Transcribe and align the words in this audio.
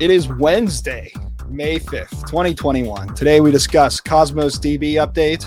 It 0.00 0.10
is 0.10 0.28
Wednesday, 0.28 1.12
May 1.48 1.80
5th, 1.80 2.20
2021. 2.28 3.14
Today 3.14 3.40
we 3.40 3.50
discuss 3.50 4.00
Cosmos 4.00 4.58
DB 4.58 4.94
update, 4.94 5.42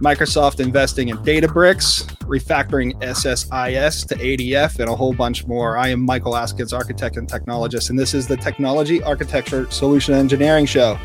Microsoft 0.00 0.58
investing 0.58 1.10
in 1.10 1.16
Databricks, 1.18 2.04
refactoring 2.24 2.92
SSIS 3.02 4.06
to 4.08 4.14
ADF, 4.16 4.80
and 4.80 4.88
a 4.88 4.96
whole 4.96 5.14
bunch 5.14 5.46
more. 5.46 5.76
I 5.76 5.88
am 5.88 6.00
Michael 6.00 6.32
Askins, 6.32 6.72
architect 6.72 7.16
and 7.16 7.28
technologist, 7.28 7.90
and 7.90 7.98
this 7.98 8.14
is 8.14 8.26
the 8.26 8.36
Technology 8.36 9.00
Architecture 9.02 9.70
Solution 9.70 10.14
Engineering 10.14 10.66
Show 10.66 10.98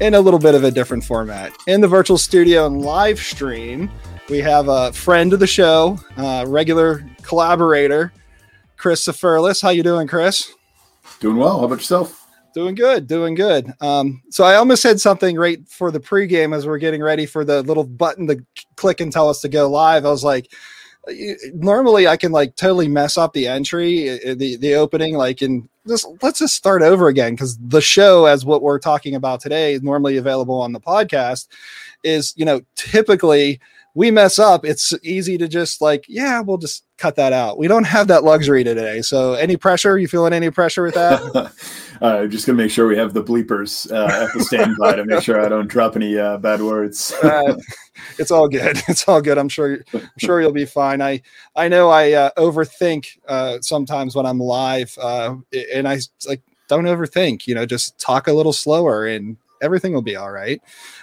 in 0.00 0.14
a 0.14 0.20
little 0.20 0.40
bit 0.40 0.54
of 0.54 0.64
a 0.64 0.70
different 0.70 1.04
format. 1.04 1.52
In 1.66 1.80
the 1.80 1.88
virtual 1.88 2.18
studio 2.18 2.66
and 2.66 2.82
live 2.82 3.18
stream, 3.18 3.90
we 4.28 4.38
have 4.38 4.68
a 4.68 4.92
friend 4.92 5.32
of 5.32 5.40
the 5.40 5.46
show, 5.46 5.98
uh, 6.16 6.44
regular 6.46 7.04
collaborator, 7.22 8.12
Chris 8.82 9.06
Seferlis. 9.06 9.62
How 9.62 9.70
you 9.70 9.84
doing, 9.84 10.08
Chris? 10.08 10.52
Doing 11.20 11.36
well. 11.36 11.60
How 11.60 11.66
about 11.66 11.78
yourself? 11.78 12.26
Doing 12.52 12.74
good, 12.74 13.06
doing 13.06 13.36
good. 13.36 13.72
Um, 13.80 14.22
so 14.30 14.42
I 14.42 14.56
almost 14.56 14.82
said 14.82 15.00
something 15.00 15.36
right 15.36 15.66
for 15.68 15.92
the 15.92 16.00
pregame 16.00 16.52
as 16.52 16.66
we're 16.66 16.78
getting 16.78 17.00
ready 17.00 17.24
for 17.24 17.44
the 17.44 17.62
little 17.62 17.84
button 17.84 18.26
to 18.26 18.44
click 18.74 19.00
and 19.00 19.12
tell 19.12 19.28
us 19.28 19.40
to 19.42 19.48
go 19.48 19.70
live. 19.70 20.04
I 20.04 20.10
was 20.10 20.24
like, 20.24 20.52
normally 21.54 22.08
I 22.08 22.16
can 22.16 22.32
like 22.32 22.56
totally 22.56 22.88
mess 22.88 23.16
up 23.16 23.34
the 23.34 23.46
entry, 23.46 24.18
the 24.34 24.56
the 24.56 24.74
opening, 24.74 25.16
like 25.16 25.42
and 25.42 25.68
just 25.86 26.04
let's 26.20 26.40
just 26.40 26.56
start 26.56 26.82
over 26.82 27.06
again 27.06 27.34
because 27.34 27.56
the 27.58 27.80
show, 27.80 28.24
as 28.24 28.44
what 28.44 28.62
we're 28.62 28.80
talking 28.80 29.14
about 29.14 29.40
today, 29.40 29.74
is 29.74 29.82
normally 29.82 30.16
available 30.16 30.60
on 30.60 30.72
the 30.72 30.80
podcast. 30.80 31.46
Is 32.02 32.34
you 32.36 32.44
know 32.44 32.62
typically 32.74 33.60
we 33.94 34.10
mess 34.10 34.38
up, 34.38 34.64
it's 34.64 34.94
easy 35.02 35.36
to 35.36 35.46
just 35.46 35.82
like, 35.82 36.06
yeah, 36.08 36.40
we'll 36.40 36.58
just 36.58 36.84
cut 36.96 37.16
that 37.16 37.32
out. 37.32 37.58
We 37.58 37.68
don't 37.68 37.84
have 37.84 38.08
that 38.08 38.24
luxury 38.24 38.64
today. 38.64 39.02
So, 39.02 39.34
any 39.34 39.56
pressure? 39.56 39.98
You 39.98 40.08
feeling 40.08 40.32
any 40.32 40.50
pressure 40.50 40.82
with 40.82 40.94
that? 40.94 41.52
uh, 42.00 42.26
just 42.26 42.46
gonna 42.46 42.56
make 42.56 42.70
sure 42.70 42.86
we 42.86 42.96
have 42.96 43.12
the 43.12 43.22
bleepers 43.22 43.90
uh, 43.92 44.24
at 44.24 44.32
the 44.32 44.42
standby 44.44 44.96
to 44.96 45.04
make 45.04 45.22
sure 45.22 45.44
I 45.44 45.48
don't 45.48 45.68
drop 45.68 45.96
any 45.96 46.18
uh, 46.18 46.38
bad 46.38 46.62
words. 46.62 47.12
uh, 47.22 47.56
it's 48.18 48.30
all 48.30 48.48
good. 48.48 48.82
It's 48.88 49.06
all 49.06 49.20
good. 49.20 49.38
I'm 49.38 49.48
sure. 49.48 49.84
I'm 49.92 50.08
sure 50.18 50.40
you'll 50.40 50.52
be 50.52 50.64
fine. 50.64 51.02
I 51.02 51.22
I 51.54 51.68
know 51.68 51.90
I 51.90 52.12
uh, 52.12 52.30
overthink 52.36 53.18
uh, 53.28 53.58
sometimes 53.60 54.14
when 54.14 54.26
I'm 54.26 54.38
live, 54.38 54.96
uh, 55.00 55.36
and 55.74 55.86
I 55.86 55.98
like 56.26 56.42
don't 56.68 56.84
overthink. 56.84 57.46
You 57.46 57.54
know, 57.54 57.66
just 57.66 57.98
talk 57.98 58.26
a 58.26 58.32
little 58.32 58.52
slower 58.52 59.06
and 59.06 59.36
everything 59.62 59.94
will 59.94 60.02
be 60.02 60.16
all 60.16 60.30
right. 60.30 60.60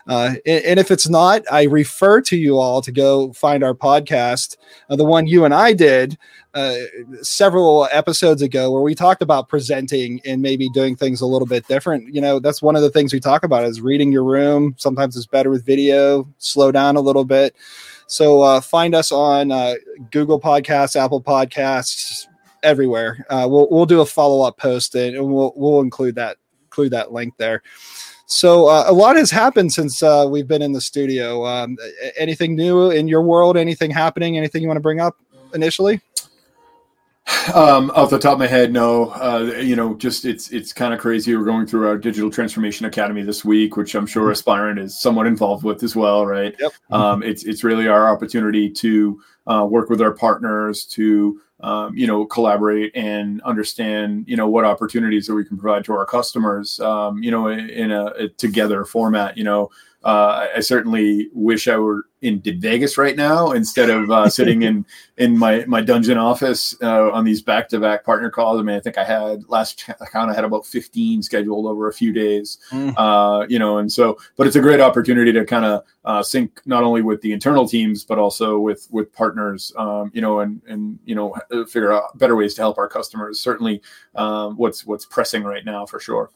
Uh, 0.07 0.35
and, 0.45 0.63
and, 0.65 0.79
if 0.79 0.91
it's 0.91 1.09
not, 1.09 1.43
I 1.51 1.63
refer 1.63 2.21
to 2.21 2.37
you 2.37 2.59
all 2.59 2.81
to 2.81 2.91
go 2.91 3.33
find 3.33 3.63
our 3.63 3.73
podcast, 3.73 4.57
uh, 4.89 4.95
the 4.95 5.05
one 5.05 5.25
you 5.25 5.45
and 5.45 5.53
I 5.53 5.73
did 5.73 6.17
uh, 6.53 6.75
several 7.21 7.87
episodes 7.91 8.41
ago, 8.41 8.71
where 8.71 8.81
we 8.81 8.95
talked 8.95 9.21
about 9.21 9.49
presenting 9.49 10.21
and 10.25 10.41
maybe 10.41 10.69
doing 10.69 10.95
things 10.95 11.21
a 11.21 11.25
little 11.25 11.47
bit 11.47 11.67
different. 11.67 12.13
You 12.13 12.21
know, 12.21 12.39
that's 12.39 12.61
one 12.61 12.75
of 12.75 12.81
the 12.81 12.89
things 12.91 13.13
we 13.13 13.19
talk 13.19 13.43
about 13.43 13.63
is 13.63 13.81
reading 13.81 14.11
your 14.11 14.23
room. 14.23 14.75
Sometimes 14.77 15.15
it's 15.15 15.25
better 15.25 15.49
with 15.49 15.65
video, 15.65 16.27
slow 16.37 16.71
down 16.71 16.95
a 16.95 17.01
little 17.01 17.25
bit. 17.25 17.55
So 18.07 18.41
uh, 18.41 18.61
find 18.61 18.95
us 18.95 19.11
on 19.11 19.51
uh, 19.51 19.75
Google 20.11 20.39
Podcasts, 20.39 20.95
Apple 20.95 21.21
Podcasts, 21.21 22.25
everywhere. 22.63 23.25
Uh, 23.29 23.47
we'll 23.49 23.67
we'll 23.69 23.85
do 23.85 24.01
a 24.01 24.05
follow 24.05 24.45
up 24.45 24.57
post 24.57 24.95
and 24.95 25.15
we'll 25.31 25.53
we'll 25.55 25.81
include 25.81 26.15
that 26.15 26.37
include 26.65 26.91
that 26.91 27.11
link 27.11 27.33
there. 27.37 27.61
So 28.31 28.67
uh, 28.67 28.83
a 28.85 28.93
lot 28.93 29.15
has 29.15 29.31
happened 29.31 29.73
since 29.73 30.03
uh, 30.03 30.27
we've 30.29 30.47
been 30.47 30.61
in 30.61 30.71
the 30.71 30.81
studio. 30.81 31.47
Um, 31.47 31.77
anything 32.15 32.55
new 32.55 32.91
in 32.91 33.07
your 33.07 33.23
world? 33.23 33.57
Anything 33.57 33.89
happening? 33.89 34.37
Anything 34.37 34.61
you 34.61 34.67
want 34.67 34.77
to 34.77 34.81
bring 34.81 34.99
up 34.99 35.17
initially? 35.55 35.99
Um, 37.55 37.89
off 37.95 38.11
the 38.11 38.19
top 38.19 38.33
of 38.33 38.39
my 38.39 38.45
head, 38.45 38.71
no. 38.71 39.09
Uh, 39.09 39.55
you 39.59 39.75
know, 39.75 39.95
just 39.95 40.25
it's 40.25 40.51
it's 40.51 40.71
kind 40.71 40.93
of 40.93 40.99
crazy. 40.99 41.35
We're 41.35 41.43
going 41.43 41.65
through 41.65 41.87
our 41.87 41.97
digital 41.97 42.29
transformation 42.29 42.85
academy 42.85 43.23
this 43.23 43.43
week, 43.43 43.77
which 43.77 43.95
I'm 43.95 44.05
sure 44.05 44.23
mm-hmm. 44.23 44.31
Aspirant 44.31 44.77
is 44.77 44.99
somewhat 44.99 45.25
involved 45.25 45.63
with 45.63 45.81
as 45.81 45.95
well, 45.95 46.23
right? 46.25 46.55
Yep. 46.59 46.71
Um, 46.91 47.23
it's 47.23 47.45
it's 47.45 47.63
really 47.63 47.87
our 47.87 48.07
opportunity 48.07 48.69
to 48.69 49.19
uh, 49.47 49.65
work 49.67 49.89
with 49.89 50.01
our 50.01 50.11
partners 50.11 50.85
to 50.85 51.41
um, 51.61 51.95
you 51.97 52.07
know 52.07 52.25
collaborate 52.25 52.91
and 52.95 53.41
understand 53.41 54.25
you 54.27 54.35
know 54.35 54.47
what 54.47 54.65
opportunities 54.65 55.27
that 55.27 55.35
we 55.35 55.45
can 55.45 55.57
provide 55.57 55.83
to 55.85 55.93
our 55.93 56.05
customers 56.05 56.79
um, 56.79 57.21
you 57.21 57.31
know 57.31 57.47
in, 57.47 57.91
a, 57.91 58.05
a, 58.17 58.29
together 58.29 58.85
format 58.85 59.37
you 59.37 59.43
know. 59.43 59.69
Uh, 60.01 60.47
I 60.55 60.61
certainly 60.61 61.29
wish 61.33 61.67
I 61.67 61.75
were 61.77 62.05
in 62.21 62.41
Vegas 62.41 62.97
right 62.97 63.15
now 63.15 63.51
instead 63.51 63.89
of 63.89 64.11
uh, 64.11 64.29
sitting 64.29 64.63
in 64.63 64.85
in 65.17 65.37
my 65.37 65.63
my 65.65 65.81
dungeon 65.81 66.17
office 66.17 66.75
uh, 66.81 67.11
on 67.11 67.23
these 67.23 67.41
back 67.41 67.69
to 67.69 67.79
back 67.79 68.03
partner 68.03 68.29
calls. 68.29 68.59
I 68.59 68.63
mean, 68.63 68.75
I 68.75 68.79
think 68.79 68.97
I 68.97 69.03
had 69.03 69.47
last 69.47 69.85
count 70.11 70.31
I 70.31 70.33
had 70.33 70.43
about 70.43 70.65
fifteen 70.65 71.21
scheduled 71.21 71.65
over 71.65 71.87
a 71.87 71.93
few 71.93 72.11
days. 72.11 72.57
Mm. 72.71 72.93
Uh, 72.97 73.45
you 73.47 73.59
know, 73.59 73.77
and 73.77 73.91
so, 73.91 74.17
but 74.35 74.47
it's 74.47 74.55
a 74.55 74.61
great 74.61 74.81
opportunity 74.81 75.31
to 75.31 75.45
kind 75.45 75.65
of 75.65 75.83
uh, 76.05 76.23
sync 76.23 76.61
not 76.65 76.83
only 76.83 77.01
with 77.01 77.21
the 77.21 77.31
internal 77.31 77.67
teams 77.67 78.03
but 78.03 78.17
also 78.17 78.59
with 78.59 78.87
with 78.91 79.11
partners. 79.13 79.71
Um, 79.77 80.11
you 80.13 80.21
know, 80.21 80.39
and 80.39 80.61
and 80.67 80.99
you 81.05 81.15
know, 81.15 81.35
figure 81.67 81.93
out 81.93 82.17
better 82.17 82.35
ways 82.35 82.53
to 82.55 82.61
help 82.61 82.77
our 82.77 82.89
customers. 82.89 83.39
Certainly, 83.39 83.81
um, 84.15 84.57
what's 84.57 84.85
what's 84.85 85.05
pressing 85.05 85.43
right 85.43 85.63
now 85.63 85.85
for 85.85 85.99
sure. 85.99 86.31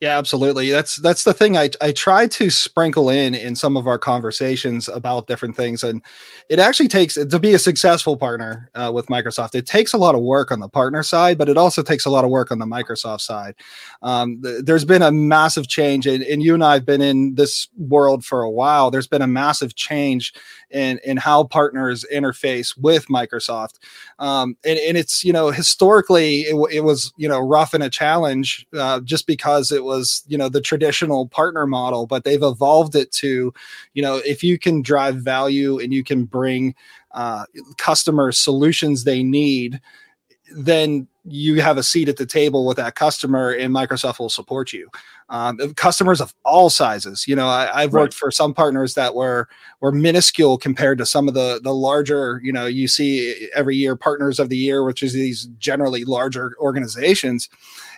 Yeah, 0.00 0.18
absolutely. 0.18 0.70
That's 0.70 0.96
that's 0.96 1.24
the 1.24 1.32
thing 1.32 1.56
I 1.56 1.70
I 1.80 1.92
try 1.92 2.26
to 2.26 2.50
sprinkle 2.50 3.08
in 3.08 3.34
in 3.34 3.54
some 3.54 3.76
of 3.76 3.86
our 3.86 3.98
conversations 3.98 4.88
about 4.88 5.26
different 5.28 5.56
things, 5.56 5.82
and 5.84 6.02
it 6.48 6.58
actually 6.58 6.88
takes 6.88 7.14
to 7.14 7.38
be 7.38 7.54
a 7.54 7.58
successful 7.58 8.16
partner 8.16 8.68
uh, 8.74 8.90
with 8.92 9.06
Microsoft. 9.06 9.54
It 9.54 9.66
takes 9.66 9.92
a 9.92 9.98
lot 9.98 10.14
of 10.14 10.22
work 10.22 10.50
on 10.50 10.60
the 10.60 10.68
partner 10.68 11.02
side, 11.02 11.38
but 11.38 11.48
it 11.48 11.56
also 11.56 11.82
takes 11.82 12.04
a 12.04 12.10
lot 12.10 12.24
of 12.24 12.30
work 12.30 12.50
on 12.50 12.58
the 12.58 12.66
Microsoft 12.66 13.20
side. 13.20 13.54
Um, 14.02 14.42
th- 14.42 14.64
there's 14.64 14.84
been 14.84 15.02
a 15.02 15.12
massive 15.12 15.68
change, 15.68 16.06
and, 16.06 16.22
and 16.24 16.42
you 16.42 16.54
and 16.54 16.64
I 16.64 16.74
have 16.74 16.86
been 16.86 17.02
in 17.02 17.34
this 17.36 17.68
world 17.76 18.24
for 18.24 18.42
a 18.42 18.50
while. 18.50 18.90
There's 18.90 19.06
been 19.08 19.22
a 19.22 19.26
massive 19.26 19.74
change 19.76 20.32
in 20.70 20.98
in 21.04 21.16
how 21.16 21.44
partners 21.44 22.04
interface 22.12 22.76
with 22.76 23.06
Microsoft, 23.06 23.78
um, 24.18 24.56
and, 24.64 24.78
and 24.78 24.96
it's 24.96 25.22
you 25.24 25.32
know 25.32 25.50
historically 25.50 26.40
it, 26.42 26.56
it 26.72 26.80
was 26.80 27.12
you 27.16 27.28
know 27.28 27.38
rough 27.40 27.74
and 27.74 27.82
a 27.84 27.90
challenge 27.90 28.66
uh, 28.76 29.00
just 29.00 29.26
because 29.26 29.61
it 29.70 29.84
was 29.84 30.24
you 30.26 30.36
know 30.36 30.48
the 30.48 30.60
traditional 30.60 31.28
partner 31.28 31.66
model 31.66 32.06
but 32.06 32.24
they've 32.24 32.42
evolved 32.42 32.96
it 32.96 33.12
to 33.12 33.52
you 33.94 34.02
know 34.02 34.16
if 34.24 34.42
you 34.42 34.58
can 34.58 34.82
drive 34.82 35.16
value 35.16 35.78
and 35.78 35.92
you 35.92 36.02
can 36.02 36.24
bring 36.24 36.74
uh, 37.12 37.44
customer 37.76 38.32
solutions 38.32 39.04
they 39.04 39.22
need 39.22 39.80
then 40.54 41.06
you 41.24 41.60
have 41.60 41.78
a 41.78 41.82
seat 41.82 42.08
at 42.08 42.16
the 42.16 42.26
table 42.26 42.66
with 42.66 42.76
that 42.76 42.94
customer 42.94 43.50
and 43.50 43.72
microsoft 43.72 44.18
will 44.18 44.28
support 44.28 44.72
you. 44.72 44.88
Um, 45.28 45.56
customers 45.74 46.20
of 46.20 46.34
all 46.44 46.68
sizes 46.68 47.26
you 47.26 47.34
know 47.34 47.48
I, 47.48 47.82
have 47.82 47.92
worked 47.92 48.14
right. 48.14 48.18
for 48.18 48.30
some 48.30 48.52
partners 48.52 48.92
that 48.94 49.14
were 49.14 49.48
were 49.80 49.92
minuscule 49.92 50.58
compared 50.58 50.98
to 50.98 51.06
some 51.06 51.26
of 51.26 51.32
the 51.32 51.58
the 51.62 51.72
larger 51.72 52.40
you 52.44 52.52
know 52.52 52.66
you 52.66 52.86
see 52.86 53.48
every 53.54 53.76
year 53.76 53.96
partners 53.96 54.38
of 54.38 54.50
the 54.50 54.58
year 54.58 54.84
which 54.84 55.02
is 55.02 55.14
these 55.14 55.46
generally 55.58 56.04
larger 56.04 56.54
organizations. 56.58 57.48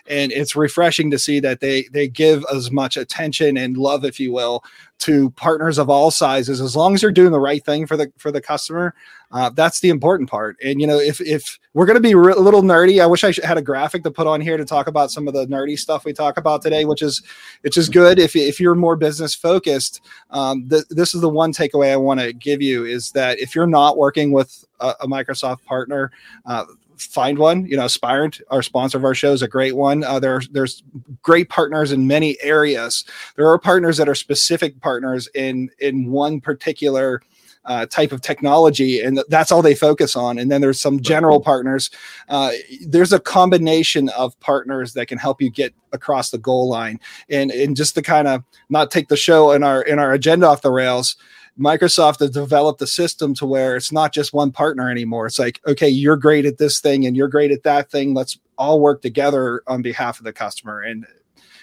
And 0.07 0.31
it's 0.31 0.55
refreshing 0.55 1.09
to 1.11 1.19
see 1.19 1.39
that 1.39 1.61
they 1.61 1.89
they 1.91 2.07
give 2.07 2.45
as 2.53 2.71
much 2.71 2.95
attention 2.95 3.57
and 3.57 3.75
love 3.75 4.05
if 4.05 4.19
you 4.19 4.31
will 4.31 4.63
to 4.99 5.31
partners 5.31 5.77
of 5.77 5.89
all 5.89 6.11
sizes. 6.11 6.61
As 6.61 6.75
long 6.75 6.93
as 6.93 7.01
you're 7.01 7.11
doing 7.11 7.31
the 7.31 7.39
right 7.39 7.65
thing 7.65 7.87
for 7.87 7.97
the 7.97 8.13
for 8.17 8.31
the 8.31 8.39
customer 8.39 8.93
uh, 9.31 9.49
that's 9.49 9.81
the 9.81 9.89
important 9.89 10.29
part. 10.29 10.57
And 10.63 10.79
you 10.79 10.87
know 10.87 10.99
if 10.99 11.19
if 11.21 11.59
we're 11.73 11.85
going 11.85 11.95
to 11.95 12.01
be 12.01 12.15
re- 12.15 12.33
a 12.33 12.39
little 12.39 12.61
nerdy 12.61 13.01
i 13.01 13.05
wish 13.15 13.41
i 13.41 13.47
had 13.47 13.57
a 13.57 13.61
graphic 13.61 14.03
to 14.03 14.11
put 14.11 14.27
on 14.27 14.41
here 14.41 14.57
to 14.57 14.65
talk 14.65 14.87
about 14.87 15.11
some 15.11 15.27
of 15.27 15.33
the 15.33 15.45
nerdy 15.47 15.77
stuff 15.77 16.05
we 16.05 16.13
talk 16.13 16.37
about 16.37 16.61
today 16.61 16.85
which 16.85 17.01
is 17.01 17.21
which 17.61 17.77
is 17.77 17.89
good 17.89 18.19
if, 18.19 18.35
if 18.35 18.59
you're 18.59 18.75
more 18.75 18.95
business 18.95 19.33
focused 19.33 20.01
um, 20.31 20.67
th- 20.69 20.85
this 20.89 21.15
is 21.15 21.21
the 21.21 21.29
one 21.29 21.53
takeaway 21.53 21.91
i 21.91 21.95
want 21.95 22.19
to 22.19 22.33
give 22.33 22.61
you 22.61 22.85
is 22.85 23.11
that 23.11 23.39
if 23.39 23.55
you're 23.55 23.67
not 23.67 23.97
working 23.97 24.31
with 24.31 24.65
a, 24.79 24.93
a 25.01 25.07
microsoft 25.07 25.63
partner 25.63 26.11
uh, 26.45 26.65
find 26.97 27.37
one. 27.37 27.65
You 27.65 27.77
know, 27.77 27.83
Aspirant, 27.83 28.41
our 28.49 28.61
sponsor 28.61 28.97
of 28.97 29.03
our 29.03 29.13
show, 29.13 29.33
is 29.33 29.41
a 29.41 29.47
great 29.47 29.75
one. 29.75 30.03
Uh, 30.03 30.19
there, 30.19 30.41
there's 30.51 30.83
great 31.21 31.49
partners 31.49 31.91
in 31.91 32.07
many 32.07 32.37
areas. 32.41 33.05
There 33.35 33.49
are 33.49 33.59
partners 33.59 33.97
that 33.97 34.09
are 34.09 34.15
specific 34.15 34.79
partners 34.79 35.27
in 35.35 35.69
in 35.79 36.09
one 36.11 36.39
particular 36.39 37.21
uh, 37.65 37.85
type 37.87 38.11
of 38.11 38.21
technology, 38.21 39.01
and 39.01 39.23
that's 39.29 39.51
all 39.51 39.61
they 39.61 39.75
focus 39.75 40.15
on. 40.15 40.37
And 40.37 40.51
then 40.51 40.61
there's 40.61 40.79
some 40.79 40.99
general 40.99 41.41
partners. 41.41 41.89
Uh, 42.29 42.51
there's 42.87 43.13
a 43.13 43.19
combination 43.19 44.09
of 44.09 44.39
partners 44.39 44.93
that 44.93 45.07
can 45.07 45.17
help 45.17 45.41
you 45.41 45.49
get 45.49 45.73
across 45.91 46.29
the 46.29 46.37
goal 46.37 46.69
line. 46.69 46.99
And 47.29 47.51
and 47.51 47.75
just 47.75 47.95
to 47.95 48.01
kind 48.01 48.27
of 48.27 48.43
not 48.69 48.91
take 48.91 49.07
the 49.07 49.17
show 49.17 49.51
in 49.51 49.63
our 49.63 49.81
in 49.81 49.99
our 49.99 50.13
agenda 50.13 50.47
off 50.47 50.61
the 50.61 50.71
rails. 50.71 51.15
Microsoft 51.57 52.19
has 52.19 52.31
developed 52.31 52.81
a 52.81 52.87
system 52.87 53.33
to 53.33 53.45
where 53.45 53.77
it's 53.77 53.93
not 53.93 54.11
just 54.11 54.33
one 54.33 54.51
partner 54.51 54.91
anymore. 54.91 55.25
It's 55.25 55.39
like, 55.39 55.61
okay, 55.65 55.87
you're 55.87 56.17
great 56.17 56.45
at 56.45 56.57
this 56.57 56.81
thing 56.81 57.05
and 57.05 57.15
you're 57.15 57.29
great 57.29 57.51
at 57.51 57.63
that 57.63 57.89
thing. 57.89 58.13
Let's 58.13 58.37
all 58.57 58.81
work 58.81 59.01
together 59.01 59.63
on 59.65 59.81
behalf 59.81 60.19
of 60.19 60.25
the 60.25 60.33
customer. 60.33 60.81
And 60.81 61.05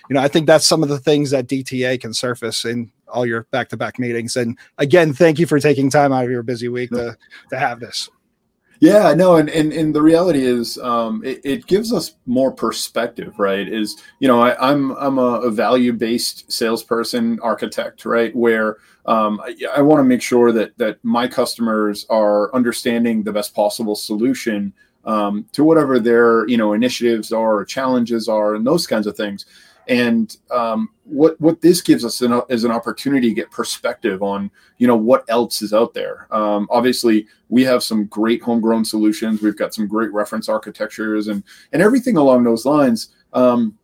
you 0.08 0.14
know, 0.14 0.20
I 0.20 0.28
think 0.28 0.46
that's 0.46 0.66
some 0.66 0.82
of 0.82 0.88
the 0.88 0.98
things 0.98 1.30
that 1.30 1.46
DTA 1.46 2.00
can 2.00 2.14
surface 2.14 2.64
in 2.64 2.90
all 3.08 3.26
your 3.26 3.44
back-to-back 3.50 3.98
meetings. 3.98 4.36
And 4.36 4.58
again, 4.78 5.12
thank 5.12 5.38
you 5.38 5.46
for 5.46 5.60
taking 5.60 5.90
time 5.90 6.12
out 6.12 6.24
of 6.24 6.30
your 6.30 6.42
busy 6.42 6.68
week 6.68 6.90
to 6.90 7.16
to 7.50 7.58
have 7.58 7.80
this. 7.80 8.08
Yeah, 8.82 9.14
no, 9.14 9.36
and, 9.36 9.48
and, 9.48 9.72
and 9.72 9.94
the 9.94 10.02
reality 10.02 10.44
is, 10.44 10.76
um, 10.78 11.22
it, 11.24 11.40
it, 11.44 11.66
gives 11.68 11.92
us 11.92 12.16
more 12.26 12.50
perspective, 12.50 13.38
right? 13.38 13.68
Is 13.68 14.02
you 14.18 14.26
know, 14.26 14.40
I, 14.40 14.54
am 14.72 14.90
I'm, 14.90 14.96
I'm 14.96 15.18
a, 15.18 15.40
a 15.42 15.50
value 15.52 15.92
based 15.92 16.50
salesperson, 16.50 17.38
architect, 17.44 18.04
right? 18.04 18.34
Where 18.34 18.78
um, 19.06 19.40
I, 19.40 19.54
I 19.76 19.82
want 19.82 20.00
to 20.00 20.04
make 20.04 20.20
sure 20.20 20.50
that 20.50 20.76
that 20.78 20.98
my 21.04 21.28
customers 21.28 22.04
are 22.10 22.52
understanding 22.56 23.22
the 23.22 23.32
best 23.32 23.54
possible 23.54 23.94
solution 23.94 24.72
um, 25.04 25.46
to 25.52 25.62
whatever 25.62 26.00
their 26.00 26.48
you 26.48 26.56
know 26.56 26.72
initiatives 26.72 27.32
are, 27.32 27.58
or 27.58 27.64
challenges 27.64 28.26
are, 28.28 28.56
and 28.56 28.66
those 28.66 28.88
kinds 28.88 29.06
of 29.06 29.16
things. 29.16 29.46
And 29.88 30.36
um, 30.50 30.90
what 31.04 31.40
what 31.40 31.60
this 31.60 31.80
gives 31.80 32.04
us 32.04 32.20
an, 32.20 32.40
is 32.48 32.64
an 32.64 32.70
opportunity 32.70 33.28
to 33.28 33.34
get 33.34 33.50
perspective 33.50 34.22
on 34.22 34.50
you 34.78 34.86
know 34.86 34.96
what 34.96 35.24
else 35.28 35.62
is 35.62 35.72
out 35.72 35.94
there. 35.94 36.28
Um, 36.30 36.68
obviously, 36.70 37.26
we 37.48 37.64
have 37.64 37.82
some 37.82 38.06
great 38.06 38.42
homegrown 38.42 38.84
solutions. 38.84 39.42
We've 39.42 39.56
got 39.56 39.74
some 39.74 39.86
great 39.88 40.12
reference 40.12 40.48
architectures 40.48 41.28
and 41.28 41.42
and 41.72 41.82
everything 41.82 42.16
along 42.16 42.44
those 42.44 42.64
lines. 42.64 43.08
Um, 43.32 43.76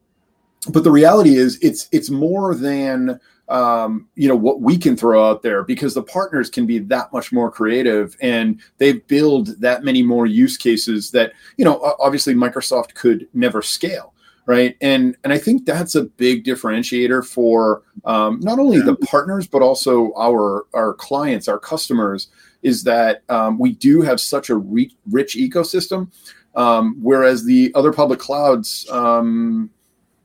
but 0.70 0.84
the 0.84 0.90
reality 0.90 1.36
is, 1.36 1.58
it's 1.60 1.88
it's 1.92 2.10
more 2.10 2.54
than 2.54 3.18
um, 3.48 4.08
you 4.14 4.28
know 4.28 4.36
what 4.36 4.60
we 4.60 4.76
can 4.76 4.96
throw 4.96 5.28
out 5.28 5.42
there 5.42 5.64
because 5.64 5.94
the 5.94 6.02
partners 6.02 6.50
can 6.50 6.66
be 6.66 6.78
that 6.78 7.12
much 7.12 7.32
more 7.32 7.50
creative 7.50 8.16
and 8.20 8.60
they 8.76 8.92
build 8.92 9.60
that 9.60 9.84
many 9.84 10.02
more 10.02 10.26
use 10.26 10.56
cases 10.56 11.10
that 11.12 11.32
you 11.56 11.64
know 11.64 11.96
obviously 11.98 12.34
Microsoft 12.34 12.94
could 12.94 13.26
never 13.32 13.62
scale 13.62 14.12
right? 14.48 14.76
And 14.80 15.14
and 15.22 15.32
i 15.32 15.38
think 15.38 15.66
that's 15.66 15.94
a 15.94 16.04
big 16.04 16.42
differentiator 16.42 17.24
for 17.24 17.82
um, 18.06 18.40
not 18.40 18.58
only 18.58 18.80
the 18.80 18.96
partners 18.96 19.46
but 19.46 19.60
also 19.60 20.12
our 20.16 20.66
our 20.72 20.94
clients 20.94 21.48
our 21.48 21.58
customers 21.58 22.28
is 22.62 22.82
that 22.82 23.22
um, 23.28 23.58
we 23.58 23.72
do 23.72 24.00
have 24.00 24.20
such 24.20 24.50
a 24.50 24.56
re- 24.56 24.96
rich 25.10 25.36
ecosystem. 25.36 26.10
Um, 26.56 26.96
whereas 27.00 27.44
the 27.44 27.70
other 27.76 27.92
public 27.92 28.18
clouds 28.18 28.88
um, 28.90 29.70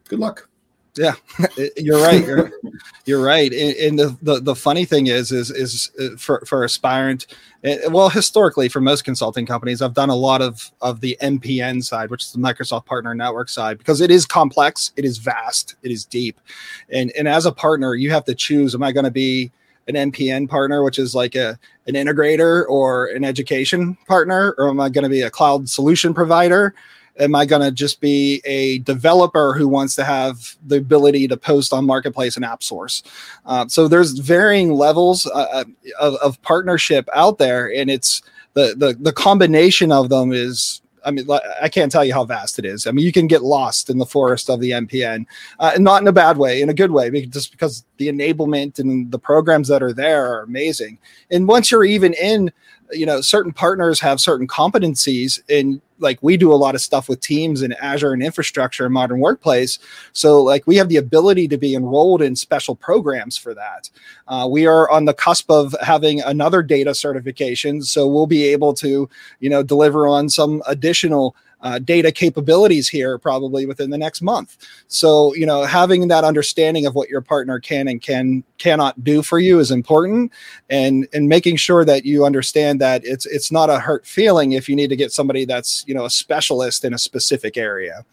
good 0.07 0.19
luck 0.19 0.49
yeah, 0.95 1.13
you're 1.77 2.01
right. 2.01 2.25
You're, 2.25 2.51
you're 3.05 3.23
right. 3.23 3.51
And, 3.51 3.97
the, 3.97 4.15
the 4.21 4.39
the 4.39 4.55
funny 4.55 4.85
thing 4.85 5.07
is, 5.07 5.31
is 5.31 5.49
is 5.49 5.91
uh, 5.99 6.15
for 6.17 6.43
for 6.45 6.63
Aspirant, 6.63 7.27
eh, 7.63 7.87
well, 7.87 8.09
historically 8.09 8.69
for 8.69 8.79
most 8.79 9.03
consulting 9.03 9.45
companies, 9.45 9.81
I've 9.81 9.93
done 9.93 10.09
a 10.09 10.15
lot 10.15 10.41
of 10.41 10.71
of 10.81 11.01
the 11.01 11.17
MPN 11.21 11.83
side, 11.83 12.11
which 12.11 12.23
is 12.23 12.31
the 12.31 12.39
Microsoft 12.39 12.85
Partner 12.85 13.15
Network 13.15 13.49
side, 13.49 13.77
because 13.77 14.01
it 14.01 14.11
is 14.11 14.25
complex, 14.25 14.91
it 14.95 15.05
is 15.05 15.17
vast, 15.17 15.75
it 15.81 15.91
is 15.91 16.05
deep, 16.05 16.39
and 16.89 17.11
and 17.17 17.27
as 17.27 17.45
a 17.45 17.51
partner, 17.51 17.95
you 17.95 18.11
have 18.11 18.25
to 18.25 18.35
choose: 18.35 18.75
Am 18.75 18.83
I 18.83 18.91
going 18.91 19.05
to 19.05 19.11
be 19.11 19.51
an 19.87 19.95
MPN 20.11 20.47
partner, 20.47 20.83
which 20.83 20.99
is 20.99 21.15
like 21.15 21.35
a 21.35 21.57
an 21.87 21.95
integrator 21.95 22.65
or 22.69 23.07
an 23.07 23.23
education 23.23 23.97
partner, 24.07 24.53
or 24.57 24.69
am 24.69 24.79
I 24.79 24.89
going 24.89 25.03
to 25.03 25.09
be 25.09 25.21
a 25.21 25.31
cloud 25.31 25.67
solution 25.69 26.13
provider? 26.13 26.75
Am 27.19 27.35
I 27.35 27.45
going 27.45 27.61
to 27.61 27.71
just 27.71 28.01
be 28.01 28.41
a 28.45 28.79
developer 28.79 29.53
who 29.53 29.67
wants 29.67 29.95
to 29.95 30.03
have 30.03 30.55
the 30.65 30.77
ability 30.77 31.27
to 31.27 31.37
post 31.37 31.73
on 31.73 31.85
marketplace 31.85 32.35
and 32.35 32.45
app 32.45 32.63
source? 32.63 33.03
Uh, 33.45 33.67
so 33.67 33.87
there's 33.87 34.11
varying 34.13 34.73
levels 34.73 35.27
uh, 35.27 35.47
uh, 35.51 35.63
of, 35.99 36.15
of 36.15 36.41
partnership 36.41 37.07
out 37.13 37.37
there, 37.37 37.71
and 37.73 37.89
it's 37.89 38.21
the, 38.53 38.75
the 38.77 38.95
the 38.99 39.13
combination 39.13 39.91
of 39.91 40.09
them 40.09 40.31
is 40.31 40.81
I 41.05 41.11
mean, 41.11 41.27
I 41.61 41.69
can't 41.69 41.91
tell 41.91 42.05
you 42.05 42.13
how 42.13 42.23
vast 42.23 42.59
it 42.59 42.65
is. 42.65 42.87
I 42.87 42.91
mean, 42.91 43.05
you 43.05 43.11
can 43.11 43.27
get 43.27 43.43
lost 43.43 43.89
in 43.89 43.97
the 43.97 44.05
forest 44.05 44.49
of 44.49 44.59
the 44.59 44.71
MPN, 44.71 45.25
uh, 45.59 45.71
and 45.75 45.83
not 45.83 46.01
in 46.01 46.07
a 46.07 46.13
bad 46.13 46.37
way, 46.37 46.61
in 46.61 46.69
a 46.69 46.73
good 46.73 46.91
way, 46.91 47.25
just 47.25 47.51
because 47.51 47.83
the 47.97 48.07
enablement 48.07 48.79
and 48.79 49.11
the 49.11 49.19
programs 49.19 49.67
that 49.67 49.83
are 49.83 49.93
there 49.93 50.25
are 50.33 50.43
amazing. 50.43 50.97
And 51.29 51.47
once 51.47 51.71
you're 51.71 51.83
even 51.83 52.13
in 52.13 52.51
you 52.91 53.05
know 53.05 53.21
certain 53.21 53.51
partners 53.51 53.99
have 53.99 54.19
certain 54.19 54.47
competencies 54.47 55.41
and 55.49 55.81
like 56.03 56.19
we 56.21 56.37
do 56.37 56.53
a 56.53 56.55
lot 56.55 56.75
of 56.75 56.81
stuff 56.81 57.09
with 57.09 57.21
teams 57.21 57.61
and 57.61 57.73
azure 57.81 58.13
and 58.13 58.21
infrastructure 58.21 58.85
and 58.85 58.93
modern 58.93 59.19
workplace. 59.19 59.79
So 60.11 60.43
like 60.43 60.67
we 60.67 60.75
have 60.75 60.89
the 60.89 60.97
ability 60.97 61.47
to 61.47 61.57
be 61.57 61.73
enrolled 61.73 62.21
in 62.21 62.35
special 62.35 62.75
programs 62.75 63.37
for 63.37 63.53
that. 63.55 63.89
Uh, 64.27 64.47
we 64.49 64.67
are 64.67 64.89
on 64.91 65.05
the 65.05 65.13
cusp 65.13 65.49
of 65.49 65.75
having 65.81 66.21
another 66.21 66.61
data 66.61 66.93
certification. 66.93 67.81
So 67.81 68.07
we'll 68.07 68.27
be 68.27 68.43
able 68.43 68.73
to 68.75 69.09
you 69.39 69.49
know 69.49 69.63
deliver 69.63 70.07
on 70.07 70.29
some 70.29 70.61
additional 70.67 71.35
uh, 71.63 71.79
data 71.79 72.11
capabilities 72.11 72.87
here 72.87 73.17
probably 73.17 73.65
within 73.65 73.89
the 73.89 73.97
next 73.97 74.21
month. 74.21 74.57
So 74.87 75.33
you 75.33 75.45
know, 75.45 75.63
having 75.63 76.07
that 76.09 76.23
understanding 76.23 76.85
of 76.85 76.93
what 76.93 77.09
your 77.09 77.21
partner 77.21 77.59
can 77.59 77.87
and 77.87 78.01
can 78.01 78.43
cannot 78.57 79.03
do 79.03 79.23
for 79.23 79.39
you 79.39 79.59
is 79.59 79.71
important, 79.71 80.31
and 80.69 81.07
and 81.13 81.27
making 81.27 81.55
sure 81.55 81.83
that 81.85 82.05
you 82.05 82.25
understand 82.25 82.79
that 82.81 83.01
it's 83.05 83.25
it's 83.25 83.51
not 83.51 83.69
a 83.69 83.79
hurt 83.79 84.05
feeling 84.05 84.51
if 84.51 84.69
you 84.69 84.75
need 84.75 84.89
to 84.89 84.95
get 84.95 85.11
somebody 85.11 85.45
that's 85.45 85.83
you 85.87 85.95
know 85.95 86.05
a 86.05 86.09
specialist 86.09 86.85
in 86.85 86.93
a 86.93 86.99
specific 86.99 87.57
area. 87.57 88.05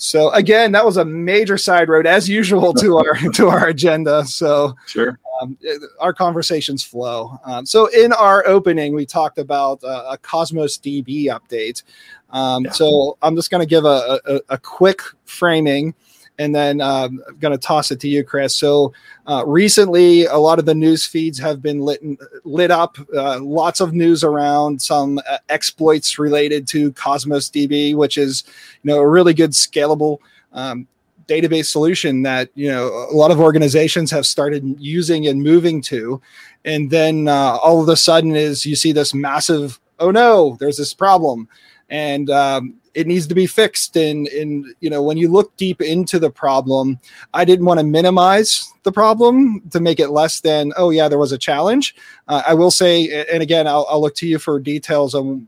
So 0.00 0.30
again, 0.30 0.70
that 0.72 0.86
was 0.86 0.96
a 0.96 1.04
major 1.04 1.58
side 1.58 1.88
road 1.88 2.06
as 2.06 2.28
usual 2.28 2.72
to 2.74 2.98
our 2.98 3.14
to 3.34 3.48
our 3.48 3.66
agenda. 3.66 4.24
So 4.24 4.76
sure, 4.86 5.18
um, 5.42 5.58
our 5.98 6.12
conversations 6.12 6.84
flow. 6.84 7.38
Um, 7.44 7.66
so 7.66 7.86
in 7.86 8.12
our 8.12 8.46
opening, 8.46 8.94
we 8.94 9.04
talked 9.04 9.38
about 9.38 9.82
uh, 9.82 10.10
a 10.10 10.18
Cosmos 10.18 10.78
DB 10.78 11.24
update. 11.24 11.82
Um, 12.30 12.64
yeah. 12.64 12.70
So 12.70 13.18
I'm 13.22 13.34
just 13.34 13.50
going 13.50 13.60
to 13.60 13.66
give 13.66 13.84
a, 13.84 14.20
a, 14.24 14.40
a 14.50 14.58
quick 14.58 15.02
framing 15.24 15.94
and 16.38 16.54
then 16.54 16.80
um, 16.80 17.22
I'm 17.28 17.36
going 17.38 17.52
to 17.52 17.58
toss 17.58 17.90
it 17.90 18.00
to 18.00 18.08
you, 18.08 18.22
Chris. 18.22 18.54
So 18.54 18.92
uh, 19.26 19.44
recently, 19.46 20.26
a 20.26 20.36
lot 20.36 20.58
of 20.58 20.66
the 20.66 20.74
news 20.74 21.04
feeds 21.04 21.38
have 21.38 21.60
been 21.60 21.80
lit 21.80 22.00
lit 22.44 22.70
up. 22.70 22.96
Uh, 23.14 23.40
lots 23.40 23.80
of 23.80 23.92
news 23.92 24.22
around 24.22 24.80
some 24.80 25.18
uh, 25.28 25.38
exploits 25.48 26.18
related 26.18 26.66
to 26.68 26.92
Cosmos 26.92 27.50
DB, 27.50 27.94
which 27.94 28.16
is 28.16 28.44
you 28.82 28.90
know 28.90 28.98
a 28.98 29.08
really 29.08 29.34
good 29.34 29.50
scalable. 29.50 30.18
Um, 30.52 30.86
database 31.26 31.66
solution 31.66 32.22
that 32.22 32.48
you 32.54 32.70
know 32.70 32.86
a 32.86 33.14
lot 33.14 33.30
of 33.30 33.38
organizations 33.38 34.10
have 34.10 34.24
started 34.24 34.64
using 34.78 35.26
and 35.26 35.42
moving 35.42 35.82
to 35.82 36.20
and 36.64 36.90
then 36.90 37.28
uh, 37.28 37.58
all 37.62 37.82
of 37.82 37.88
a 37.90 37.96
sudden 37.96 38.34
is 38.34 38.64
you 38.64 38.74
see 38.74 38.92
this 38.92 39.12
massive 39.12 39.78
oh 39.98 40.10
no 40.10 40.56
there's 40.58 40.78
this 40.78 40.94
problem 40.94 41.46
and 41.90 42.30
um, 42.30 42.74
it 42.98 43.06
needs 43.06 43.28
to 43.28 43.34
be 43.34 43.46
fixed. 43.46 43.96
And, 43.96 44.26
and, 44.26 44.74
you 44.80 44.90
know, 44.90 45.04
when 45.04 45.16
you 45.16 45.28
look 45.28 45.56
deep 45.56 45.80
into 45.80 46.18
the 46.18 46.30
problem, 46.30 46.98
I 47.32 47.44
didn't 47.44 47.64
want 47.64 47.78
to 47.78 47.86
minimize 47.86 48.72
the 48.82 48.90
problem 48.90 49.62
to 49.70 49.78
make 49.78 50.00
it 50.00 50.08
less 50.08 50.40
than, 50.40 50.72
oh, 50.76 50.90
yeah, 50.90 51.06
there 51.06 51.16
was 51.16 51.30
a 51.30 51.38
challenge. 51.38 51.94
Uh, 52.26 52.42
I 52.44 52.54
will 52.54 52.72
say, 52.72 53.24
and 53.32 53.40
again, 53.40 53.68
I'll, 53.68 53.86
I'll 53.88 54.00
look 54.00 54.16
to 54.16 54.26
you 54.26 54.40
for 54.40 54.58
details 54.58 55.14
on 55.14 55.46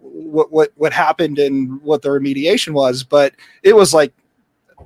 what, 0.00 0.52
what, 0.52 0.70
what 0.76 0.92
happened 0.92 1.40
and 1.40 1.82
what 1.82 2.02
the 2.02 2.08
remediation 2.08 2.72
was, 2.72 3.02
but 3.02 3.34
it 3.64 3.74
was 3.74 3.92
like 3.92 4.14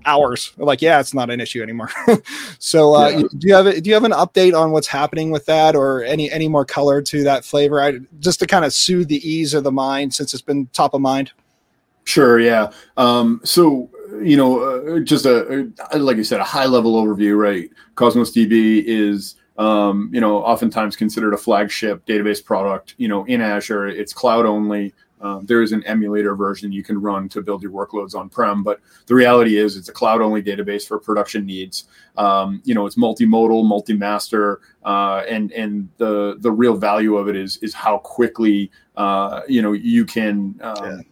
hours. 0.07 0.55
Like, 0.57 0.81
yeah, 0.81 1.01
it's 1.01 1.13
not 1.13 1.29
an 1.29 1.39
issue 1.39 1.63
anymore. 1.63 1.91
so, 2.59 2.95
uh, 2.95 3.09
yeah. 3.09 3.23
do 3.37 3.47
you 3.47 3.55
have 3.55 3.67
a, 3.67 3.79
do 3.79 3.91
you 3.91 3.95
have 3.95 4.05
an 4.05 4.13
update 4.13 4.59
on 4.59 4.71
what's 4.71 4.87
happening 4.87 5.31
with 5.31 5.45
that, 5.47 5.77
or 5.77 6.03
any 6.03 6.31
any 6.31 6.49
more 6.49 6.65
color 6.65 7.03
to 7.03 7.25
that 7.25 7.45
flavor? 7.45 7.83
I, 7.83 7.99
just 8.21 8.39
to 8.41 8.47
kind 8.47 8.65
of 8.65 8.73
soothe 8.73 9.09
the 9.09 9.29
ease 9.29 9.53
of 9.53 9.65
the 9.65 9.73
mind, 9.73 10.15
since 10.15 10.33
it's 10.33 10.43
been 10.43 10.67
top 10.73 10.95
of 10.95 11.03
mind. 11.03 11.33
Sure. 12.07 12.39
Yeah. 12.39 12.71
Um, 12.97 13.41
so 13.45 13.91
you 14.23 14.37
know, 14.37 14.61
uh, 14.61 15.01
just 15.01 15.27
a, 15.27 15.71
a, 15.93 15.99
like 15.99 16.17
you 16.17 16.25
said, 16.25 16.41
a 16.41 16.45
high 16.45 16.67
level 16.67 16.95
overview, 17.03 17.37
right? 17.37 17.69
Cosmos 17.97 18.31
DB 18.31 18.83
is 18.87 19.35
um, 19.59 20.11
you 20.13 20.21
know 20.21 20.39
oftentimes 20.39 20.97
considered 20.97 21.35
a 21.35 21.37
flagship 21.37 22.07
database 22.07 22.43
product. 22.43 22.95
You 22.97 23.09
know, 23.09 23.25
in 23.25 23.41
Azure, 23.41 23.89
it's 23.89 24.13
cloud 24.13 24.47
only. 24.47 24.95
Um, 25.21 25.47
there 25.47 25.63
is 25.63 25.73
an 25.73 25.83
emulator 25.85 26.37
version 26.37 26.71
you 26.71 26.83
can 26.83 27.01
run 27.01 27.29
to 27.31 27.41
build 27.41 27.63
your 27.63 27.73
workloads 27.73 28.15
on 28.15 28.29
prem, 28.29 28.63
but 28.63 28.81
the 29.07 29.15
reality 29.15 29.57
is 29.57 29.77
it's 29.77 29.89
a 29.89 29.93
cloud 29.93 30.21
only 30.21 30.43
database 30.43 30.87
for 30.87 30.99
production 31.01 31.47
needs. 31.47 31.85
Um, 32.19 32.61
you 32.65 32.75
know, 32.75 32.85
it's 32.85 32.97
multimodal, 32.97 33.67
multi-master, 33.67 34.61
uh, 34.85 35.23
and 35.29 35.51
and 35.53 35.89
the 35.97 36.37
the 36.39 36.53
real 36.53 36.77
value 36.77 37.17
of 37.17 37.29
it 37.29 37.35
is 37.35 37.57
is 37.59 37.75
how 37.75 37.99
quickly 37.99 38.71
uh, 38.97 39.41
you 39.49 39.63
know 39.63 39.73
you 39.73 40.05
can. 40.05 40.55
Um, 40.63 41.05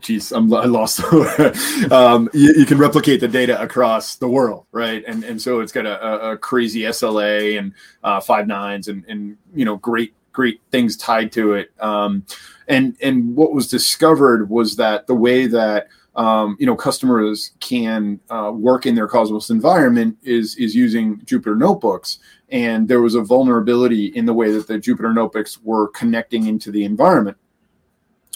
geez, 0.00 0.32
I'm, 0.32 0.52
I 0.52 0.64
lost. 0.64 1.00
um, 1.92 2.28
you, 2.32 2.54
you, 2.58 2.66
can 2.66 2.78
replicate 2.78 3.20
the 3.20 3.28
data 3.28 3.60
across 3.60 4.16
the 4.16 4.28
world, 4.28 4.66
right? 4.72 5.04
And 5.06 5.24
and 5.24 5.40
so 5.40 5.60
it's 5.60 5.72
got 5.72 5.86
a, 5.86 6.32
a 6.32 6.36
crazy 6.38 6.82
SLA 6.82 7.58
and 7.58 7.72
uh, 8.02 8.20
five 8.20 8.46
nines 8.46 8.88
and 8.88 9.04
and 9.06 9.36
you 9.54 9.64
know 9.64 9.76
great 9.76 10.14
great 10.32 10.60
things 10.70 10.96
tied 10.96 11.32
to 11.32 11.54
it. 11.54 11.70
Um, 11.80 12.24
and 12.68 12.96
and 13.02 13.36
what 13.36 13.52
was 13.52 13.68
discovered 13.68 14.50
was 14.50 14.76
that 14.76 15.06
the 15.06 15.14
way 15.14 15.46
that 15.46 15.88
um, 16.16 16.56
you 16.58 16.66
know 16.66 16.76
customers 16.76 17.52
can 17.60 18.20
uh, 18.30 18.50
work 18.54 18.86
in 18.86 18.94
their 18.94 19.08
Cosmos 19.08 19.50
environment 19.50 20.16
is 20.22 20.56
is 20.56 20.74
using 20.74 21.18
Jupyter 21.20 21.56
notebooks. 21.56 22.18
And 22.48 22.86
there 22.86 23.00
was 23.02 23.16
a 23.16 23.22
vulnerability 23.22 24.06
in 24.06 24.24
the 24.24 24.32
way 24.32 24.52
that 24.52 24.68
the 24.68 24.78
Jupyter 24.78 25.12
notebooks 25.12 25.60
were 25.62 25.88
connecting 25.88 26.46
into 26.46 26.70
the 26.70 26.84
environment. 26.84 27.36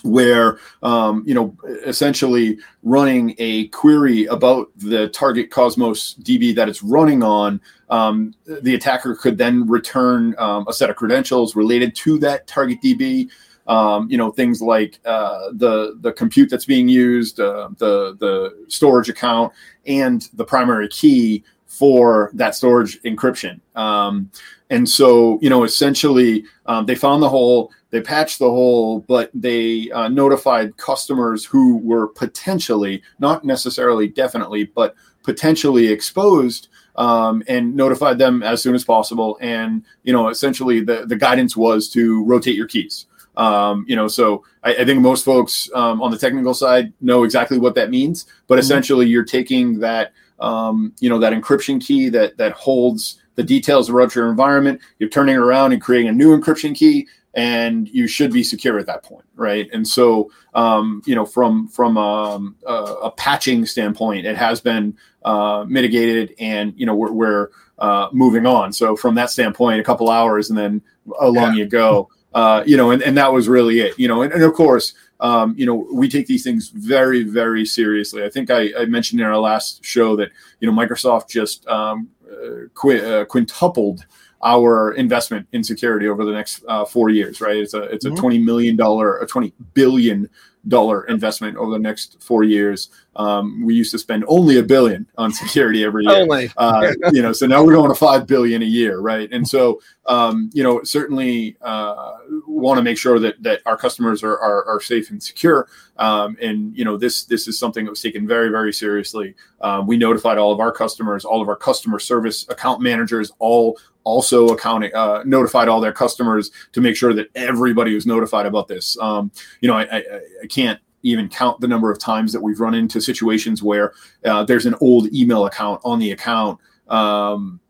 Where 0.02 0.59
um, 0.83 1.23
you 1.26 1.35
know 1.35 1.57
essentially 1.87 2.59
running 2.83 3.35
a 3.38 3.69
query 3.69 4.26
about 4.26 4.69
the 4.76 5.09
target 5.09 5.50
cosmos 5.50 6.14
db 6.23 6.54
that 6.54 6.69
it's 6.69 6.83
running 6.83 7.23
on 7.23 7.61
um, 7.90 8.35
the 8.47 8.75
attacker 8.75 9.14
could 9.14 9.37
then 9.38 9.69
return 9.69 10.35
um, 10.38 10.66
a 10.69 10.73
set 10.73 10.90
of 10.90 10.97
credentials 10.97 11.54
related 11.54 11.95
to 11.95 12.19
that 12.19 12.47
target 12.47 12.78
db 12.83 13.28
um, 13.66 14.11
you 14.11 14.16
know 14.16 14.30
things 14.30 14.61
like 14.61 14.99
uh, 15.04 15.50
the 15.52 15.97
the 16.00 16.12
compute 16.12 16.50
that's 16.50 16.64
being 16.64 16.88
used 16.88 17.40
uh, 17.40 17.69
the 17.78 18.16
the 18.19 18.66
storage 18.69 19.09
account 19.09 19.52
and 19.87 20.28
the 20.35 20.45
primary 20.45 20.88
key 20.88 21.45
for 21.66 22.30
that 22.35 22.54
storage 22.54 23.00
encryption. 23.02 23.61
Um, 23.76 24.30
and 24.71 24.88
so 24.88 25.38
you 25.40 25.49
know 25.49 25.64
essentially 25.64 26.45
um, 26.66 26.85
they 26.85 26.97
found 26.97 27.23
the 27.23 27.28
hole 27.28 27.71
they 27.90 28.00
patched 28.00 28.38
the 28.38 28.49
hole, 28.49 29.00
but 29.00 29.30
they 29.35 29.90
uh, 29.90 30.09
notified 30.09 30.76
customers 30.76 31.44
who 31.44 31.78
were 31.78 32.09
potentially, 32.09 33.02
not 33.18 33.44
necessarily 33.44 34.09
definitely, 34.09 34.64
but 34.64 34.94
potentially 35.23 35.88
exposed 35.88 36.68
um, 36.97 37.42
and 37.49 37.75
notified 37.75 38.18
them 38.18 38.42
as 38.42 38.62
soon 38.62 38.75
as 38.75 38.85
possible. 38.85 39.38
And, 39.40 39.85
you 40.02 40.12
know, 40.12 40.28
essentially 40.28 40.80
the, 40.80 41.06
the 41.06 41.16
guidance 41.16 41.56
was 41.56 41.88
to 41.90 42.25
rotate 42.25 42.56
your 42.56 42.66
keys. 42.66 43.06
Um, 43.37 43.85
you 43.88 43.97
know, 43.97 44.09
so 44.09 44.44
I, 44.64 44.75
I 44.75 44.85
think 44.85 45.00
most 45.00 45.25
folks 45.25 45.70
um, 45.75 46.02
on 46.02 46.11
the 46.11 46.18
technical 46.18 46.54
side 46.54 46.92
know 47.00 47.25
exactly 47.25 47.59
what 47.59 47.75
that 47.76 47.90
means, 47.90 48.26
but 48.49 48.54
mm-hmm. 48.54 48.61
essentially 48.61 49.06
you're 49.06 49.25
taking 49.25 49.78
that, 49.80 50.12
um, 50.40 50.92
you 51.00 51.09
know, 51.09 51.18
that 51.18 51.32
encryption 51.32 51.85
key 51.85 52.09
that, 52.11 52.37
that 52.38 52.52
holds 52.52 53.23
the 53.37 53.42
details 53.42 53.88
about 53.88 54.14
your 54.14 54.28
environment, 54.28 54.80
you're 54.99 55.09
turning 55.09 55.37
it 55.37 55.38
around 55.38 55.73
and 55.73 55.80
creating 55.80 56.09
a 56.09 56.12
new 56.12 56.38
encryption 56.38 56.75
key 56.75 57.06
and 57.34 57.88
you 57.88 58.06
should 58.06 58.32
be 58.32 58.42
secure 58.42 58.78
at 58.78 58.87
that 58.87 59.02
point, 59.02 59.25
right? 59.37 59.68
And 59.72 59.87
so, 59.87 60.30
um, 60.54 61.02
you 61.06 61.14
know, 61.14 61.25
from 61.25 61.68
from 61.68 61.96
um, 61.96 62.56
a, 62.66 62.72
a, 62.72 63.10
patching 63.12 63.66
standpoint, 63.66 64.26
it 64.26 64.37
has 64.37 64.60
been 64.60 64.96
uh, 65.25 65.64
mitigated, 65.68 66.34
and 66.40 66.72
you 66.76 66.87
know, 66.87 66.94
we're, 66.94 67.12
we're 67.12 67.50
uh, 67.78 68.08
moving 68.12 68.46
on. 68.46 68.72
So 68.72 68.96
from 68.96 69.14
that 69.14 69.30
standpoint, 69.30 69.80
a 69.80 69.84
couple 69.84 70.10
hours, 70.10 70.50
and 70.50 70.58
then 70.58 70.82
along 71.20 71.54
yeah. 71.54 71.64
you 71.64 71.66
go. 71.66 72.08
Uh, 72.32 72.62
you 72.64 72.76
know, 72.76 72.92
and, 72.92 73.02
and 73.02 73.16
that 73.16 73.32
was 73.32 73.49
really 73.49 73.80
it. 73.80 73.99
You 73.99 74.06
know, 74.06 74.22
and, 74.22 74.32
and 74.32 74.44
of 74.44 74.52
course, 74.54 74.94
um, 75.18 75.54
you 75.56 75.66
know, 75.66 75.87
we 75.92 76.08
take 76.08 76.26
these 76.26 76.44
things 76.44 76.68
very, 76.68 77.25
very 77.25 77.64
seriously. 77.66 78.25
I 78.25 78.30
think 78.30 78.50
I, 78.50 78.70
I, 78.78 78.84
mentioned 78.87 79.20
in 79.20 79.26
our 79.26 79.37
last 79.37 79.84
show 79.84 80.14
that 80.16 80.30
you 80.60 80.70
know 80.70 80.76
Microsoft 80.76 81.28
just 81.28 81.66
um, 81.66 82.08
uh, 82.30 82.68
qu- 82.75 83.02
uh, 83.02 83.25
quintupled 83.25 84.06
our 84.42 84.92
investment 84.92 85.47
in 85.52 85.62
security 85.62 86.09
over 86.09 86.25
the 86.25 86.32
next 86.32 86.64
uh, 86.68 86.85
four 86.85 87.11
years. 87.11 87.40
Right, 87.40 87.56
it's 87.56 87.75
a 87.75 87.82
it's 87.85 88.04
a 88.04 88.09
mm-hmm. 88.09 88.18
twenty 88.18 88.38
million 88.38 88.76
dollar, 88.76 89.18
a 89.18 89.26
twenty 89.26 89.52
billion 89.75 90.28
dollar 90.68 91.04
investment 91.04 91.56
over 91.56 91.73
the 91.73 91.78
next 91.78 92.23
four 92.23 92.44
years. 92.44 92.90
Um, 93.17 93.64
we 93.64 93.75
used 93.75 93.90
to 93.90 93.99
spend 93.99 94.25
only 94.29 94.59
a 94.59 94.62
billion 94.62 95.07
on 95.19 95.33
security 95.33 95.85
every 95.85 96.05
year. 96.05 96.23
Only. 96.23 96.50
Uh, 96.57 96.93
you 97.12 97.23
know, 97.23 97.33
so 97.33 97.47
now 97.47 97.64
we're 97.64 97.75
going 97.75 97.90
to 97.90 97.95
five 97.95 98.26
billion 98.26 98.62
a 98.62 98.67
year, 98.67 99.00
right? 99.00 99.29
And 99.33 99.47
so, 99.47 99.81
um, 100.07 100.50
you 100.52 100.62
know, 100.62 100.83
certainly 100.85 101.57
uh, 101.61 102.12
want 102.47 102.79
to 102.79 102.83
make 102.83 102.99
sure 102.99 103.19
that 103.19 103.43
that 103.43 103.62
our 103.67 103.76
customers 103.76 104.23
are 104.23 104.38
are, 104.38 104.64
are 104.67 104.81
safe 104.81 105.11
and 105.11 105.23
secure. 105.23 105.69
Um, 105.97 106.37
and 106.40 106.76
you 106.76 106.85
know, 106.85 106.97
this 106.97 107.25
this 107.25 107.49
is 107.49 107.59
something 107.59 107.85
that 107.85 107.90
was 107.90 108.00
taken 108.00 108.26
very 108.26 108.49
very 108.49 108.73
seriously. 108.73 109.35
Um, 109.61 109.87
we 109.87 109.97
notified 109.97 110.38
all 110.38 110.52
of 110.52 110.61
our 110.61 110.73
customers, 110.73 111.25
all 111.25 111.43
of 111.43 111.49
our 111.49 111.57
customer 111.57 111.99
service 111.99 112.49
account 112.49 112.81
managers, 112.81 113.33
all 113.38 113.79
also 114.05 114.49
accounting 114.49 114.95
uh, 114.95 115.23
notified 115.25 115.69
all 115.69 115.81
their 115.81 115.93
customers 115.93 116.50
to 116.73 116.81
make 116.81 116.97
sure 116.97 117.12
that 117.12 117.29
everybody 117.35 117.95
was 117.95 118.07
notified 118.07 118.47
about 118.47 118.69
this. 118.69 118.97
Um, 119.00 119.31
you 119.61 119.69
know, 119.69 119.76
I, 119.76 119.83
I, 119.83 120.02
I, 120.43 120.47
can't 120.49 120.81
even 121.02 121.28
count 121.28 121.61
the 121.61 121.69
number 121.69 121.90
of 121.90 121.99
times 121.99 122.33
that 122.33 122.42
we've 122.42 122.61
run 122.61 122.75
into 122.75 123.00
situations 123.00 123.62
where 123.62 123.92
uh, 124.25 124.45
there's 124.45 124.66
an 124.66 124.75
old 124.80 125.12
email 125.12 125.47
account 125.47 125.80
on 125.85 125.99
the 125.99 126.12
account. 126.12 126.59
Um, 126.88 127.61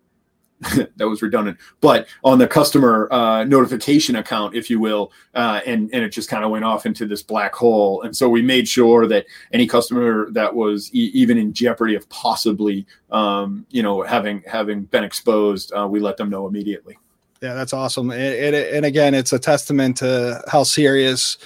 that 0.97 1.09
was 1.09 1.23
redundant, 1.23 1.57
but 1.81 2.07
on 2.23 2.39
the 2.39 2.47
customer 2.47 3.09
uh, 3.11 3.45
notification 3.45 4.17
account, 4.17 4.55
if 4.55 4.69
you 4.69 4.79
will, 4.79 5.11
uh, 5.35 5.61
and 5.65 5.89
and 5.95 6.05
it 6.05 6.11
just 6.11 6.29
kind 6.29 6.45
of 6.45 6.51
went 6.51 6.67
off 6.67 6.85
into 6.85 7.07
this 7.07 7.23
black 7.23 7.55
hole. 7.55 8.03
And 8.03 8.15
so 8.15 8.29
we 8.29 8.43
made 8.43 8.69
sure 8.69 9.07
that 9.07 9.25
any 9.55 9.67
customer 9.67 10.31
that 10.33 10.55
was 10.55 10.91
e- 10.93 11.11
even 11.15 11.39
in 11.39 11.55
jeopardy 11.55 11.95
of 11.95 12.07
possibly, 12.11 12.87
um, 13.11 13.65
you 13.71 13.83
know, 13.83 14.03
having 14.03 14.43
having 14.47 14.83
been 14.83 15.03
exposed, 15.03 15.73
uh, 15.73 15.89
we 15.89 15.99
let 15.99 16.19
them 16.19 16.29
know 16.29 16.47
immediately. 16.47 16.99
Yeah, 17.41 17.55
that's 17.55 17.73
awesome. 17.73 18.11
And, 18.11 18.55
and 18.55 18.85
again, 18.85 19.15
it's 19.15 19.33
a 19.33 19.39
testament 19.39 19.97
to 19.99 20.43
how 20.47 20.63
serious 20.63 21.39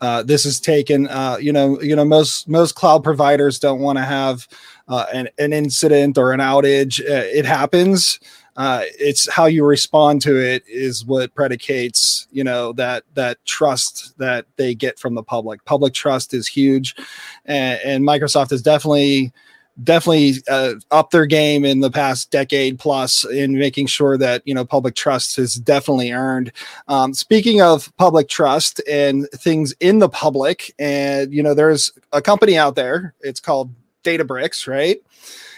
uh, 0.00 0.22
this 0.22 0.44
is 0.44 0.60
taken. 0.60 1.08
Uh, 1.08 1.36
you 1.40 1.52
know, 1.52 1.80
you 1.80 1.96
know, 1.96 2.04
most 2.04 2.48
most 2.48 2.74
cloud 2.74 3.02
providers 3.02 3.58
don't 3.58 3.80
want 3.80 3.98
to 3.98 4.04
have 4.04 4.46
uh, 4.88 5.06
an, 5.12 5.28
an 5.38 5.52
incident 5.52 6.18
or 6.18 6.32
an 6.32 6.40
outage. 6.40 7.00
Uh, 7.00 7.24
it 7.32 7.44
happens 7.44 8.18
uh, 8.56 8.82
it's 8.98 9.30
how 9.30 9.44
you 9.44 9.64
respond 9.64 10.22
to 10.22 10.36
it 10.36 10.64
is 10.66 11.04
what 11.04 11.34
predicates 11.34 12.26
you 12.32 12.42
know 12.42 12.72
that 12.72 13.04
that 13.14 13.36
trust 13.44 14.16
that 14.18 14.46
they 14.56 14.74
get 14.74 14.98
from 14.98 15.14
the 15.14 15.22
public 15.22 15.62
public 15.64 15.92
trust 15.92 16.32
is 16.32 16.46
huge 16.46 16.96
and, 17.44 17.78
and 17.84 18.04
microsoft 18.04 18.52
is 18.52 18.62
definitely 18.62 19.32
definitely 19.84 20.34
uh, 20.48 20.74
up 20.90 21.10
their 21.10 21.26
game 21.26 21.64
in 21.64 21.80
the 21.80 21.90
past 21.90 22.30
decade 22.30 22.78
plus 22.78 23.24
in 23.26 23.58
making 23.58 23.86
sure 23.86 24.16
that 24.16 24.42
you 24.44 24.54
know 24.54 24.64
public 24.64 24.94
trust 24.94 25.38
is 25.38 25.54
definitely 25.54 26.12
earned 26.12 26.52
um, 26.88 27.12
speaking 27.12 27.60
of 27.60 27.94
public 27.96 28.28
trust 28.28 28.80
and 28.88 29.28
things 29.32 29.74
in 29.80 29.98
the 29.98 30.08
public 30.08 30.74
and 30.78 31.32
you 31.32 31.42
know 31.42 31.54
there's 31.54 31.92
a 32.12 32.22
company 32.22 32.56
out 32.56 32.74
there 32.74 33.14
it's 33.20 33.40
called 33.40 33.70
databricks 34.02 34.66
right 34.66 35.00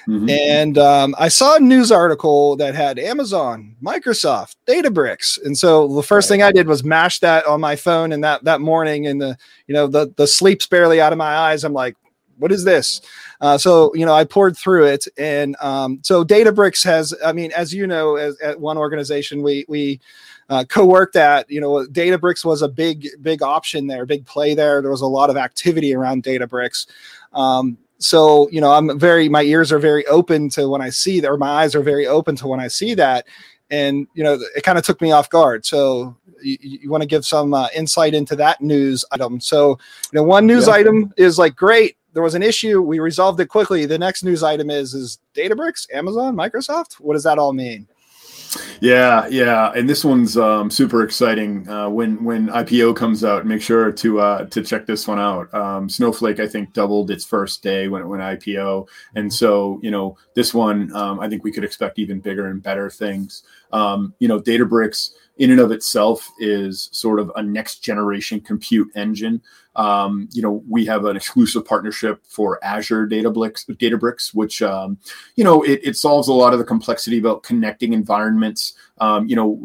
Mm-hmm. 0.09 0.31
And 0.31 0.79
um, 0.79 1.15
I 1.19 1.29
saw 1.29 1.57
a 1.57 1.61
news 1.61 1.93
article 1.93 2.57
that 2.57 2.75
had 2.75 2.99
Amazon, 2.99 3.77
Microsoft, 3.83 4.57
Databricks, 4.67 5.39
and 5.45 5.57
so 5.57 5.87
the 5.87 6.03
first 6.03 6.31
right. 6.31 6.37
thing 6.37 6.43
I 6.43 6.51
did 6.51 6.67
was 6.67 6.83
mash 6.83 7.19
that 7.19 7.45
on 7.45 7.61
my 7.61 7.77
phone. 7.77 8.13
And 8.13 8.25
that 8.25 8.43
that 8.45 8.63
morning, 8.63 9.07
and 9.07 9.21
the 9.21 9.37
you 9.67 9.75
know 9.75 9.87
the 9.87 10.11
the 10.17 10.27
sleep's 10.27 10.67
barely 10.67 10.99
out 10.99 11.13
of 11.13 11.19
my 11.19 11.37
eyes. 11.37 11.63
I'm 11.63 11.75
like, 11.75 11.95
what 12.39 12.53
is 12.53 12.65
this? 12.65 13.01
Uh, 13.41 13.59
so 13.59 13.95
you 13.95 14.07
know, 14.07 14.15
I 14.15 14.25
poured 14.25 14.57
through 14.57 14.87
it, 14.87 15.07
and 15.17 15.57
um, 15.61 16.01
so 16.03 16.25
Databricks 16.25 16.85
has. 16.85 17.15
I 17.25 17.33
mean, 17.33 17.53
as 17.53 17.73
you 17.73 17.87
know, 17.87 18.17
as, 18.17 18.39
at 18.41 18.59
one 18.59 18.79
organization, 18.79 19.43
we 19.43 19.65
we 19.69 20.01
uh, 20.49 20.65
co-worked 20.69 21.17
at 21.17 21.51
you 21.51 21.61
know 21.61 21.87
databricks 21.87 22.45
was 22.45 22.63
a 22.63 22.69
big 22.69 23.09
big 23.21 23.43
option 23.43 23.87
there 23.87 24.07
big 24.07 24.25
play 24.25 24.55
there 24.55 24.81
there 24.81 24.91
was 24.91 25.03
a 25.03 25.07
lot 25.07 25.31
of 25.31 25.37
activity 25.37 25.95
around 25.95 26.23
databricks 26.23 26.87
um, 27.35 27.77
so 27.99 28.49
you 28.51 28.61
know 28.61 28.73
i'm 28.73 28.99
very 28.99 29.29
my 29.29 29.43
ears 29.43 29.71
are 29.73 29.79
very 29.79 30.07
open 30.07 30.49
to 30.49 30.69
when 30.69 30.81
i 30.81 30.89
see 30.89 31.21
that 31.21 31.31
or 31.31 31.37
my 31.37 31.63
eyes 31.63 31.75
are 31.75 31.83
very 31.83 32.07
open 32.07 32.35
to 32.35 32.47
when 32.47 32.61
i 32.61 32.69
see 32.69 32.95
that 32.95 33.27
and 33.71 34.07
you 34.15 34.25
know 34.25 34.39
it 34.57 34.63
kind 34.63 34.79
of 34.79 34.85
took 34.85 35.01
me 35.03 35.13
off 35.13 35.29
guard 35.29 35.67
so 35.67 36.17
you, 36.41 36.57
you 36.61 36.91
want 36.91 37.03
to 37.03 37.09
give 37.09 37.27
some 37.27 37.53
uh, 37.53 37.69
insight 37.75 38.15
into 38.15 38.35
that 38.37 38.61
news 38.61 39.05
item 39.11 39.41
so 39.41 39.71
you 40.13 40.17
know 40.17 40.23
one 40.23 40.47
news 40.47 40.67
yeah. 40.67 40.75
item 40.75 41.13
is 41.17 41.39
like 41.39 41.55
great 41.55 41.98
there 42.19 42.23
was 42.25 42.35
an 42.35 42.43
issue 42.43 42.83
we 42.83 42.99
resolved 42.99 43.39
it 43.39 43.47
quickly 43.47 43.87
the 43.87 43.97
next 43.97 44.25
news 44.25 44.43
item 44.43 44.71
is 44.71 44.93
is 44.93 45.21
databricks 45.37 45.87
amazon 45.95 46.35
microsoft 46.35 46.95
what 46.95 47.13
does 47.13 47.23
that 47.23 47.39
all 47.39 47.53
mean 47.53 47.87
yeah, 48.81 49.27
yeah, 49.29 49.73
and 49.77 49.89
this 49.89 50.05
one's 50.05 50.37
um, 50.39 50.71
super 50.71 51.03
exciting. 51.03 51.69
Uh, 51.69 51.91
when 51.91 52.25
when 52.25 52.49
IPO 52.49 52.97
comes 52.97 53.23
out, 53.23 53.45
make 53.45 53.61
sure 53.61 53.93
to 53.93 54.21
uh, 54.21 54.45
to 54.47 54.63
check 54.63 54.87
this 54.87 55.07
one 55.07 55.19
out. 55.19 55.53
Um, 55.53 55.87
Snowflake, 55.89 56.41
I 56.41 56.49
think, 56.49 56.73
doubled 56.73 57.11
its 57.11 57.27
first 57.27 57.63
day 57.63 57.89
when 57.89 58.01
it 58.01 58.07
went 58.07 58.23
IPO, 58.23 58.89
and 59.17 59.33
so 59.33 59.79
you 59.83 59.91
know 59.91 60.17
this 60.35 60.55
one, 60.55 60.95
um, 60.97 61.21
I 61.21 61.29
think 61.29 61.45
we 61.45 61.53
could 61.53 61.65
expect 61.65 61.99
even 61.99 62.21
bigger 62.21 62.47
and 62.47 62.63
better 62.63 62.89
things. 62.89 63.43
Um, 63.73 64.15
you 64.19 64.29
know, 64.29 64.41
Databricks 64.41 65.11
in 65.39 65.53
and 65.53 65.61
of 65.61 65.71
itself 65.71 66.29
is 66.39 66.89
sort 66.93 67.21
of 67.21 67.31
a 67.37 67.43
next 67.43 67.79
generation 67.79 68.41
compute 68.41 68.91
engine. 68.97 69.41
Um, 69.77 70.29
you 70.33 70.43
know, 70.43 70.65
we 70.69 70.85
have 70.87 71.05
an 71.05 71.17
exclusive 71.17 71.65
partnership 71.65 72.21
for 72.27 72.63
Azure 72.65 73.07
Databricks, 73.07 73.65
Databricks 73.77 74.35
which, 74.35 74.61
um, 74.61 74.99
you 75.37 75.45
know, 75.45 75.63
it, 75.63 75.81
it, 75.85 75.97
solves 75.97 76.27
a 76.27 76.33
lot 76.33 76.53
of 76.53 76.59
the 76.59 76.65
complexity 76.65 77.19
about 77.19 77.45
connecting 77.45 77.93
environments. 77.93 78.73
Um, 79.01 79.29
you 79.29 79.37
know, 79.37 79.57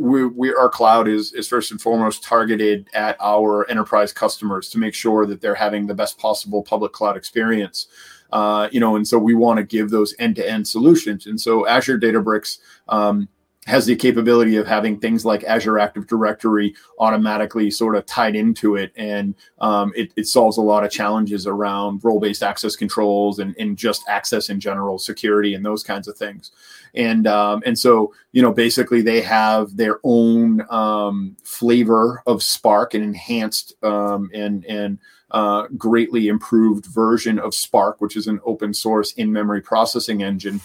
we, 0.00 0.26
we, 0.26 0.52
our 0.52 0.68
cloud 0.68 1.06
is, 1.06 1.32
is 1.32 1.46
first 1.46 1.70
and 1.70 1.80
foremost 1.80 2.24
targeted 2.24 2.88
at 2.92 3.16
our 3.20 3.70
enterprise 3.70 4.12
customers 4.12 4.68
to 4.70 4.78
make 4.78 4.94
sure 4.94 5.26
that 5.26 5.40
they're 5.40 5.54
having 5.54 5.86
the 5.86 5.94
best 5.94 6.18
possible 6.18 6.64
public 6.64 6.90
cloud 6.90 7.16
experience. 7.16 7.86
Uh, 8.32 8.68
you 8.72 8.80
know, 8.80 8.96
and 8.96 9.06
so 9.06 9.16
we 9.16 9.34
want 9.34 9.58
to 9.58 9.64
give 9.64 9.90
those 9.90 10.14
end-to-end 10.18 10.66
solutions. 10.66 11.26
And 11.26 11.40
so 11.40 11.68
Azure 11.68 12.00
Databricks, 12.00 12.58
um, 12.88 13.28
has 13.66 13.86
the 13.86 13.94
capability 13.94 14.56
of 14.56 14.66
having 14.66 14.98
things 14.98 15.24
like 15.24 15.44
Azure 15.44 15.78
Active 15.78 16.08
Directory 16.08 16.74
automatically 16.98 17.70
sort 17.70 17.94
of 17.94 18.04
tied 18.06 18.34
into 18.34 18.74
it. 18.74 18.92
And 18.96 19.36
um, 19.60 19.92
it, 19.94 20.12
it, 20.16 20.26
solves 20.26 20.56
a 20.56 20.62
lot 20.62 20.82
of 20.82 20.90
challenges 20.90 21.46
around 21.46 22.02
role 22.02 22.18
based 22.18 22.42
access 22.42 22.74
controls 22.74 23.38
and, 23.38 23.54
and 23.58 23.76
just 23.76 24.02
access 24.08 24.50
in 24.50 24.58
general, 24.58 24.98
security, 24.98 25.54
and 25.54 25.64
those 25.64 25.84
kinds 25.84 26.08
of 26.08 26.16
things. 26.16 26.50
and 26.94 27.26
um, 27.28 27.62
and 27.64 27.78
so 27.78 28.12
you 28.32 28.42
know 28.42 28.52
basically 28.52 29.00
they 29.00 29.20
have 29.20 29.76
their 29.76 30.00
own 30.02 30.66
um, 30.70 31.36
flavor 31.44 32.22
of 32.26 32.42
Spark, 32.42 32.94
an 32.94 33.02
enhanced 33.02 33.74
um, 33.84 34.28
and 34.34 34.64
and 34.64 34.98
uh, 35.30 35.68
greatly 35.78 36.28
improved 36.28 36.86
version 36.86 37.38
of 37.38 37.54
Spark, 37.54 38.00
which 38.00 38.16
is 38.16 38.26
an 38.26 38.40
open 38.44 38.74
source 38.74 39.12
in 39.12 39.32
memory 39.32 39.60
processing 39.60 40.22
engine 40.22 40.60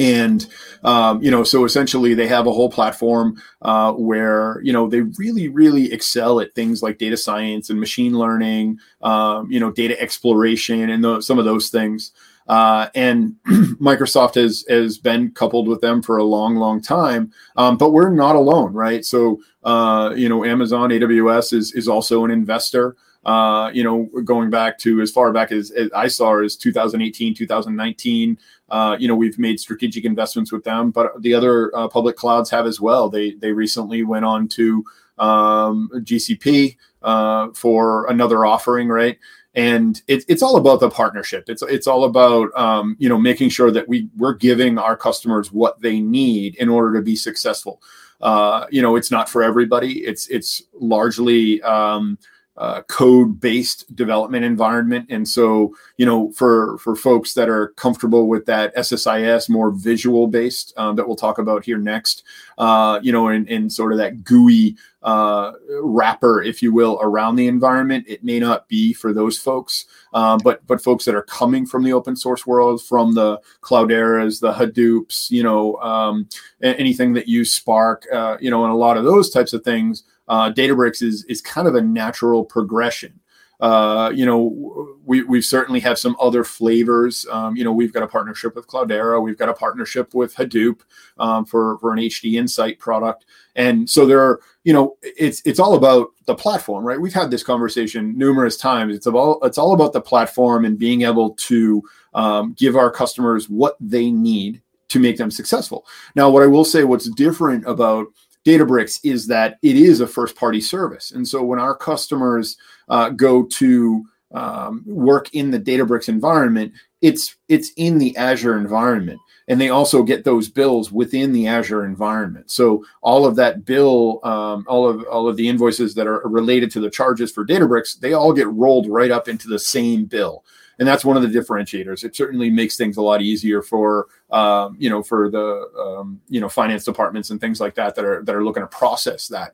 and 0.00 0.46
um, 0.82 1.22
you 1.22 1.30
know 1.30 1.44
so 1.44 1.64
essentially 1.64 2.14
they 2.14 2.26
have 2.26 2.48
a 2.48 2.52
whole 2.52 2.70
platform 2.70 3.40
uh, 3.62 3.92
where 3.92 4.60
you 4.62 4.72
know 4.72 4.88
they 4.88 5.02
really 5.18 5.46
really 5.48 5.92
excel 5.92 6.40
at 6.40 6.54
things 6.54 6.82
like 6.82 6.98
data 6.98 7.16
science 7.16 7.70
and 7.70 7.78
machine 7.78 8.18
learning 8.18 8.78
um, 9.02 9.48
you 9.50 9.60
know 9.60 9.70
data 9.70 10.00
exploration 10.00 10.90
and 10.90 11.22
some 11.22 11.38
of 11.38 11.44
those 11.44 11.68
things 11.68 12.10
uh, 12.50 12.88
and 12.96 13.36
Microsoft 13.46 14.34
has 14.34 14.64
has 14.68 14.98
been 14.98 15.30
coupled 15.30 15.68
with 15.68 15.80
them 15.80 16.02
for 16.02 16.16
a 16.16 16.24
long, 16.24 16.56
long 16.56 16.82
time. 16.82 17.32
Um, 17.56 17.78
but 17.78 17.92
we're 17.92 18.10
not 18.10 18.34
alone, 18.34 18.72
right? 18.72 19.04
So 19.04 19.40
uh, 19.62 20.12
you 20.16 20.28
know, 20.28 20.44
Amazon 20.44 20.90
AWS 20.90 21.52
is 21.52 21.72
is 21.74 21.86
also 21.86 22.24
an 22.24 22.32
investor. 22.32 22.96
Uh, 23.24 23.70
you 23.72 23.84
know, 23.84 24.08
going 24.24 24.50
back 24.50 24.78
to 24.78 25.00
as 25.02 25.10
far 25.10 25.30
back 25.30 25.52
as, 25.52 25.70
as 25.70 25.90
I 25.94 26.08
saw 26.08 26.42
as 26.42 26.56
2018, 26.56 27.34
2019. 27.34 28.38
Uh, 28.70 28.96
you 28.98 29.08
know, 29.08 29.14
we've 29.14 29.38
made 29.38 29.58
strategic 29.58 30.04
investments 30.04 30.52
with 30.52 30.64
them, 30.64 30.90
but 30.90 31.20
the 31.22 31.34
other 31.34 31.74
uh, 31.76 31.88
public 31.88 32.16
clouds 32.16 32.50
have 32.50 32.66
as 32.66 32.80
well. 32.80 33.08
They 33.08 33.32
they 33.32 33.52
recently 33.52 34.04
went 34.04 34.24
on 34.24 34.48
to 34.48 34.84
um, 35.18 35.90
GCP 35.94 36.76
uh, 37.02 37.48
for 37.54 38.06
another 38.08 38.44
offering, 38.46 38.88
right? 38.88 39.18
and 39.54 40.02
it, 40.06 40.24
it's 40.28 40.42
all 40.42 40.56
about 40.56 40.78
the 40.78 40.88
partnership 40.88 41.44
it's 41.48 41.62
it's 41.62 41.86
all 41.86 42.04
about 42.04 42.56
um, 42.56 42.96
you 42.98 43.08
know 43.08 43.18
making 43.18 43.48
sure 43.48 43.70
that 43.70 43.88
we 43.88 44.08
we're 44.16 44.34
giving 44.34 44.78
our 44.78 44.96
customers 44.96 45.50
what 45.50 45.80
they 45.80 46.00
need 46.00 46.54
in 46.56 46.68
order 46.68 46.96
to 46.96 47.02
be 47.02 47.16
successful 47.16 47.82
uh, 48.20 48.66
you 48.70 48.80
know 48.80 48.96
it's 48.96 49.10
not 49.10 49.28
for 49.28 49.42
everybody 49.42 50.04
it's 50.04 50.28
it's 50.28 50.62
largely 50.74 51.60
um, 51.62 52.16
uh, 52.60 52.82
code 52.82 53.40
based 53.40 53.94
development 53.96 54.44
environment. 54.44 55.06
And 55.08 55.26
so 55.26 55.74
you 55.96 56.06
know 56.06 56.30
for 56.32 56.78
for 56.78 56.96
folks 56.96 57.34
that 57.34 57.50
are 57.50 57.68
comfortable 57.76 58.26
with 58.26 58.46
that 58.46 58.74
ssis 58.74 59.48
more 59.48 59.70
visual 59.70 60.26
based 60.26 60.72
um, 60.78 60.96
that 60.96 61.06
we'll 61.06 61.14
talk 61.14 61.38
about 61.38 61.62
here 61.62 61.76
next 61.76 62.22
uh, 62.58 62.98
you 63.02 63.12
know 63.12 63.28
in, 63.28 63.46
in 63.48 63.68
sort 63.68 63.92
of 63.92 63.98
that 63.98 64.24
GUI 64.24 64.76
uh, 65.02 65.52
wrapper 65.82 66.42
if 66.42 66.62
you 66.62 66.72
will 66.72 66.98
around 67.02 67.36
the 67.36 67.48
environment 67.48 68.06
it 68.08 68.24
may 68.24 68.38
not 68.38 68.68
be 68.68 68.94
for 68.94 69.12
those 69.12 69.36
folks 69.38 69.84
um, 70.14 70.38
but 70.42 70.66
but 70.66 70.82
folks 70.82 71.04
that 71.04 71.14
are 71.14 71.22
coming 71.22 71.66
from 71.66 71.82
the 71.82 71.92
open 71.92 72.16
source 72.16 72.46
world 72.46 72.82
from 72.82 73.14
the 73.14 73.38
clouderas 73.60 74.40
the 74.40 74.52
hadoops 74.52 75.30
you 75.30 75.42
know 75.42 75.76
um, 75.76 76.28
anything 76.62 77.12
that 77.12 77.28
use 77.28 77.54
spark 77.54 78.06
uh, 78.12 78.36
you 78.40 78.50
know 78.50 78.64
and 78.64 78.72
a 78.72 78.76
lot 78.76 78.96
of 78.96 79.04
those 79.04 79.30
types 79.30 79.52
of 79.52 79.62
things 79.64 80.04
uh, 80.30 80.50
Databricks 80.52 81.02
is 81.02 81.24
is 81.24 81.42
kind 81.42 81.66
of 81.66 81.74
a 81.74 81.80
natural 81.82 82.44
progression. 82.44 83.18
Uh, 83.58 84.10
you 84.14 84.24
know, 84.24 84.96
we 85.04 85.22
we 85.24 85.42
certainly 85.42 85.80
have 85.80 85.98
some 85.98 86.16
other 86.20 86.44
flavors. 86.44 87.26
Um, 87.30 87.56
you 87.56 87.64
know, 87.64 87.72
we've 87.72 87.92
got 87.92 88.04
a 88.04 88.06
partnership 88.06 88.54
with 88.54 88.68
Cloudera, 88.68 89.20
we've 89.20 89.36
got 89.36 89.48
a 89.48 89.52
partnership 89.52 90.14
with 90.14 90.34
Hadoop 90.36 90.80
um, 91.18 91.44
for 91.44 91.78
for 91.78 91.92
an 91.92 91.98
HD 91.98 92.34
Insight 92.34 92.78
product, 92.78 93.26
and 93.56 93.90
so 93.90 94.06
there 94.06 94.20
are. 94.20 94.40
You 94.62 94.72
know, 94.72 94.96
it's 95.02 95.42
it's 95.44 95.58
all 95.58 95.74
about 95.74 96.10
the 96.26 96.34
platform, 96.34 96.84
right? 96.84 97.00
We've 97.00 97.12
had 97.12 97.30
this 97.30 97.42
conversation 97.42 98.16
numerous 98.16 98.56
times. 98.56 98.94
It's 98.94 99.06
all 99.08 99.42
it's 99.42 99.58
all 99.58 99.74
about 99.74 99.92
the 99.92 100.00
platform 100.00 100.64
and 100.64 100.78
being 100.78 101.02
able 101.02 101.30
to 101.30 101.82
um, 102.14 102.52
give 102.52 102.76
our 102.76 102.90
customers 102.90 103.48
what 103.48 103.76
they 103.80 104.10
need 104.10 104.62
to 104.88 105.00
make 105.00 105.16
them 105.16 105.30
successful. 105.30 105.86
Now, 106.14 106.30
what 106.30 106.42
I 106.42 106.46
will 106.46 106.64
say, 106.64 106.84
what's 106.84 107.08
different 107.10 107.66
about 107.66 108.06
Databricks 108.46 109.00
is 109.04 109.26
that 109.26 109.58
it 109.62 109.76
is 109.76 110.00
a 110.00 110.06
first 110.06 110.36
party 110.36 110.60
service. 110.60 111.10
And 111.10 111.26
so 111.26 111.42
when 111.42 111.58
our 111.58 111.74
customers 111.74 112.56
uh, 112.88 113.10
go 113.10 113.44
to 113.44 114.04
um, 114.32 114.82
work 114.86 115.34
in 115.34 115.50
the 115.50 115.60
Databricks 115.60 116.08
environment, 116.08 116.72
it's 117.02 117.36
it's 117.48 117.72
in 117.76 117.98
the 117.98 118.16
Azure 118.16 118.58
environment. 118.58 119.20
And 119.48 119.60
they 119.60 119.70
also 119.70 120.04
get 120.04 120.24
those 120.24 120.48
bills 120.48 120.92
within 120.92 121.32
the 121.32 121.48
Azure 121.48 121.84
environment. 121.84 122.52
So 122.52 122.84
all 123.02 123.26
of 123.26 123.34
that 123.36 123.64
bill, 123.64 124.20
um, 124.22 124.64
all 124.68 124.88
of 124.88 125.02
all 125.04 125.28
of 125.28 125.36
the 125.36 125.48
invoices 125.48 125.94
that 125.96 126.06
are 126.06 126.20
related 126.28 126.70
to 126.72 126.80
the 126.80 126.90
charges 126.90 127.32
for 127.32 127.44
Databricks, 127.44 127.98
they 127.98 128.12
all 128.12 128.32
get 128.32 128.48
rolled 128.48 128.88
right 128.88 129.10
up 129.10 129.28
into 129.28 129.48
the 129.48 129.58
same 129.58 130.04
bill 130.04 130.44
and 130.80 130.88
that's 130.88 131.04
one 131.04 131.16
of 131.16 131.22
the 131.22 131.28
differentiators. 131.28 132.02
It 132.04 132.16
certainly 132.16 132.50
makes 132.50 132.76
things 132.76 132.96
a 132.96 133.02
lot 133.02 133.20
easier 133.20 133.62
for 133.62 134.08
um, 134.32 134.76
you 134.78 134.90
know 134.90 135.02
for 135.02 135.30
the 135.30 135.70
um, 135.78 136.20
you 136.28 136.40
know 136.40 136.48
finance 136.48 136.84
departments 136.84 137.30
and 137.30 137.40
things 137.40 137.60
like 137.60 137.74
that 137.76 137.94
that 137.94 138.04
are 138.04 138.24
that 138.24 138.34
are 138.34 138.42
looking 138.42 138.62
to 138.62 138.66
process 138.66 139.28
that. 139.28 139.52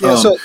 Yeah. 0.00 0.12
Um, 0.12 0.16
so, 0.18 0.38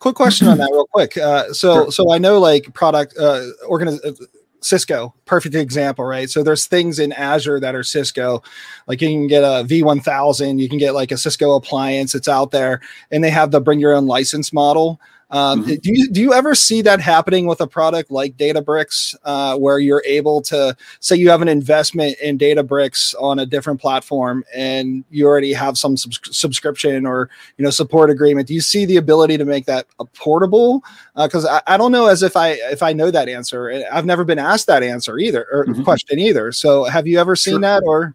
quick 0.00 0.16
question 0.16 0.48
on 0.48 0.58
that, 0.58 0.70
real 0.72 0.86
quick. 0.86 1.16
Uh, 1.16 1.52
so, 1.52 1.74
sure. 1.74 1.92
so 1.92 2.12
I 2.12 2.18
know 2.18 2.38
like 2.40 2.74
product 2.74 3.16
uh, 3.16 3.44
organiz- 3.68 4.04
uh, 4.04 4.12
Cisco, 4.60 5.14
perfect 5.24 5.54
example, 5.54 6.04
right? 6.04 6.30
So 6.30 6.42
there's 6.42 6.66
things 6.66 6.98
in 6.98 7.12
Azure 7.12 7.60
that 7.60 7.74
are 7.74 7.82
Cisco, 7.82 8.42
like 8.86 9.00
you 9.02 9.08
can 9.08 9.26
get 9.26 9.42
a 9.42 9.64
V1000, 9.64 10.60
you 10.60 10.68
can 10.68 10.78
get 10.78 10.94
like 10.94 11.10
a 11.10 11.16
Cisco 11.16 11.56
appliance, 11.56 12.14
it's 12.14 12.28
out 12.28 12.52
there, 12.52 12.80
and 13.10 13.22
they 13.22 13.30
have 13.30 13.50
the 13.50 13.60
bring 13.60 13.80
your 13.80 13.92
own 13.92 14.06
license 14.06 14.52
model. 14.52 15.00
Um, 15.32 15.64
mm-hmm. 15.64 15.74
Do 15.76 15.90
you 15.90 16.10
do 16.10 16.20
you 16.20 16.34
ever 16.34 16.54
see 16.54 16.82
that 16.82 17.00
happening 17.00 17.46
with 17.46 17.62
a 17.62 17.66
product 17.66 18.10
like 18.10 18.36
Databricks, 18.36 19.14
uh, 19.24 19.56
where 19.56 19.78
you're 19.78 20.02
able 20.06 20.42
to 20.42 20.76
say 21.00 21.16
you 21.16 21.30
have 21.30 21.40
an 21.40 21.48
investment 21.48 22.18
in 22.22 22.36
Databricks 22.36 23.14
on 23.18 23.38
a 23.38 23.46
different 23.46 23.80
platform 23.80 24.44
and 24.54 25.04
you 25.10 25.26
already 25.26 25.54
have 25.54 25.78
some 25.78 25.96
subs- 25.96 26.36
subscription 26.36 27.06
or 27.06 27.30
you 27.56 27.64
know 27.64 27.70
support 27.70 28.10
agreement? 28.10 28.46
Do 28.46 28.52
you 28.52 28.60
see 28.60 28.84
the 28.84 28.98
ability 28.98 29.38
to 29.38 29.46
make 29.46 29.64
that 29.64 29.86
portable? 30.14 30.84
Because 31.16 31.46
uh, 31.46 31.60
I, 31.66 31.74
I, 31.74 31.76
don't 31.78 31.92
know 31.92 32.08
as 32.08 32.22
if 32.22 32.36
I 32.36 32.50
if 32.70 32.82
I 32.82 32.92
know 32.92 33.10
that 33.10 33.30
answer. 33.30 33.86
I've 33.90 34.06
never 34.06 34.24
been 34.24 34.38
asked 34.38 34.66
that 34.66 34.82
answer 34.82 35.18
either 35.18 35.46
or 35.50 35.64
mm-hmm. 35.64 35.82
question 35.82 36.18
either. 36.18 36.52
So 36.52 36.84
have 36.84 37.06
you 37.06 37.18
ever 37.18 37.36
seen 37.36 37.54
sure. 37.54 37.60
that 37.60 37.82
or? 37.86 38.14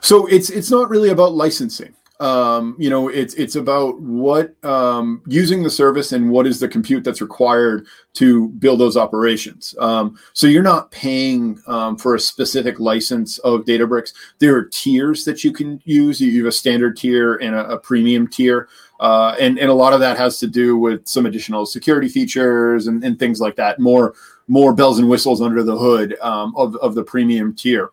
So 0.00 0.26
it's 0.26 0.50
it's 0.50 0.72
not 0.72 0.90
really 0.90 1.10
about 1.10 1.34
licensing 1.34 1.94
um, 2.20 2.76
you 2.78 2.88
know 2.88 3.08
it's 3.08 3.34
it's 3.34 3.56
about 3.56 4.00
what 4.00 4.54
um, 4.64 5.22
using 5.26 5.62
the 5.62 5.70
service 5.70 6.12
and 6.12 6.30
what 6.30 6.46
is 6.46 6.60
the 6.60 6.68
compute 6.68 7.04
that's 7.04 7.20
required 7.20 7.86
to 8.14 8.48
build 8.50 8.80
those 8.80 8.96
operations. 8.96 9.74
Um, 9.78 10.18
so 10.32 10.46
you're 10.46 10.62
not 10.62 10.90
paying 10.90 11.60
um, 11.66 11.96
for 11.96 12.14
a 12.14 12.20
specific 12.20 12.80
license 12.80 13.38
of 13.38 13.64
databricks. 13.64 14.12
There 14.38 14.56
are 14.56 14.64
tiers 14.64 15.24
that 15.26 15.44
you 15.44 15.52
can 15.52 15.80
use. 15.84 16.20
You 16.20 16.44
have 16.44 16.48
a 16.48 16.52
standard 16.52 16.96
tier 16.96 17.36
and 17.36 17.54
a, 17.54 17.68
a 17.72 17.78
premium 17.78 18.28
tier. 18.28 18.68
Uh, 18.98 19.36
and, 19.38 19.58
and 19.58 19.68
a 19.68 19.74
lot 19.74 19.92
of 19.92 20.00
that 20.00 20.16
has 20.16 20.38
to 20.38 20.46
do 20.46 20.78
with 20.78 21.06
some 21.06 21.26
additional 21.26 21.66
security 21.66 22.08
features 22.08 22.86
and, 22.86 23.04
and 23.04 23.18
things 23.18 23.40
like 23.40 23.56
that. 23.56 23.78
More 23.78 24.14
more 24.48 24.72
bells 24.72 24.98
and 24.98 25.08
whistles 25.08 25.42
under 25.42 25.62
the 25.62 25.76
hood 25.76 26.16
um, 26.20 26.54
of, 26.56 26.76
of 26.76 26.94
the 26.94 27.02
premium 27.02 27.54
tier. 27.54 27.90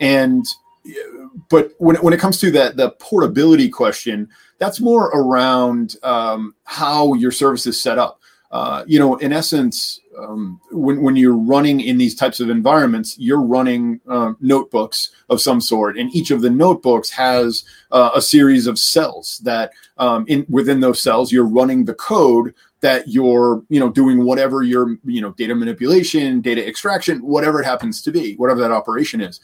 And 0.00 0.44
but 1.48 1.72
when, 1.78 1.96
when 1.96 2.12
it 2.12 2.20
comes 2.20 2.38
to 2.40 2.50
that 2.52 2.76
the 2.76 2.90
portability 2.92 3.68
question, 3.68 4.28
that's 4.58 4.80
more 4.80 5.06
around 5.08 5.96
um, 6.02 6.54
how 6.64 7.14
your 7.14 7.32
service 7.32 7.66
is 7.66 7.80
set 7.80 7.98
up. 7.98 8.20
Uh, 8.50 8.84
you 8.86 8.98
know, 8.98 9.16
in 9.16 9.32
essence, 9.32 10.00
um, 10.16 10.60
when, 10.70 11.02
when 11.02 11.16
you're 11.16 11.36
running 11.36 11.80
in 11.80 11.98
these 11.98 12.14
types 12.14 12.40
of 12.40 12.48
environments, 12.48 13.18
you're 13.18 13.42
running 13.42 14.00
uh, 14.08 14.32
notebooks 14.40 15.10
of 15.28 15.40
some 15.40 15.60
sort, 15.60 15.98
and 15.98 16.14
each 16.14 16.30
of 16.30 16.40
the 16.40 16.48
notebooks 16.48 17.10
has 17.10 17.64
uh, 17.90 18.10
a 18.14 18.22
series 18.22 18.66
of 18.66 18.78
cells 18.78 19.40
that 19.44 19.72
um, 19.98 20.24
in 20.28 20.46
within 20.48 20.80
those 20.80 21.02
cells 21.02 21.32
you're 21.32 21.44
running 21.44 21.84
the 21.84 21.94
code 21.94 22.54
that 22.80 23.08
you're 23.08 23.62
you 23.68 23.80
know 23.80 23.90
doing 23.90 24.24
whatever 24.24 24.62
your 24.62 24.96
you 25.04 25.20
know 25.20 25.32
data 25.32 25.54
manipulation, 25.54 26.40
data 26.40 26.66
extraction, 26.66 27.18
whatever 27.18 27.60
it 27.60 27.64
happens 27.64 28.00
to 28.00 28.12
be, 28.12 28.36
whatever 28.36 28.60
that 28.60 28.70
operation 28.72 29.20
is 29.20 29.40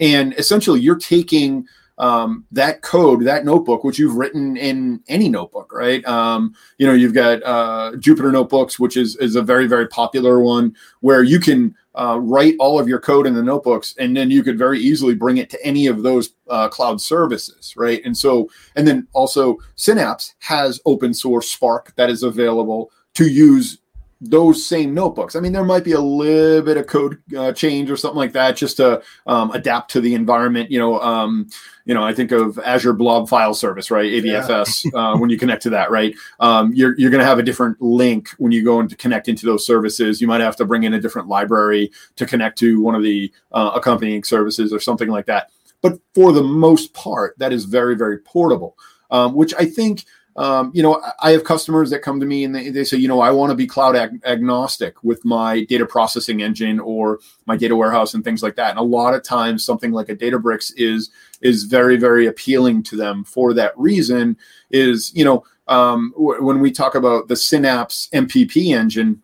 and 0.00 0.34
essentially 0.34 0.80
you're 0.80 0.98
taking 0.98 1.66
um, 1.98 2.46
that 2.50 2.80
code, 2.80 3.24
that 3.26 3.44
notebook, 3.44 3.84
which 3.84 3.98
you've 3.98 4.16
written 4.16 4.56
in 4.56 5.02
any 5.08 5.28
notebook, 5.28 5.70
right? 5.70 6.02
Um, 6.06 6.54
you 6.78 6.86
know, 6.86 6.94
you've 6.94 7.12
got 7.12 7.42
uh, 7.42 7.92
Jupyter 7.96 8.32
notebooks, 8.32 8.80
which 8.80 8.96
is 8.96 9.16
is 9.16 9.36
a 9.36 9.42
very 9.42 9.66
very 9.66 9.86
popular 9.86 10.40
one, 10.40 10.74
where 11.00 11.22
you 11.22 11.38
can 11.38 11.76
uh, 11.94 12.18
write 12.18 12.54
all 12.58 12.80
of 12.80 12.88
your 12.88 13.00
code 13.00 13.26
in 13.26 13.34
the 13.34 13.42
notebooks, 13.42 13.94
and 13.98 14.16
then 14.16 14.30
you 14.30 14.42
could 14.42 14.56
very 14.56 14.80
easily 14.80 15.14
bring 15.14 15.36
it 15.36 15.50
to 15.50 15.62
any 15.64 15.86
of 15.88 16.02
those 16.02 16.32
uh, 16.48 16.68
cloud 16.68 17.00
services, 17.02 17.74
right? 17.76 18.00
And 18.06 18.16
so, 18.16 18.48
and 18.76 18.88
then 18.88 19.06
also 19.12 19.58
Synapse 19.74 20.34
has 20.38 20.80
open 20.86 21.12
source 21.12 21.50
Spark 21.50 21.94
that 21.96 22.08
is 22.08 22.22
available 22.22 22.90
to 23.14 23.28
use 23.28 23.78
those 24.20 24.66
same 24.66 24.92
notebooks. 24.92 25.34
I 25.34 25.40
mean, 25.40 25.52
there 25.52 25.64
might 25.64 25.82
be 25.84 25.92
a 25.92 26.00
little 26.00 26.62
bit 26.62 26.76
of 26.76 26.86
code 26.86 27.22
uh, 27.36 27.52
change 27.52 27.90
or 27.90 27.96
something 27.96 28.18
like 28.18 28.32
that, 28.32 28.56
just 28.56 28.76
to 28.76 29.02
um, 29.26 29.50
adapt 29.52 29.90
to 29.92 30.00
the 30.00 30.14
environment. 30.14 30.70
You 30.70 30.78
know, 30.78 31.00
um, 31.00 31.48
you 31.86 31.94
know, 31.94 32.04
I 32.04 32.12
think 32.12 32.30
of 32.30 32.58
Azure 32.58 32.92
Blob 32.92 33.30
File 33.30 33.54
Service, 33.54 33.90
right? 33.90 34.10
ABFS. 34.10 34.84
Yeah. 34.92 35.00
uh, 35.00 35.16
when 35.16 35.30
you 35.30 35.38
connect 35.38 35.62
to 35.62 35.70
that, 35.70 35.90
right? 35.90 36.14
Um, 36.38 36.72
you're 36.74 36.98
you're 36.98 37.10
going 37.10 37.20
to 37.20 37.26
have 37.26 37.38
a 37.38 37.42
different 37.42 37.80
link 37.80 38.28
when 38.36 38.52
you 38.52 38.62
go 38.62 38.80
into 38.80 38.94
connect 38.94 39.28
into 39.28 39.46
those 39.46 39.64
services. 39.64 40.20
You 40.20 40.26
might 40.26 40.42
have 40.42 40.56
to 40.56 40.66
bring 40.66 40.84
in 40.84 40.92
a 40.92 41.00
different 41.00 41.28
library 41.28 41.90
to 42.16 42.26
connect 42.26 42.58
to 42.58 42.82
one 42.82 42.94
of 42.94 43.02
the 43.02 43.32
uh, 43.52 43.72
accompanying 43.74 44.22
services 44.24 44.72
or 44.72 44.80
something 44.80 45.08
like 45.08 45.26
that. 45.26 45.50
but 45.80 45.98
for 46.14 46.32
the 46.32 46.42
most 46.42 46.92
part, 46.92 47.38
that 47.38 47.52
is 47.54 47.64
very, 47.64 47.96
very 47.96 48.18
portable, 48.18 48.76
um, 49.10 49.34
which 49.34 49.54
I 49.58 49.64
think 49.64 50.04
um, 50.40 50.70
you 50.72 50.82
know, 50.82 51.02
I 51.20 51.32
have 51.32 51.44
customers 51.44 51.90
that 51.90 52.00
come 52.00 52.18
to 52.18 52.24
me 52.24 52.44
and 52.44 52.54
they, 52.54 52.70
they 52.70 52.82
say, 52.82 52.96
you 52.96 53.08
know, 53.08 53.20
I 53.20 53.30
want 53.30 53.50
to 53.50 53.54
be 53.54 53.66
cloud 53.66 53.94
ag- 53.94 54.22
agnostic 54.24 54.94
with 55.04 55.22
my 55.22 55.64
data 55.64 55.84
processing 55.84 56.40
engine 56.40 56.80
or 56.80 57.18
my 57.44 57.58
data 57.58 57.76
warehouse 57.76 58.14
and 58.14 58.24
things 58.24 58.42
like 58.42 58.56
that. 58.56 58.70
And 58.70 58.78
a 58.78 58.82
lot 58.82 59.12
of 59.12 59.22
times, 59.22 59.66
something 59.66 59.92
like 59.92 60.08
a 60.08 60.16
Databricks 60.16 60.72
is 60.78 61.10
is 61.42 61.64
very, 61.64 61.98
very 61.98 62.26
appealing 62.26 62.82
to 62.84 62.96
them 62.96 63.22
for 63.22 63.52
that 63.52 63.78
reason. 63.78 64.34
Is 64.70 65.12
you 65.14 65.26
know, 65.26 65.44
um, 65.68 66.14
w- 66.16 66.42
when 66.42 66.60
we 66.60 66.72
talk 66.72 66.94
about 66.94 67.28
the 67.28 67.36
Synapse 67.36 68.08
MPP 68.14 68.74
engine, 68.74 69.20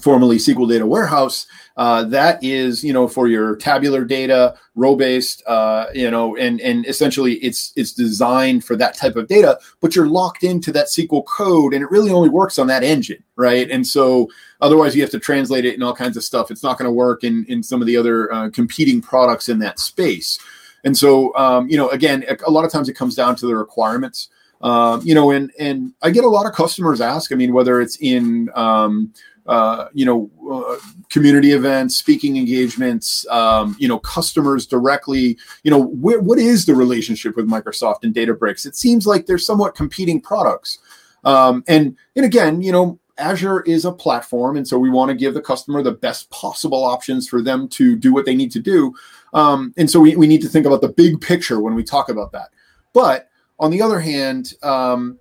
formerly 0.00 0.36
SQL 0.36 0.68
Data 0.68 0.86
Warehouse. 0.86 1.46
Uh, 1.76 2.04
that 2.04 2.42
is, 2.42 2.82
you 2.82 2.92
know, 2.92 3.06
for 3.06 3.28
your 3.28 3.54
tabular 3.56 4.04
data, 4.04 4.56
row 4.74 4.96
based, 4.96 5.42
uh, 5.46 5.86
you 5.94 6.10
know, 6.10 6.34
and 6.36 6.60
and 6.62 6.86
essentially 6.86 7.34
it's 7.34 7.72
it's 7.76 7.92
designed 7.92 8.64
for 8.64 8.76
that 8.76 8.96
type 8.96 9.16
of 9.16 9.28
data, 9.28 9.58
but 9.80 9.94
you're 9.94 10.06
locked 10.06 10.42
into 10.42 10.72
that 10.72 10.86
SQL 10.86 11.24
code, 11.26 11.74
and 11.74 11.82
it 11.82 11.90
really 11.90 12.10
only 12.10 12.30
works 12.30 12.58
on 12.58 12.66
that 12.68 12.82
engine, 12.82 13.22
right? 13.36 13.70
And 13.70 13.86
so 13.86 14.28
otherwise, 14.62 14.96
you 14.96 15.02
have 15.02 15.10
to 15.10 15.18
translate 15.18 15.66
it 15.66 15.74
and 15.74 15.82
all 15.82 15.94
kinds 15.94 16.16
of 16.16 16.24
stuff. 16.24 16.50
It's 16.50 16.62
not 16.62 16.78
going 16.78 16.88
to 16.88 16.92
work 16.92 17.24
in 17.24 17.44
in 17.46 17.62
some 17.62 17.82
of 17.82 17.86
the 17.86 17.96
other 17.96 18.32
uh, 18.32 18.50
competing 18.50 19.02
products 19.02 19.50
in 19.50 19.58
that 19.58 19.78
space. 19.78 20.38
And 20.84 20.96
so, 20.96 21.34
um, 21.36 21.68
you 21.68 21.76
know, 21.76 21.88
again, 21.90 22.24
a 22.46 22.50
lot 22.50 22.64
of 22.64 22.70
times 22.70 22.88
it 22.88 22.94
comes 22.94 23.14
down 23.14 23.36
to 23.36 23.46
the 23.46 23.56
requirements. 23.56 24.28
Um, 24.62 25.02
you 25.04 25.14
know, 25.14 25.30
and 25.32 25.52
and 25.58 25.92
I 26.00 26.10
get 26.10 26.24
a 26.24 26.28
lot 26.28 26.46
of 26.46 26.52
customers 26.52 27.02
ask. 27.02 27.32
I 27.32 27.34
mean, 27.34 27.52
whether 27.52 27.80
it's 27.80 27.96
in 28.00 28.48
um, 28.54 29.12
uh, 29.48 29.88
you 29.92 30.04
know, 30.04 30.30
uh, 30.50 30.76
community 31.10 31.52
events, 31.52 31.96
speaking 31.96 32.36
engagements, 32.36 33.26
um, 33.28 33.76
you 33.78 33.88
know, 33.88 33.98
customers 33.98 34.66
directly. 34.66 35.38
You 35.62 35.70
know, 35.70 35.84
wh- 35.84 36.22
what 36.22 36.38
is 36.38 36.66
the 36.66 36.74
relationship 36.74 37.36
with 37.36 37.48
Microsoft 37.48 38.02
and 38.02 38.14
Databricks? 38.14 38.66
It 38.66 38.76
seems 38.76 39.06
like 39.06 39.26
they're 39.26 39.38
somewhat 39.38 39.74
competing 39.74 40.20
products. 40.20 40.78
Um, 41.24 41.64
and 41.68 41.96
and 42.14 42.24
again, 42.24 42.62
you 42.62 42.72
know, 42.72 42.98
Azure 43.18 43.62
is 43.62 43.84
a 43.84 43.92
platform, 43.92 44.56
and 44.56 44.66
so 44.66 44.78
we 44.78 44.90
want 44.90 45.08
to 45.10 45.14
give 45.14 45.34
the 45.34 45.40
customer 45.40 45.82
the 45.82 45.92
best 45.92 46.30
possible 46.30 46.84
options 46.84 47.28
for 47.28 47.40
them 47.40 47.68
to 47.68 47.96
do 47.96 48.12
what 48.12 48.26
they 48.26 48.34
need 48.34 48.52
to 48.52 48.60
do. 48.60 48.94
Um, 49.32 49.72
and 49.76 49.90
so 49.90 50.00
we, 50.00 50.16
we 50.16 50.26
need 50.26 50.42
to 50.42 50.48
think 50.48 50.66
about 50.66 50.80
the 50.80 50.88
big 50.88 51.20
picture 51.20 51.60
when 51.60 51.74
we 51.74 51.82
talk 51.82 52.08
about 52.08 52.32
that. 52.32 52.50
But 52.92 53.28
on 53.58 53.70
the 53.70 53.82
other 53.82 54.00
hand, 54.00 54.54
um, 54.62 55.18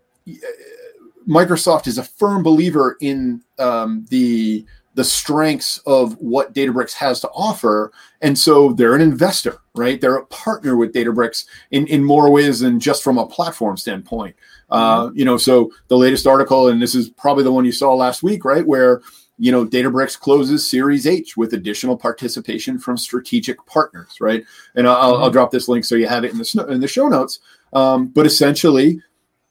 Microsoft 1.27 1.87
is 1.87 1.97
a 1.97 2.03
firm 2.03 2.43
believer 2.43 2.97
in 3.01 3.41
um, 3.59 4.05
the 4.09 4.65
the 4.95 5.03
strengths 5.03 5.77
of 5.79 6.17
what 6.19 6.53
Databricks 6.53 6.93
has 6.93 7.19
to 7.19 7.29
offer, 7.29 7.91
and 8.21 8.37
so 8.37 8.71
they're 8.71 8.95
an 8.95 9.01
investor, 9.01 9.57
right? 9.75 9.99
They're 9.99 10.15
a 10.15 10.25
partner 10.27 10.77
with 10.77 10.93
Databricks 10.93 11.45
in 11.71 11.85
in 11.87 12.03
more 12.03 12.31
ways 12.31 12.61
than 12.61 12.79
just 12.79 13.03
from 13.03 13.17
a 13.17 13.27
platform 13.27 13.77
standpoint. 13.77 14.35
Uh, 14.69 15.07
mm-hmm. 15.07 15.17
you 15.17 15.25
know, 15.25 15.37
so 15.37 15.71
the 15.89 15.97
latest 15.97 16.25
article, 16.25 16.69
and 16.69 16.81
this 16.81 16.95
is 16.95 17.09
probably 17.09 17.43
the 17.43 17.51
one 17.51 17.65
you 17.65 17.71
saw 17.71 17.93
last 17.93 18.23
week, 18.23 18.45
right, 18.45 18.65
where 18.65 19.01
you 19.37 19.51
know 19.51 19.65
Databricks 19.65 20.17
closes 20.17 20.69
Series 20.69 21.05
H 21.05 21.35
with 21.35 21.53
additional 21.53 21.97
participation 21.97 22.79
from 22.79 22.97
strategic 22.97 23.63
partners, 23.65 24.17
right? 24.21 24.45
And 24.75 24.87
I'll, 24.87 25.13
mm-hmm. 25.13 25.23
I'll 25.23 25.31
drop 25.31 25.51
this 25.51 25.67
link 25.67 25.85
so 25.85 25.95
you 25.95 26.07
have 26.07 26.23
it 26.23 26.31
in 26.31 26.37
the 26.37 26.67
in 26.69 26.79
the 26.79 26.87
show 26.87 27.07
notes. 27.07 27.39
Um, 27.73 28.07
but 28.07 28.25
essentially, 28.25 29.01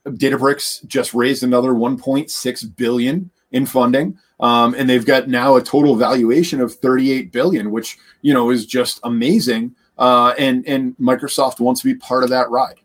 Databricks 0.07 0.87
just 0.87 1.15
raised 1.15 1.43
another 1.43 1.71
1.6 1.71 2.77
billion 2.77 3.31
in 3.53 3.67
funding, 3.67 4.19
um, 4.41 4.75
and 4.75 4.89
they've 4.89 5.07
got 5.07 5.29
now 5.29 5.57
a 5.57 5.63
total 5.63 5.97
valuation 5.97 6.61
of 6.61 6.75
38 6.75 7.33
billion, 7.33 7.71
which 7.71 7.99
you 8.23 8.35
know 8.35 8.51
is 8.51 8.67
just 8.67 9.01
amazing. 9.05 9.75
Uh, 9.97 10.35
and 10.39 10.67
and 10.67 10.97
Microsoft 10.99 11.61
wants 11.61 11.81
to 11.81 11.87
be 11.87 11.95
part 11.95 12.25
of 12.25 12.31
that 12.31 12.51
ride. 12.51 12.81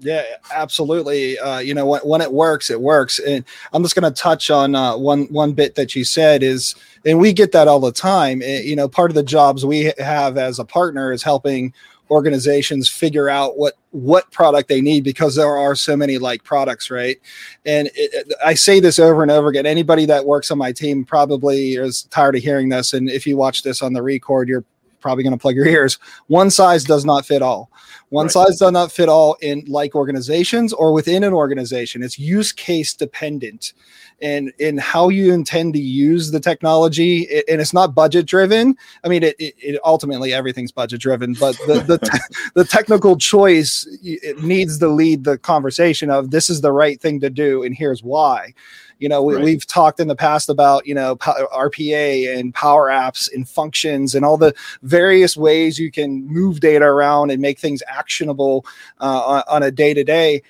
Yeah, 0.00 0.22
absolutely. 0.52 1.38
Uh, 1.38 1.58
you 1.58 1.74
know, 1.74 1.84
when, 1.86 2.00
when 2.02 2.20
it 2.20 2.32
works, 2.32 2.70
it 2.70 2.80
works. 2.80 3.18
And 3.18 3.44
I'm 3.72 3.82
just 3.82 3.96
going 3.96 4.12
to 4.12 4.22
touch 4.22 4.48
on 4.48 4.74
uh, 4.74 4.96
one 4.96 5.24
one 5.24 5.52
bit 5.52 5.74
that 5.74 5.96
you 5.96 6.04
said 6.04 6.42
is, 6.42 6.76
and 7.04 7.18
we 7.18 7.32
get 7.32 7.50
that 7.52 7.66
all 7.66 7.80
the 7.80 7.92
time. 7.92 8.40
It, 8.40 8.44
eh, 8.44 8.60
you 8.60 8.76
know, 8.76 8.88
part 8.88 9.10
of 9.10 9.16
the 9.16 9.24
jobs 9.24 9.66
we 9.66 9.92
have 9.98 10.38
as 10.38 10.58
a 10.60 10.64
partner 10.64 11.12
is 11.12 11.22
helping 11.22 11.74
organizations 12.10 12.88
figure 12.88 13.28
out 13.28 13.58
what 13.58 13.74
what 13.90 14.30
product 14.30 14.68
they 14.68 14.80
need 14.80 15.02
because 15.02 15.34
there 15.34 15.56
are 15.56 15.74
so 15.74 15.96
many 15.96 16.18
like 16.18 16.42
products 16.44 16.90
right? 16.90 17.18
And 17.64 17.90
it, 17.94 18.32
i 18.44 18.54
say 18.54 18.80
this 18.80 18.98
over 18.98 19.22
and 19.22 19.30
over 19.30 19.48
again. 19.48 19.66
Anybody 19.66 20.06
that 20.06 20.24
works 20.24 20.50
on 20.50 20.58
my 20.58 20.72
team 20.72 21.04
probably 21.04 21.74
is 21.74 22.02
tired 22.04 22.36
of 22.36 22.42
hearing 22.42 22.68
this. 22.68 22.92
And 22.92 23.08
if 23.08 23.26
you 23.26 23.36
watch 23.36 23.62
this 23.62 23.82
on 23.82 23.92
the 23.92 24.02
record 24.02 24.48
you're 24.48 24.64
probably 25.00 25.24
going 25.24 25.32
to 25.32 25.40
plug 25.40 25.54
your 25.54 25.66
ears. 25.66 25.98
One 26.26 26.50
size 26.50 26.84
does 26.84 27.04
not 27.04 27.26
fit 27.26 27.42
all. 27.42 27.70
One 28.10 28.26
right. 28.26 28.32
size 28.32 28.58
does 28.58 28.72
not 28.72 28.90
fit 28.90 29.08
all 29.08 29.36
in 29.40 29.64
like 29.66 29.94
organizations 29.94 30.72
or 30.72 30.92
within 30.92 31.24
an 31.24 31.32
organization. 31.32 32.02
It's 32.02 32.18
use 32.18 32.52
case 32.52 32.94
dependent 32.94 33.74
and 34.20 34.52
in 34.58 34.78
how 34.78 35.10
you 35.10 35.32
intend 35.32 35.74
to 35.74 35.80
use 35.80 36.30
the 36.30 36.40
technology 36.40 37.28
and 37.48 37.60
it's 37.60 37.74
not 37.74 37.94
budget 37.94 38.26
driven. 38.26 38.76
I 39.04 39.08
mean 39.08 39.22
it, 39.22 39.36
it, 39.38 39.54
it 39.58 39.80
ultimately 39.84 40.32
everything's 40.32 40.72
budget 40.72 41.00
driven 41.00 41.34
but 41.34 41.56
the 41.66 41.84
the, 41.86 41.98
te- 42.02 42.50
the 42.54 42.64
technical 42.64 43.16
choice 43.16 43.86
it 44.02 44.42
needs 44.42 44.78
to 44.78 44.88
lead 44.88 45.24
the 45.24 45.38
conversation 45.38 46.10
of 46.10 46.30
this 46.30 46.50
is 46.50 46.62
the 46.62 46.72
right 46.72 47.00
thing 47.00 47.20
to 47.20 47.30
do 47.30 47.62
and 47.62 47.76
here's 47.76 48.02
why 48.02 48.54
you 48.98 49.08
know, 49.08 49.22
we, 49.22 49.34
right. 49.34 49.44
we've 49.44 49.66
talked 49.66 50.00
in 50.00 50.08
the 50.08 50.16
past 50.16 50.48
about, 50.48 50.86
you 50.86 50.94
know, 50.94 51.16
RPA 51.16 52.38
and 52.38 52.52
power 52.54 52.88
apps 52.88 53.32
and 53.32 53.48
functions 53.48 54.14
and 54.14 54.24
all 54.24 54.36
the 54.36 54.54
various 54.82 55.36
ways 55.36 55.78
you 55.78 55.90
can 55.90 56.26
move 56.26 56.60
data 56.60 56.84
around 56.84 57.30
and 57.30 57.40
make 57.40 57.58
things 57.58 57.82
actionable 57.86 58.66
uh, 59.00 59.22
on, 59.24 59.42
on, 59.48 59.62
a 59.62 59.70
day 59.70 59.94
to 59.94 60.04
day. 60.04 60.42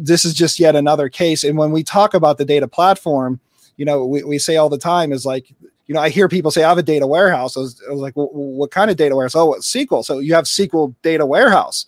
This 0.00 0.24
is 0.24 0.34
just 0.34 0.58
yet 0.58 0.74
another 0.74 1.08
case. 1.08 1.44
And 1.44 1.58
when 1.58 1.70
we 1.70 1.82
talk 1.82 2.14
about 2.14 2.38
the 2.38 2.44
data 2.44 2.68
platform, 2.68 3.40
you 3.76 3.84
know, 3.84 4.04
we, 4.04 4.22
we 4.22 4.38
say 4.38 4.56
all 4.56 4.68
the 4.68 4.78
time 4.78 5.12
is 5.12 5.26
like, 5.26 5.52
you 5.86 5.94
know, 5.94 6.00
I 6.00 6.08
hear 6.08 6.28
people 6.28 6.50
say, 6.50 6.64
I 6.64 6.68
have 6.68 6.78
a 6.78 6.82
data 6.82 7.06
warehouse. 7.06 7.56
I 7.56 7.60
was, 7.60 7.82
I 7.86 7.92
was 7.92 8.00
like, 8.00 8.16
well, 8.16 8.28
what 8.32 8.70
kind 8.70 8.90
of 8.90 8.96
data 8.96 9.14
warehouse? 9.14 9.34
Oh, 9.34 9.54
SQL. 9.58 10.04
So 10.04 10.18
you 10.18 10.34
have 10.34 10.44
SQL 10.44 10.94
data 11.02 11.26
warehouse. 11.26 11.84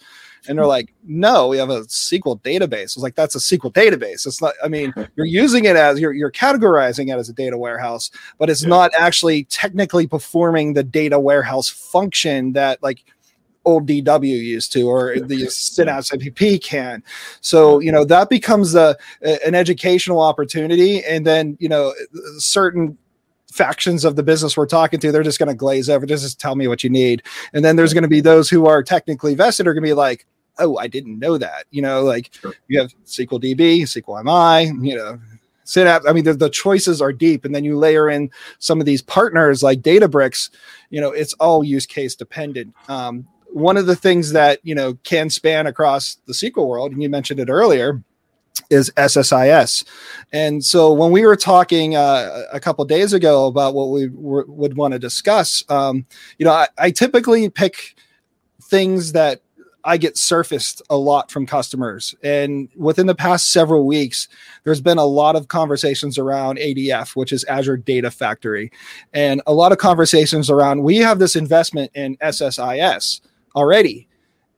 And 0.49 0.59
they're 0.59 0.67
like, 0.67 0.93
no, 1.05 1.49
we 1.49 1.59
have 1.59 1.71
a 1.71 1.83
SQL 1.83 2.41
database. 2.43 2.97
I 2.97 2.97
was 2.97 2.99
like, 2.99 3.15
that's 3.15 3.35
a 3.35 3.39
SQL 3.39 3.73
database. 3.73 4.27
It's 4.27 4.41
not, 4.41 4.55
I 4.63 4.69
mean, 4.69 4.93
you're 5.17 5.27
using 5.27 5.65
it 5.65 5.77
as 5.77 6.01
you're, 6.01 6.13
you're 6.13 6.31
categorizing 6.31 7.13
it 7.13 7.19
as 7.19 7.29
a 7.29 7.33
data 7.33 7.59
warehouse, 7.59 8.11
but 8.39 8.51
it's 8.51 8.63
yeah. 8.63 8.69
not 8.69 8.93
actually 8.99 9.45
technically 9.45 10.07
performing 10.07 10.75
the 10.75 10.83
data 10.83 11.19
warehouse 11.19 11.69
function 11.69 12.53
that 12.53 12.83
like 12.83 13.05
old 13.67 13.87
DW 13.87 14.27
used 14.27 14.73
to, 14.73 14.83
or 14.83 15.19
the 15.19 15.47
Synapse 15.51 16.11
MPP 16.11 16.63
can. 16.63 17.03
So, 17.41 17.81
you 17.81 17.93
know, 17.93 18.05
that 18.05 18.31
becomes 18.31 18.75
a, 18.75 18.97
an 19.21 19.55
educational 19.55 20.21
opportunity. 20.21 21.05
And 21.05 21.27
then, 21.27 21.57
you 21.61 21.69
know, 21.69 21.93
certain 22.39 22.97
factions 23.53 24.05
of 24.05 24.17
the 24.17 24.23
business 24.23 24.57
we're 24.57 24.67
talking 24.67 25.01
to, 25.01 25.13
they're 25.13 25.23
just 25.23 25.39
going 25.39 25.49
to 25.49 25.55
glaze 25.55 25.91
over. 25.91 26.07
Just 26.07 26.41
tell 26.41 26.55
me 26.55 26.69
what 26.69 26.85
you 26.85 26.91
need. 26.91 27.23
And 27.53 27.65
then 27.65 27.77
there's 27.77 27.93
going 27.93 28.03
to 28.03 28.09
be 28.09 28.21
those 28.21 28.49
who 28.49 28.67
are 28.67 28.83
technically 28.83 29.35
vested 29.35 29.67
are 29.67 29.75
going 29.75 29.83
to 29.83 29.89
be 29.89 29.95
like, 29.95 30.27
oh, 30.59 30.77
I 30.79 30.87
didn't 30.87 31.19
know 31.19 31.39
that. 31.39 31.65
You 31.71 31.83
know, 31.83 32.03
like 32.03 32.31
sure. 32.41 32.55
you 32.69 32.81
have 32.81 32.93
SQL 33.05 33.43
DB, 33.43 33.83
SQL 33.83 34.25
MI, 34.25 34.89
you 34.89 34.97
know, 34.97 35.19
Synapse. 35.65 36.07
I 36.07 36.13
mean, 36.13 36.25
the, 36.25 36.35
the 36.35 36.51
choices 36.51 37.03
are 37.03 37.13
deep, 37.13 37.45
and 37.45 37.55
then 37.55 37.65
you 37.65 37.77
layer 37.77 38.09
in 38.09 38.31
some 38.59 38.81
of 38.81 38.87
these 38.87 39.03
partners 39.03 39.63
like 39.63 39.83
Databricks. 39.83 40.51
You 40.91 41.01
know, 41.01 41.11
it's 41.11 41.35
all 41.35 41.65
use 41.65 41.87
case 41.87 42.15
dependent. 42.15 42.75
Um, 42.89 43.27
one 43.49 43.77
of 43.77 43.87
the 43.87 43.97
things 43.97 44.33
that 44.33 44.61
you 44.63 44.75
know 44.75 44.95
can 45.03 45.29
span 45.29 45.67
across 45.67 46.19
the 46.27 46.33
SQL 46.33 46.69
world, 46.69 46.93
and 46.93 47.03
you 47.03 47.09
mentioned 47.09 47.41
it 47.41 47.49
earlier, 47.49 48.03
is 48.71 48.91
SSIS. 48.97 49.85
And 50.33 50.65
so 50.65 50.93
when 50.93 51.11
we 51.11 51.25
were 51.25 51.37
talking 51.37 51.97
uh, 51.97 52.45
a 52.53 52.61
couple 52.61 52.85
days 52.85 53.13
ago 53.13 53.47
about 53.47 53.75
what 53.75 53.91
we 53.91 54.09
w- 54.09 54.45
would 54.49 54.77
want 54.77 54.93
to 54.93 54.99
discuss, 54.99 55.65
um, 55.69 56.07
you 56.39 56.47
know, 56.47 56.53
I, 56.53 56.69
I, 56.79 56.91
typically 56.91 57.49
pick 57.49 57.97
things 58.63 59.13
that 59.13 59.41
I 59.87 59.97
get 59.97 60.19
surfaced 60.19 60.83
a 60.91 60.97
lot 60.97 61.31
from 61.31 61.47
customers. 61.47 62.15
And 62.23 62.69
within 62.75 63.07
the 63.07 63.15
past 63.15 63.53
several 63.53 63.87
weeks, 63.87 64.27
there's 64.65 64.81
been 64.81 64.99
a 64.99 65.05
lot 65.05 65.37
of 65.37 65.47
conversations 65.47 66.19
around 66.19 66.59
ADF, 66.59 67.15
which 67.15 67.33
is 67.33 67.45
Azure 67.45 67.77
Data 67.77 68.11
Factory, 68.11 68.73
and 69.13 69.41
a 69.47 69.55
lot 69.55 69.71
of 69.71 69.79
conversations 69.79 70.51
around 70.51 70.83
we 70.83 70.97
have 70.99 71.21
this 71.21 71.37
investment 71.37 71.93
in 71.95 72.17
SSIS 72.17 73.21
already. 73.55 74.09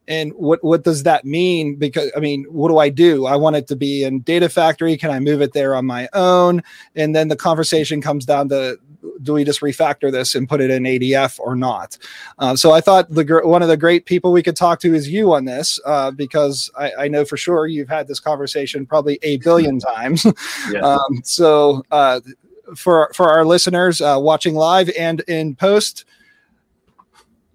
And 0.07 0.33
what 0.33 0.63
what 0.63 0.83
does 0.83 1.03
that 1.03 1.23
mean? 1.23 1.75
Because 1.75 2.11
i 2.17 2.19
mean 2.19 2.45
what 2.45 2.69
do 2.69 2.79
i 2.79 2.89
do? 2.89 3.27
I 3.27 3.35
want 3.35 3.55
it 3.55 3.67
to 3.67 3.75
be 3.75 4.03
in 4.03 4.21
data 4.21 4.49
factory. 4.49 4.97
Can 4.97 5.11
i 5.11 5.19
move 5.19 5.41
it 5.43 5.53
there 5.53 5.75
on 5.75 5.85
my 5.85 6.09
own? 6.13 6.63
And 6.95 7.15
then 7.15 7.27
the 7.27 7.35
conversation 7.35 8.01
comes 8.01 8.25
down 8.25 8.49
to 8.49 8.79
do 9.23 9.33
we 9.33 9.43
just 9.43 9.61
refactor 9.61 10.11
this 10.11 10.35
and 10.35 10.47
put 10.47 10.61
it 10.61 10.69
in 10.69 10.83
adf 10.83 11.39
or 11.39 11.55
not 11.55 11.97
uh, 12.39 12.55
so 12.55 12.71
i 12.71 12.81
thought 12.81 13.09
the 13.09 13.41
one 13.43 13.61
of 13.61 13.67
the 13.67 13.77
great 13.77 14.05
people 14.05 14.31
we 14.31 14.43
could 14.43 14.55
talk 14.55 14.79
to 14.79 14.93
is 14.93 15.09
you 15.09 15.33
on 15.33 15.45
this 15.45 15.79
uh, 15.85 16.11
because 16.11 16.69
I, 16.77 16.91
I, 16.99 17.07
know 17.07 17.25
for 17.25 17.37
sure 17.37 17.67
you've 17.67 17.89
had 17.89 18.07
this 18.07 18.19
conversation 18.19 18.85
probably 18.85 19.19
a 19.21 19.37
billion 19.37 19.79
times 19.95 20.25
yeah. 20.71 20.79
um, 20.81 21.21
so 21.23 21.83
uh, 21.91 22.21
for 22.75 23.11
for 23.13 23.29
our 23.29 23.45
listeners 23.45 24.01
uh, 24.01 24.17
watching 24.19 24.55
live 24.55 24.89
and 24.97 25.21
in 25.21 25.55
post 25.55 26.05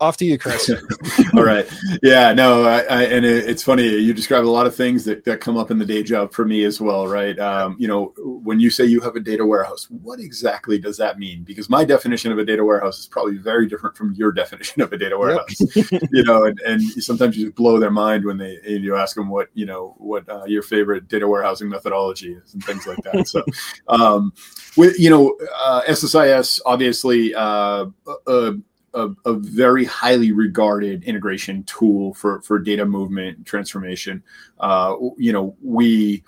off 0.01 0.17
to 0.19 0.25
you, 0.25 0.39
Chris. 0.39 0.71
All 1.35 1.45
right. 1.45 1.67
Yeah, 2.03 2.33
no, 2.33 2.65
I, 2.65 2.81
I, 2.81 3.03
and 3.05 3.25
it, 3.25 3.49
it's 3.49 3.63
funny. 3.63 3.87
You 3.87 4.13
describe 4.13 4.45
a 4.45 4.51
lot 4.51 4.67
of 4.67 4.75
things 4.75 5.05
that, 5.05 5.25
that 5.25 5.41
come 5.41 5.57
up 5.57 5.71
in 5.71 5.79
the 5.79 5.87
day 5.87 6.03
job 6.03 6.33
for 6.33 6.45
me 6.45 6.65
as 6.65 6.81
well, 6.81 7.07
right? 7.07 7.39
Um, 7.39 7.77
you 7.79 7.87
know, 7.87 8.13
when 8.19 8.59
you 8.59 8.71
say 8.71 8.85
you 8.85 9.01
have 9.01 9.15
a 9.15 9.21
data 9.21 9.47
warehouse, 9.47 9.89
what 9.91 10.19
exactly 10.19 10.79
does 10.79 10.97
that 10.97 11.19
mean? 11.19 11.45
Because 11.45 11.71
my 11.71 11.85
definition 11.85 12.33
of 12.33 12.39
a 12.39 12.45
data 12.45 12.65
warehouse 12.65 12.99
is 12.99 13.07
probably 13.07 13.37
very 13.37 13.67
different 13.69 13.97
from 13.97 14.13
your 14.15 14.33
definition 14.43 14.83
of 14.83 14.93
a 14.93 14.99
data 14.99 15.17
warehouse. 15.17 15.77
Yep. 15.77 16.03
you 16.11 16.25
know, 16.25 16.45
and, 16.45 16.61
and 16.61 16.83
sometimes 17.03 17.37
you 17.37 17.47
just 17.47 17.57
blow 17.57 17.79
their 17.79 17.91
mind 17.91 18.25
when 18.25 18.37
they 18.37 18.59
you 18.65 18.97
ask 18.97 19.15
them 19.15 19.29
what 19.29 19.49
you 19.55 19.67
know 19.67 19.95
what 19.99 20.29
uh, 20.29 20.45
your 20.47 20.63
favorite 20.63 21.09
data 21.09 21.27
warehousing 21.27 21.69
methodology 21.69 22.33
is 22.33 22.55
and 22.55 22.65
things 22.65 22.87
like 22.87 22.99
that. 23.05 23.29
so, 23.29 23.45
um, 23.89 24.33
with 24.77 24.99
you 24.99 25.11
know, 25.11 25.37
uh, 25.57 25.83
SSIS 25.89 26.61
obviously. 26.67 27.35
Uh, 27.35 27.87
uh 28.27 28.53
a, 28.95 29.11
a, 29.25 29.35
very 29.35 29.85
highly 29.85 30.33
regarded 30.33 31.05
integration 31.05 31.63
tool 31.65 32.15
for 32.15 32.41
for 32.43 32.59
data 32.59 32.85
movement 32.87 33.45
transformation. 33.45 34.23
Uh, 34.59 34.97
you 35.19 35.33
know, 35.33 35.57
we 35.63 36.23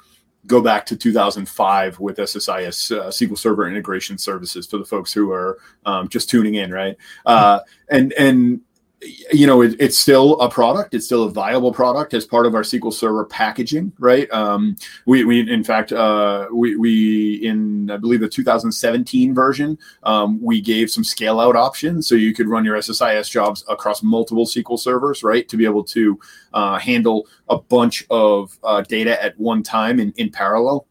go 0.47 0.61
back 0.61 0.87
to 0.87 0.97
2005 0.97 1.99
with 1.99 2.19
SSIS 2.19 2.97
uh, 2.97 3.09
SQL 3.09 3.39
Server 3.39 3.69
Integration 3.69 4.19
Services 4.19 4.67
for 4.67 4.79
the 4.79 4.85
folks 4.85 5.13
who 5.13 5.31
are 5.33 5.59
um, 5.85 6.09
just 6.09 6.31
tuning 6.31 6.55
in, 6.55 6.71
right? 6.71 6.97
Uh, 7.25 7.61
and 7.89 8.13
and 8.15 8.61
you 9.03 9.47
know, 9.47 9.63
it, 9.63 9.77
it's 9.79 9.99
still 9.99 10.41
a 10.41 10.49
product. 10.49 10.95
It's 10.95 11.05
still 11.05 11.25
a 11.25 11.31
viable 11.31 11.73
product 11.73 12.15
as 12.15 12.25
part 12.25 12.47
of 12.47 12.55
our 12.55 12.63
SQL 12.63 12.93
Server 12.93 13.25
packaging, 13.25 13.93
right? 13.99 14.31
Um, 14.31 14.77
we, 15.05 15.25
we, 15.25 15.51
in 15.51 15.63
fact, 15.63 15.93
uh, 15.93 16.49
we, 16.53 16.77
we, 16.77 17.35
in 17.47 17.91
I 17.91 17.99
believe 17.99 18.21
the 18.21 18.29
2017 18.29 19.35
version, 19.35 19.79
um, 20.05 20.41
we 20.43 20.61
gave 20.61 20.91
some 20.91 21.05
scale 21.05 21.41
out 21.41 21.57
options 21.57 22.09
so 22.09 22.15
you 22.15 22.33
could 22.33 22.49
run 22.49 22.65
your 22.65 22.77
SSIS 22.79 23.31
jobs 23.31 23.65
across 23.69 24.03
multiple 24.03 24.47
SQL 24.47 24.79
servers, 24.79 25.23
right, 25.23 25.47
to 25.49 25.57
be 25.57 25.67
able 25.67 25.85
to 25.85 26.19
uh, 26.55 26.79
handle 26.79 27.27
a 27.49 27.59
bunch 27.59 28.07
of 28.11 28.59
uh, 28.65 28.81
data 28.83 29.23
at 29.23 29.39
one 29.39 29.63
time 29.63 30.01
in, 30.01 30.13
in 30.17 30.31
parallel 30.31 30.87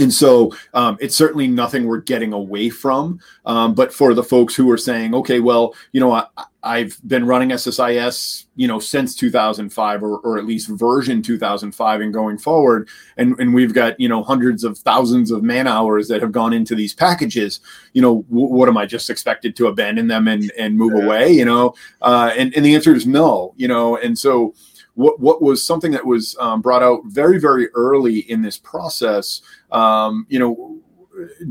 and 0.00 0.12
so 0.12 0.52
um, 0.74 0.96
it's 1.00 1.14
certainly 1.14 1.46
nothing 1.46 1.86
we're 1.86 2.00
getting 2.00 2.32
away 2.32 2.70
from. 2.70 3.20
Um, 3.44 3.74
but 3.74 3.92
for 3.92 4.14
the 4.14 4.24
folks 4.24 4.54
who 4.54 4.70
are 4.70 4.78
saying, 4.78 5.14
okay, 5.14 5.40
well, 5.40 5.74
you 5.92 6.00
know, 6.00 6.26
I, 6.62 6.78
have 6.78 6.96
been 7.06 7.26
running 7.26 7.50
SSIS, 7.50 8.46
you 8.56 8.66
know, 8.68 8.78
since 8.78 9.14
2005 9.14 10.02
or, 10.02 10.18
or 10.18 10.38
at 10.38 10.46
least 10.46 10.68
version 10.68 11.22
2005 11.22 12.00
and 12.00 12.12
going 12.12 12.38
forward. 12.38 12.88
And, 13.16 13.38
and 13.38 13.54
we've 13.54 13.72
got, 13.72 13.98
you 14.00 14.08
know, 14.08 14.22
hundreds 14.22 14.64
of 14.64 14.78
thousands 14.78 15.30
of 15.30 15.42
man 15.42 15.66
hours 15.66 16.08
that 16.08 16.22
have 16.22 16.32
gone 16.32 16.52
into 16.52 16.74
these 16.74 16.94
packages. 16.94 17.60
You 17.92 18.02
know, 18.02 18.22
w- 18.30 18.48
what 18.48 18.68
am 18.68 18.76
I 18.76 18.86
just 18.86 19.10
expected 19.10 19.56
to 19.56 19.68
abandon 19.68 20.08
them 20.08 20.28
and, 20.28 20.50
and 20.58 20.76
move 20.76 20.92
yeah. 20.96 21.04
away, 21.04 21.32
you 21.32 21.44
know? 21.44 21.74
Uh, 22.02 22.32
and, 22.36 22.54
and 22.54 22.64
the 22.64 22.74
answer 22.74 22.94
is 22.94 23.06
no, 23.06 23.54
you 23.56 23.68
know, 23.68 23.96
and 23.96 24.18
so, 24.18 24.54
what 25.00 25.20
what 25.20 25.42
was 25.42 25.64
something 25.64 25.90
that 25.92 26.04
was 26.04 26.36
um, 26.38 26.60
brought 26.60 26.82
out 26.82 27.00
very 27.06 27.38
very 27.40 27.68
early 27.74 28.20
in 28.30 28.42
this 28.42 28.58
process. 28.58 29.42
Um, 29.72 30.26
you 30.28 30.38
know, 30.38 30.78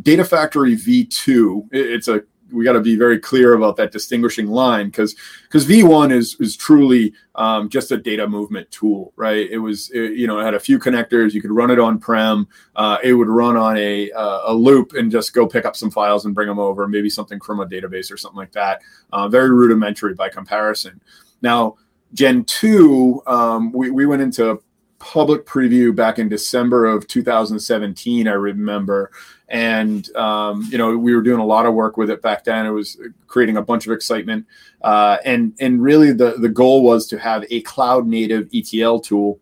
Data 0.01 0.23
Factory 0.23 0.75
V2. 0.75 1.69
It's 1.71 2.07
a 2.07 2.23
we 2.51 2.63
got 2.63 2.73
to 2.73 2.81
be 2.81 2.95
very 2.95 3.19
clear 3.19 3.53
about 3.53 3.75
that 3.77 3.91
distinguishing 3.91 4.47
line 4.47 4.87
because 4.87 5.15
because 5.43 5.65
V1 5.65 6.11
is 6.11 6.35
is 6.39 6.55
truly 6.55 7.13
um, 7.35 7.69
just 7.69 7.91
a 7.91 7.97
data 7.97 8.27
movement 8.27 8.69
tool, 8.71 9.13
right? 9.15 9.49
It 9.49 9.59
was 9.59 9.89
it, 9.91 10.13
you 10.13 10.27
know 10.27 10.39
it 10.39 10.43
had 10.43 10.53
a 10.53 10.59
few 10.59 10.79
connectors. 10.79 11.33
You 11.33 11.41
could 11.41 11.51
run 11.51 11.71
it 11.71 11.79
on 11.79 11.99
prem. 11.99 12.47
Uh, 12.75 12.97
it 13.03 13.13
would 13.13 13.27
run 13.27 13.57
on 13.57 13.77
a 13.77 14.11
uh, 14.11 14.41
a 14.45 14.53
loop 14.53 14.93
and 14.93 15.11
just 15.11 15.33
go 15.33 15.47
pick 15.47 15.65
up 15.65 15.75
some 15.75 15.91
files 15.91 16.25
and 16.25 16.35
bring 16.35 16.47
them 16.47 16.59
over. 16.59 16.87
Maybe 16.87 17.09
something 17.09 17.39
from 17.39 17.59
a 17.59 17.65
database 17.65 18.11
or 18.11 18.17
something 18.17 18.37
like 18.37 18.53
that. 18.53 18.81
Uh, 19.11 19.27
very 19.27 19.51
rudimentary 19.51 20.13
by 20.13 20.29
comparison. 20.29 21.01
Now 21.41 21.75
Gen 22.13 22.43
2, 22.45 23.23
um, 23.27 23.71
we, 23.71 23.91
we 23.91 24.05
went 24.05 24.21
into 24.21 24.61
public 24.99 25.45
preview 25.45 25.95
back 25.95 26.19
in 26.19 26.29
December 26.29 26.85
of 26.85 27.07
2017, 27.07 28.27
I 28.27 28.33
remember. 28.33 29.11
And, 29.47 30.13
um, 30.15 30.67
you 30.69 30.77
know, 30.77 30.95
we 30.97 31.15
were 31.15 31.21
doing 31.21 31.39
a 31.39 31.45
lot 31.45 31.65
of 31.65 31.73
work 31.73 31.97
with 31.97 32.09
it 32.09 32.21
back 32.21 32.43
then. 32.43 32.65
It 32.65 32.71
was 32.71 32.99
creating 33.27 33.57
a 33.57 33.61
bunch 33.61 33.87
of 33.87 33.93
excitement. 33.93 34.45
Uh, 34.81 35.17
and, 35.25 35.53
and 35.59 35.81
really 35.81 36.11
the, 36.11 36.35
the 36.37 36.49
goal 36.49 36.83
was 36.83 37.07
to 37.07 37.17
have 37.17 37.45
a 37.49 37.61
cloud 37.61 38.05
native 38.05 38.49
ETL 38.53 38.99
tool. 38.99 39.39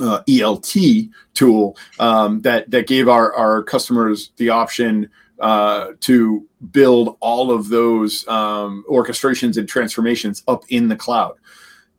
Uh, 0.00 0.22
ELT 0.28 1.10
tool 1.34 1.76
um, 1.98 2.40
that 2.40 2.70
that 2.70 2.86
gave 2.86 3.06
our, 3.06 3.34
our 3.34 3.62
customers 3.62 4.30
the 4.36 4.48
option 4.48 5.10
uh, 5.40 5.88
to 6.00 6.46
build 6.70 7.18
all 7.20 7.50
of 7.50 7.68
those 7.68 8.26
um, 8.28 8.82
orchestrations 8.88 9.58
and 9.58 9.68
transformations 9.68 10.42
up 10.48 10.62
in 10.70 10.88
the 10.88 10.96
cloud 10.96 11.34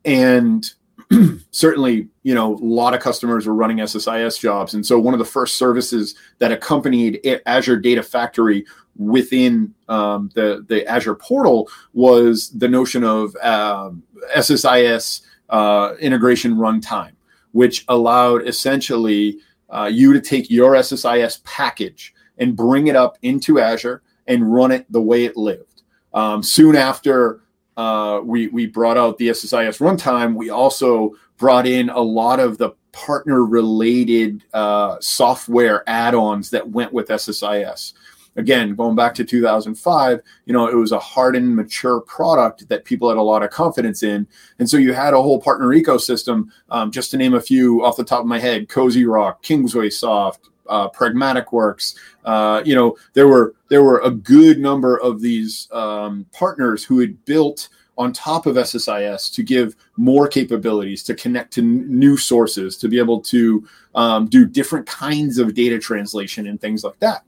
and 0.04 0.72
certainly 1.50 2.08
you 2.22 2.34
know 2.34 2.54
a 2.54 2.64
lot 2.64 2.94
of 2.94 3.00
customers 3.00 3.46
were 3.46 3.54
running 3.54 3.84
ssis 3.86 4.38
jobs. 4.38 4.74
And 4.74 4.84
so 4.84 4.98
one 4.98 5.14
of 5.14 5.18
the 5.18 5.24
first 5.24 5.56
services 5.56 6.14
that 6.38 6.52
accompanied 6.52 7.20
azure 7.46 7.78
data 7.78 8.02
factory 8.02 8.64
within 8.96 9.74
um, 9.88 10.30
the 10.34 10.64
the 10.68 10.86
azure 10.86 11.14
portal 11.14 11.68
was 11.92 12.50
the 12.50 12.68
notion 12.68 13.04
of 13.04 13.34
um, 13.36 14.02
ssis 14.40 15.22
uh, 15.50 15.94
integration 16.00 16.56
runtime 16.56 17.12
which 17.52 17.84
allowed 17.88 18.46
essentially 18.48 19.38
uh, 19.70 19.88
you 19.90 20.12
to 20.12 20.20
take 20.20 20.50
your 20.50 20.82
ssis 20.82 21.40
package 21.44 22.14
and 22.38 22.56
bring 22.56 22.88
it 22.88 22.96
up 22.96 23.16
into 23.22 23.60
azure 23.60 24.02
and 24.26 24.52
run 24.52 24.72
it 24.72 24.90
the 24.90 25.00
way 25.00 25.24
it 25.24 25.36
lived. 25.36 25.82
Um, 26.12 26.42
soon 26.42 26.76
after 26.76 27.40
uh, 27.76 28.20
we 28.22 28.48
we 28.48 28.66
brought 28.66 28.96
out 28.96 29.18
the 29.18 29.28
SSIS 29.28 29.80
runtime. 29.80 30.34
We 30.34 30.50
also 30.50 31.12
brought 31.38 31.66
in 31.66 31.88
a 31.90 32.00
lot 32.00 32.40
of 32.40 32.58
the 32.58 32.70
partner 32.92 33.44
related 33.44 34.44
uh, 34.52 34.98
software 35.00 35.82
add-ons 35.88 36.50
that 36.50 36.68
went 36.68 36.92
with 36.92 37.08
SSIS. 37.08 37.94
Again, 38.36 38.74
going 38.74 38.96
back 38.96 39.14
to 39.16 39.24
2005, 39.24 40.20
you 40.46 40.52
know, 40.54 40.66
it 40.66 40.74
was 40.74 40.92
a 40.92 40.98
hardened, 40.98 41.54
mature 41.54 42.00
product 42.00 42.66
that 42.68 42.84
people 42.84 43.08
had 43.08 43.18
a 43.18 43.22
lot 43.22 43.42
of 43.42 43.50
confidence 43.50 44.02
in, 44.02 44.26
and 44.58 44.68
so 44.68 44.78
you 44.78 44.94
had 44.94 45.12
a 45.12 45.20
whole 45.20 45.40
partner 45.40 45.68
ecosystem. 45.68 46.48
Um, 46.70 46.90
just 46.90 47.10
to 47.10 47.18
name 47.18 47.34
a 47.34 47.40
few 47.40 47.84
off 47.84 47.96
the 47.96 48.04
top 48.04 48.20
of 48.20 48.26
my 48.26 48.38
head: 48.38 48.68
CozyRoc, 48.68 49.42
Kingsway 49.42 49.90
Soft, 49.90 50.48
uh, 50.66 50.88
Pragmatic 50.88 51.52
Works. 51.52 51.94
Uh, 52.24 52.62
you 52.64 52.74
know, 52.74 52.96
there 53.14 53.28
were 53.28 53.54
there 53.68 53.82
were 53.82 54.00
a 54.00 54.10
good 54.10 54.58
number 54.58 54.98
of 55.00 55.20
these 55.20 55.68
um, 55.72 56.26
partners 56.32 56.84
who 56.84 57.00
had 57.00 57.24
built 57.24 57.68
on 57.98 58.12
top 58.12 58.46
of 58.46 58.56
SSIS 58.56 59.32
to 59.34 59.42
give 59.42 59.76
more 59.96 60.26
capabilities 60.26 61.02
to 61.04 61.14
connect 61.14 61.52
to 61.54 61.60
n- 61.60 61.86
new 61.98 62.16
sources, 62.16 62.76
to 62.78 62.88
be 62.88 62.98
able 62.98 63.20
to 63.20 63.66
um, 63.94 64.26
do 64.26 64.46
different 64.46 64.86
kinds 64.86 65.38
of 65.38 65.54
data 65.54 65.78
translation 65.78 66.46
and 66.46 66.60
things 66.60 66.84
like 66.84 66.98
that. 67.00 67.24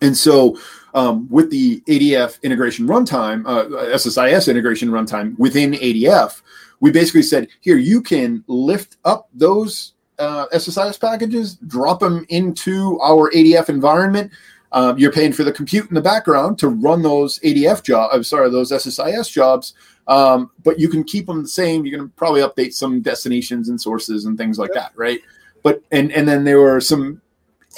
And 0.00 0.16
so, 0.16 0.58
um, 0.94 1.28
with 1.28 1.50
the 1.50 1.80
ADF 1.82 2.40
integration 2.42 2.86
runtime, 2.86 3.44
uh, 3.46 3.66
SSIS 3.94 4.48
integration 4.48 4.88
runtime 4.88 5.38
within 5.38 5.72
ADF, 5.72 6.40
we 6.80 6.90
basically 6.90 7.22
said, 7.22 7.48
here, 7.60 7.76
you 7.76 8.00
can 8.00 8.44
lift 8.46 8.96
up 9.04 9.28
those 9.34 9.94
uh, 10.18 10.46
SSIS 10.52 11.00
packages, 11.00 11.56
drop 11.66 12.00
them 12.00 12.26
into 12.28 12.98
our 13.00 13.30
ADF 13.30 13.68
environment. 13.68 14.32
Um, 14.72 14.98
you're 14.98 15.12
paying 15.12 15.32
for 15.32 15.44
the 15.44 15.52
compute 15.52 15.88
in 15.88 15.94
the 15.94 16.02
background 16.02 16.58
to 16.58 16.68
run 16.68 17.02
those 17.02 17.38
ADF 17.40 17.82
jobs. 17.82 18.14
I'm 18.14 18.24
sorry, 18.24 18.50
those 18.50 18.70
SSIS 18.70 19.30
jobs. 19.30 19.74
Um, 20.08 20.50
but 20.62 20.78
you 20.78 20.88
can 20.88 21.04
keep 21.04 21.26
them 21.26 21.42
the 21.42 21.48
same. 21.48 21.84
You 21.84 21.96
can 21.96 22.08
probably 22.10 22.40
update 22.40 22.72
some 22.72 23.00
destinations 23.00 23.68
and 23.68 23.80
sources 23.80 24.24
and 24.24 24.36
things 24.36 24.58
like 24.58 24.72
that, 24.74 24.92
right? 24.94 25.20
But 25.62 25.82
and 25.90 26.10
and 26.12 26.26
then 26.26 26.44
there 26.44 26.60
were 26.60 26.80
some 26.80 27.20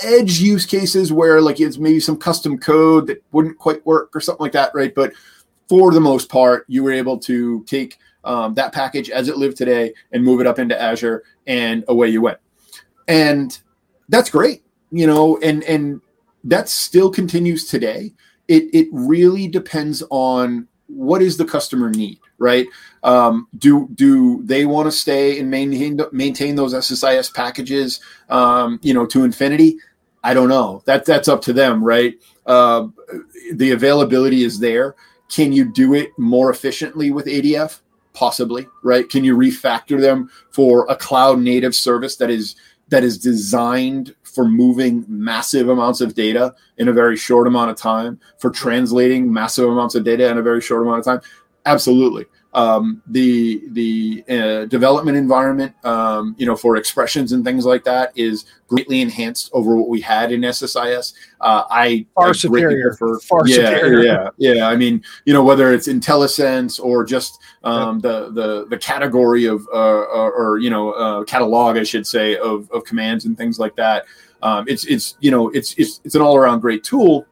edge 0.03 0.41
use 0.41 0.65
cases 0.65 1.13
where 1.13 1.41
like 1.41 1.61
it's 1.61 1.79
maybe 1.79 2.01
some 2.01 2.17
custom 2.17 2.59
code 2.59 3.07
that 3.09 3.23
wouldn't 3.33 3.59
quite 3.59 3.85
work 3.85 4.15
or 4.15 4.21
something 4.21 4.45
like 4.45 4.53
that, 4.53 4.73
right? 4.75 4.95
But 4.95 5.13
for 5.69 5.93
the 5.93 6.01
most 6.01 6.29
part, 6.29 6.65
you 6.69 6.83
were 6.83 6.93
able 6.93 7.19
to 7.19 7.65
take 7.65 7.99
um, 8.25 8.55
that 8.55 8.73
package 8.73 9.11
as 9.11 9.29
it 9.29 9.37
lived 9.37 9.57
today 9.57 9.93
and 10.13 10.25
move 10.25 10.41
it 10.41 10.47
up 10.47 10.59
into 10.59 10.81
Azure, 10.81 11.25
and 11.51 11.85
away 11.89 12.09
you 12.09 12.23
went. 12.23 12.39
And 13.09 13.59
that's 14.09 14.31
great, 14.31 14.63
you 14.93 15.07
know, 15.07 15.37
and 15.43 15.65
and 15.65 16.01
that 16.45 16.69
still 16.69 17.11
continues 17.11 17.69
today. 17.69 18.15
It 18.47 18.65
it 18.73 18.89
really 18.93 19.49
depends 19.49 20.03
on 20.11 20.69
what 20.87 21.23
is 21.23 21.37
the 21.37 21.45
customer 21.45 21.91
need, 21.91 22.21
right? 22.39 22.67
Um, 23.03 23.49
do 23.59 23.89
do 23.95 24.43
they 24.45 24.65
want 24.65 24.87
to 24.87 24.93
stay 24.93 25.41
and 25.41 25.51
maintain 25.51 26.01
maintain 26.13 26.55
those 26.55 26.73
SSIS 26.73 27.35
packages, 27.35 28.01
um, 28.29 28.79
you 28.83 28.95
know, 28.95 29.07
to 29.07 29.25
infinity? 29.25 29.77
I 30.23 30.35
don't 30.35 30.49
know. 30.49 30.83
That 30.85 31.05
that's 31.05 31.29
up 31.29 31.43
to 31.43 31.53
them, 31.53 31.83
right? 31.83 32.15
Uh, 32.47 32.89
the 33.55 33.73
availability 33.73 34.45
is 34.45 34.61
there. 34.61 34.95
Can 35.29 35.53
you 35.53 35.73
do 35.73 35.95
it 35.95 36.11
more 36.17 36.51
efficiently 36.51 37.11
with 37.11 37.27
ADF? 37.27 37.81
Possibly 38.13 38.67
right? 38.83 39.09
Can 39.09 39.25
you 39.25 39.37
refactor 39.37 40.01
them 40.01 40.31
for 40.51 40.87
a 40.89 40.97
cloud 40.97 41.39
native 41.41 41.75
service 41.75 42.17
that 42.17 42.31
is 42.31 42.57
that 42.89 43.05
is 43.05 43.19
designed 43.19 44.15
for 44.23 44.45
moving 44.45 45.05
massive 45.09 45.69
amounts 45.69 46.01
of 46.01 46.15
data 46.15 46.55
in 46.77 46.89
a 46.89 46.93
very 46.93 47.17
short 47.17 47.47
amount 47.47 47.71
of 47.71 47.77
time 47.77 48.21
for 48.39 48.51
translating 48.51 49.33
massive 49.33 49.69
amounts 49.69 49.95
of 49.95 50.05
data 50.05 50.29
in 50.29 50.39
a 50.39 50.43
very 50.43 50.61
short 50.61 50.83
amount 50.83 50.99
of 50.99 51.05
time 51.05 51.21
absolutely 51.67 52.27
um, 52.53 53.01
the 53.07 53.63
the 53.71 54.25
uh, 54.29 54.65
development 54.67 55.17
environment, 55.17 55.73
um, 55.85 56.35
you 56.37 56.47
know, 56.47 56.57
for 56.57 56.77
expressions 56.77 57.33
and 57.33 57.45
things 57.45 57.65
like 57.65 57.85
that 57.85 58.13
is 58.17 58.47
greatly 58.67 59.01
enhanced 59.01 59.51
over 59.53 59.77
what 59.77 59.89
we 59.89 60.01
had 60.01 60.33
in 60.33 60.41
SSIS. 60.41 61.15
Uh, 61.41 61.65
I 61.71 62.07
far 62.15 62.31
I 62.31 62.33
superior. 62.33 62.97
Prefer, 62.97 63.21
far 63.21 63.47
yeah, 63.47 63.55
superior. 63.75 64.03
Yeah, 64.03 64.55
yeah. 64.55 64.69
I 64.69 64.75
mean, 64.75 65.03
you 65.25 65.33
know, 65.33 65.45
whether 65.45 65.73
it's 65.73 65.87
IntelliSense 65.87 66.81
or 66.83 67.05
just 67.05 67.41
um, 67.63 68.01
the 68.01 68.31
the 68.33 68.67
the 68.69 68.79
category 68.79 69.45
of 69.45 69.67
uh, 69.73 69.77
or, 69.77 70.33
or, 70.33 70.59
you 70.59 70.71
know 70.71 70.91
uh, 70.93 71.25
catalog, 71.25 71.77
I 71.77 71.85
should 71.85 72.07
say, 72.07 72.37
of 72.37 72.69
of 72.73 72.85
commands 72.85 73.27
and 73.27 73.37
things 73.37 73.61
like 73.61 73.77
that. 73.77 74.07
Um, 74.43 74.65
it's 74.67 74.87
it's 74.87 75.17
you 75.21 75.31
know 75.31 75.51
it's 75.51 75.75
it's 75.75 76.01
it's 76.05 76.17
an 76.17 76.23
all 76.23 76.35
around 76.35 76.61
great 76.61 76.83
tool 76.83 77.27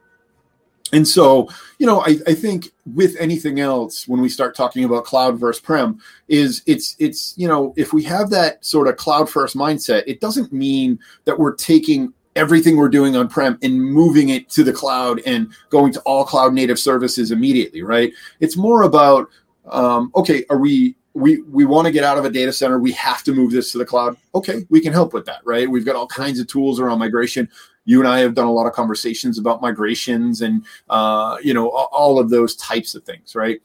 and 0.91 1.07
so, 1.07 1.49
you 1.77 1.85
know, 1.85 2.01
I, 2.01 2.17
I 2.27 2.33
think 2.33 2.69
with 2.93 3.15
anything 3.19 3.59
else, 3.59 4.07
when 4.07 4.21
we 4.21 4.29
start 4.29 4.55
talking 4.55 4.83
about 4.83 5.05
cloud 5.05 5.39
versus 5.39 5.61
prem, 5.61 5.99
is 6.27 6.61
it's 6.65 6.95
it's 6.99 7.33
you 7.37 7.47
know, 7.47 7.73
if 7.77 7.93
we 7.93 8.03
have 8.03 8.29
that 8.31 8.63
sort 8.65 8.87
of 8.87 8.97
cloud 8.97 9.29
first 9.29 9.55
mindset, 9.55 10.03
it 10.07 10.19
doesn't 10.19 10.51
mean 10.51 10.99
that 11.25 11.37
we're 11.37 11.55
taking 11.55 12.13
everything 12.35 12.77
we're 12.77 12.89
doing 12.89 13.15
on 13.15 13.27
prem 13.27 13.57
and 13.61 13.79
moving 13.79 14.29
it 14.29 14.49
to 14.49 14.63
the 14.63 14.73
cloud 14.73 15.21
and 15.25 15.51
going 15.69 15.91
to 15.91 15.99
all 16.01 16.23
cloud 16.23 16.53
native 16.53 16.79
services 16.79 17.31
immediately, 17.31 17.81
right? 17.81 18.13
It's 18.39 18.57
more 18.57 18.83
about 18.83 19.27
um, 19.69 20.11
okay, 20.15 20.43
are 20.49 20.57
we 20.57 20.95
we 21.13 21.41
we 21.41 21.65
want 21.65 21.85
to 21.85 21.91
get 21.91 22.03
out 22.03 22.17
of 22.17 22.25
a 22.25 22.29
data 22.29 22.53
center. 22.53 22.79
We 22.79 22.91
have 22.93 23.23
to 23.23 23.33
move 23.33 23.51
this 23.51 23.71
to 23.71 23.77
the 23.77 23.85
cloud. 23.85 24.15
Okay 24.33 24.65
we 24.69 24.79
can 24.79 24.93
help 24.93 25.13
with 25.13 25.25
that 25.25 25.41
right? 25.43 25.69
We've 25.69 25.85
got 25.85 25.95
all 25.95 26.07
kinds 26.07 26.39
of 26.39 26.47
tools 26.47 26.79
around 26.79 26.99
migration 26.99 27.49
you 27.89 27.99
and 27.99 28.07
I 28.07 28.19
have 28.19 28.35
done 28.35 28.45
a 28.45 28.51
lot 28.51 28.67
of 28.67 28.73
conversations 28.73 29.39
about 29.39 29.63
migrations 29.63 30.43
and 30.43 30.63
uh, 30.91 31.37
you 31.41 31.55
know 31.55 31.69
all 31.69 32.19
of 32.19 32.29
those 32.29 32.55
types 32.55 32.93
of 32.93 33.03
things, 33.03 33.33
right? 33.33 33.59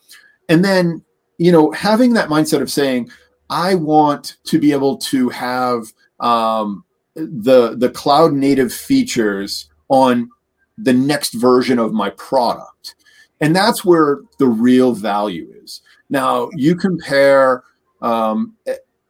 And 0.48 0.64
then 0.64 1.04
you 1.37 1.52
know 1.52 1.70
having 1.72 2.14
that 2.14 2.30
mindset 2.30 2.62
of 2.62 2.70
saying, 2.70 3.10
I 3.50 3.74
want 3.74 4.38
to 4.44 4.58
be 4.58 4.72
able 4.72 4.96
to 5.12 5.28
have 5.28 5.92
um, 6.20 6.84
the 7.14 7.76
the 7.76 7.90
cloud 7.90 8.32
native 8.32 8.72
features 8.72 9.68
on 9.88 10.30
the 10.78 10.94
next 10.94 11.34
version 11.34 11.78
of 11.78 11.92
my 11.92 12.08
product, 12.10 12.94
and 13.42 13.54
that's 13.54 13.84
where 13.84 14.20
the 14.38 14.48
real 14.48 14.94
value 14.94 15.52
is. 15.62 15.82
Now 16.08 16.48
you 16.54 16.76
compare 16.76 17.62
um, 18.00 18.54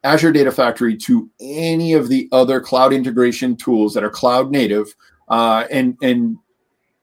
Azure 0.04 0.32
Data 0.32 0.52
Factory 0.52 0.96
to 0.98 1.28
any 1.40 1.94
of 1.94 2.08
the 2.08 2.28
other 2.30 2.60
cloud 2.60 2.92
integration 2.92 3.56
tools 3.56 3.94
that 3.94 4.04
are 4.04 4.10
cloud 4.10 4.50
native, 4.50 4.94
uh, 5.28 5.66
and 5.70 5.96
and 6.02 6.36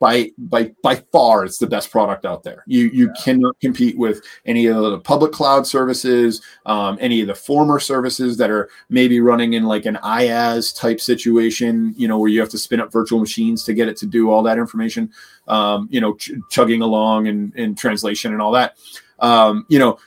by 0.02 0.32
by 0.38 0.72
by 0.82 0.96
far 1.12 1.46
it's 1.46 1.60
the 1.60 1.68
best 1.68 1.92
product 1.92 2.26
out 2.26 2.44
there. 2.44 2.64
You 2.66 2.90
you 2.94 3.08
yeah. 3.08 3.24
cannot 3.24 3.60
compete 3.60 3.98
with 3.98 4.24
any 4.46 4.66
of 4.66 4.82
the 4.82 5.00
public 5.00 5.32
cloud 5.32 5.66
services, 5.66 6.42
um, 6.66 6.98
any 7.00 7.22
of 7.22 7.28
the 7.28 7.36
former 7.36 7.80
services 7.80 8.36
that 8.38 8.50
are 8.50 8.70
maybe 8.90 9.20
running 9.20 9.54
in 9.54 9.64
like 9.64 9.86
an 9.86 9.98
IaaS 10.04 10.76
type 10.76 11.00
situation, 11.00 11.94
you 11.98 12.08
know, 12.08 12.18
where 12.18 12.30
you 12.30 12.40
have 12.40 12.50
to 12.50 12.58
spin 12.58 12.82
up 12.82 12.92
virtual 12.92 13.20
machines 13.20 13.64
to 13.64 13.74
get 13.76 13.88
it 13.88 13.96
to 13.98 14.08
do 14.08 14.32
all 14.32 14.42
that 14.44 14.58
information, 14.58 15.12
um, 15.48 15.88
you 15.92 16.02
know, 16.02 16.16
ch- 16.16 16.32
chugging 16.50 16.82
along 16.82 17.28
and 17.28 17.56
in 17.56 17.76
translation 17.76 18.34
and 18.34 18.42
all 18.42 18.52
that. 18.52 18.78
Um, 19.20 19.68
you 19.70 19.78
know, 19.78 20.00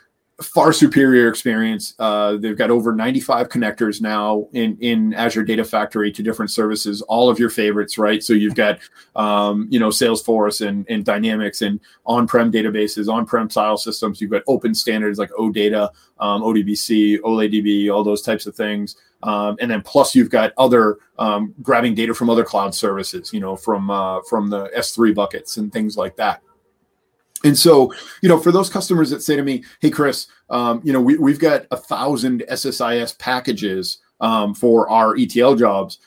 far 0.42 0.72
superior 0.72 1.28
experience. 1.28 1.94
Uh, 1.98 2.36
they've 2.36 2.58
got 2.58 2.70
over 2.70 2.92
95 2.92 3.48
connectors 3.48 4.00
now 4.00 4.48
in, 4.52 4.76
in 4.80 5.14
Azure 5.14 5.44
Data 5.44 5.64
Factory 5.64 6.10
to 6.10 6.22
different 6.22 6.50
services, 6.50 7.02
all 7.02 7.30
of 7.30 7.38
your 7.38 7.50
favorites, 7.50 7.98
right? 7.98 8.22
So 8.22 8.32
you've 8.32 8.56
got, 8.56 8.80
um, 9.14 9.68
you 9.70 9.78
know, 9.78 9.90
Salesforce 9.90 10.66
and, 10.66 10.84
and 10.88 11.04
Dynamics 11.04 11.62
and 11.62 11.78
on-prem 12.04 12.50
databases, 12.50 13.12
on-prem 13.12 13.48
file 13.48 13.76
systems. 13.76 14.20
You've 14.20 14.32
got 14.32 14.42
open 14.48 14.74
standards 14.74 15.18
like 15.18 15.30
OData, 15.30 15.90
um, 16.18 16.42
ODBC, 16.42 17.20
OLE 17.22 17.48
DB, 17.48 17.94
all 17.94 18.02
those 18.02 18.22
types 18.22 18.46
of 18.46 18.56
things. 18.56 18.96
Um, 19.22 19.56
and 19.60 19.70
then 19.70 19.82
plus 19.82 20.14
you've 20.14 20.30
got 20.30 20.52
other 20.58 20.98
um, 21.18 21.54
grabbing 21.62 21.94
data 21.94 22.12
from 22.12 22.28
other 22.28 22.44
cloud 22.44 22.74
services, 22.74 23.32
you 23.32 23.40
know, 23.40 23.56
from 23.56 23.90
uh, 23.90 24.20
from 24.28 24.50
the 24.50 24.68
S3 24.76 25.14
buckets 25.14 25.56
and 25.56 25.72
things 25.72 25.96
like 25.96 26.16
that. 26.16 26.42
And 27.44 27.56
so, 27.56 27.92
you 28.22 28.28
know, 28.28 28.38
for 28.38 28.50
those 28.50 28.70
customers 28.70 29.10
that 29.10 29.22
say 29.22 29.36
to 29.36 29.42
me, 29.42 29.62
"Hey, 29.80 29.90
Chris, 29.90 30.26
um, 30.50 30.80
you 30.82 30.92
know, 30.92 31.00
we, 31.00 31.16
we've 31.18 31.38
got 31.38 31.66
a 31.70 31.76
thousand 31.76 32.42
SSIS 32.50 33.16
packages 33.18 33.98
um, 34.20 34.54
for 34.54 34.88
our 34.88 35.14
ETL 35.16 35.54
jobs," 35.54 35.98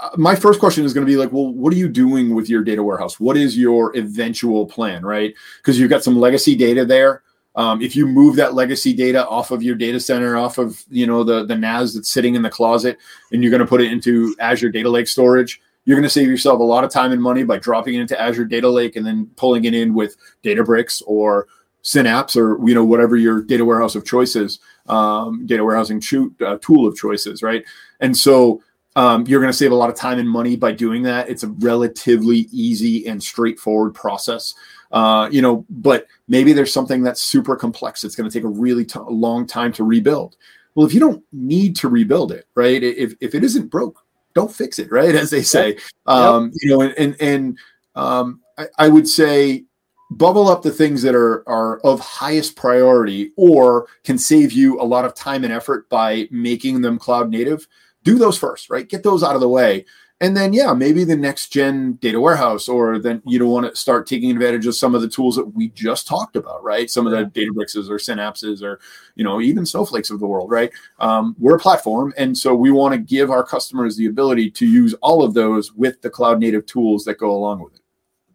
uh, 0.00 0.10
my 0.16 0.34
first 0.34 0.60
question 0.60 0.84
is 0.84 0.92
going 0.92 1.06
to 1.06 1.10
be 1.10 1.16
like, 1.16 1.32
"Well, 1.32 1.52
what 1.52 1.72
are 1.72 1.76
you 1.76 1.88
doing 1.88 2.34
with 2.34 2.48
your 2.48 2.62
data 2.62 2.82
warehouse? 2.82 3.18
What 3.18 3.36
is 3.36 3.56
your 3.56 3.96
eventual 3.96 4.66
plan, 4.66 5.04
right? 5.04 5.34
Because 5.58 5.78
you've 5.78 5.90
got 5.90 6.04
some 6.04 6.18
legacy 6.18 6.54
data 6.54 6.84
there. 6.84 7.22
Um, 7.56 7.80
if 7.80 7.94
you 7.94 8.06
move 8.06 8.36
that 8.36 8.54
legacy 8.54 8.92
data 8.92 9.26
off 9.28 9.52
of 9.52 9.62
your 9.62 9.76
data 9.76 10.00
center, 10.00 10.36
off 10.36 10.58
of 10.58 10.84
you 10.90 11.06
know 11.06 11.24
the 11.24 11.46
the 11.46 11.56
NAS 11.56 11.94
that's 11.94 12.10
sitting 12.10 12.34
in 12.34 12.42
the 12.42 12.50
closet, 12.50 12.98
and 13.32 13.42
you're 13.42 13.50
going 13.50 13.60
to 13.60 13.66
put 13.66 13.80
it 13.80 13.90
into 13.90 14.34
Azure 14.38 14.70
Data 14.70 14.90
Lake 14.90 15.08
storage." 15.08 15.60
You're 15.84 15.96
going 15.96 16.04
to 16.04 16.10
save 16.10 16.28
yourself 16.28 16.60
a 16.60 16.64
lot 16.64 16.84
of 16.84 16.90
time 16.90 17.12
and 17.12 17.22
money 17.22 17.44
by 17.44 17.58
dropping 17.58 17.94
it 17.94 18.00
into 18.00 18.20
Azure 18.20 18.44
Data 18.44 18.68
Lake 18.68 18.96
and 18.96 19.06
then 19.06 19.26
pulling 19.36 19.64
it 19.64 19.74
in 19.74 19.94
with 19.94 20.16
Databricks 20.42 21.02
or 21.06 21.46
Synapse 21.82 22.34
or 22.34 22.58
you 22.66 22.74
know 22.74 22.84
whatever 22.84 23.14
your 23.14 23.42
data 23.42 23.64
warehouse 23.64 23.94
of 23.94 24.06
choice 24.06 24.36
is, 24.36 24.58
um, 24.86 25.44
data 25.44 25.62
warehousing 25.62 26.00
cho- 26.00 26.30
uh, 26.44 26.56
tool 26.62 26.86
of 26.86 26.96
choices, 26.96 27.42
right? 27.42 27.62
And 28.00 28.16
so 28.16 28.62
um, 28.96 29.26
you're 29.26 29.40
going 29.40 29.52
to 29.52 29.56
save 29.56 29.72
a 29.72 29.74
lot 29.74 29.90
of 29.90 29.96
time 29.96 30.18
and 30.18 30.28
money 30.28 30.56
by 30.56 30.72
doing 30.72 31.02
that. 31.02 31.28
It's 31.28 31.42
a 31.42 31.48
relatively 31.48 32.46
easy 32.52 33.06
and 33.06 33.22
straightforward 33.22 33.94
process. 33.94 34.54
Uh, 34.92 35.28
you 35.30 35.42
know, 35.42 35.66
but 35.68 36.06
maybe 36.28 36.52
there's 36.52 36.72
something 36.72 37.02
that's 37.02 37.22
super 37.22 37.56
complex. 37.56 38.04
It's 38.04 38.14
going 38.14 38.30
to 38.30 38.32
take 38.32 38.44
a 38.44 38.48
really 38.48 38.84
t- 38.84 39.00
long 39.08 39.46
time 39.46 39.72
to 39.72 39.84
rebuild. 39.84 40.36
Well, 40.74 40.86
if 40.86 40.94
you 40.94 41.00
don't 41.00 41.22
need 41.32 41.76
to 41.76 41.88
rebuild 41.88 42.32
it, 42.32 42.46
right? 42.54 42.82
If, 42.82 43.14
if 43.20 43.34
it 43.34 43.44
isn't 43.44 43.70
broke, 43.70 44.03
don't 44.34 44.54
fix 44.54 44.78
it, 44.78 44.90
right? 44.90 45.14
As 45.14 45.30
they 45.30 45.42
say, 45.42 45.74
yep. 45.74 45.80
um, 46.06 46.52
you 46.60 46.70
know, 46.70 46.82
and 46.82 46.94
and, 46.98 47.16
and 47.20 47.58
um, 47.94 48.40
I, 48.58 48.66
I, 48.78 48.88
would 48.88 49.08
say 49.08 49.64
bubble 50.10 50.48
up 50.48 50.62
the 50.62 50.70
things 50.70 51.02
that 51.02 51.14
are 51.14 51.48
are 51.48 51.78
of 51.80 52.00
highest 52.00 52.56
priority 52.56 53.32
or 53.36 53.86
can 54.02 54.18
save 54.18 54.52
you 54.52 54.80
a 54.80 54.82
lot 54.82 55.04
of 55.04 55.14
time 55.14 55.44
and 55.44 55.52
effort 55.52 55.88
by 55.88 56.28
making 56.30 56.80
them 56.80 56.98
cloud 56.98 57.30
native. 57.30 57.66
Do 58.02 58.18
those 58.18 58.36
first, 58.36 58.68
right? 58.68 58.88
Get 58.88 59.02
those 59.02 59.22
out 59.22 59.34
of 59.34 59.40
the 59.40 59.48
way, 59.48 59.86
and 60.24 60.34
then 60.34 60.54
yeah 60.54 60.72
maybe 60.72 61.04
the 61.04 61.16
next 61.16 61.48
gen 61.48 61.92
data 62.00 62.18
warehouse 62.18 62.66
or 62.66 62.98
then 62.98 63.20
you 63.26 63.38
don't 63.38 63.50
want 63.50 63.68
to 63.68 63.76
start 63.76 64.06
taking 64.06 64.30
advantage 64.30 64.66
of 64.66 64.74
some 64.74 64.94
of 64.94 65.02
the 65.02 65.08
tools 65.08 65.36
that 65.36 65.44
we 65.44 65.68
just 65.68 66.06
talked 66.06 66.34
about 66.34 66.64
right? 66.64 66.90
Some 66.90 67.06
of 67.06 67.12
the 67.12 67.24
databrickses 67.38 67.90
or 67.90 67.98
synapses 67.98 68.62
or 68.62 68.80
you 69.16 69.24
know 69.24 69.40
even 69.42 69.66
snowflakes 69.66 70.10
of 70.10 70.20
the 70.20 70.26
world 70.26 70.50
right? 70.50 70.72
Um, 70.98 71.36
we're 71.38 71.56
a 71.56 71.60
platform 71.60 72.14
and 72.16 72.36
so 72.36 72.54
we 72.54 72.70
want 72.70 72.94
to 72.94 72.98
give 72.98 73.30
our 73.30 73.44
customers 73.44 73.96
the 73.96 74.06
ability 74.06 74.50
to 74.52 74.66
use 74.66 74.94
all 74.94 75.22
of 75.22 75.34
those 75.34 75.74
with 75.74 76.00
the 76.00 76.10
cloud 76.10 76.40
native 76.40 76.64
tools 76.64 77.04
that 77.04 77.18
go 77.18 77.30
along 77.30 77.62
with 77.62 77.74
it 77.74 77.83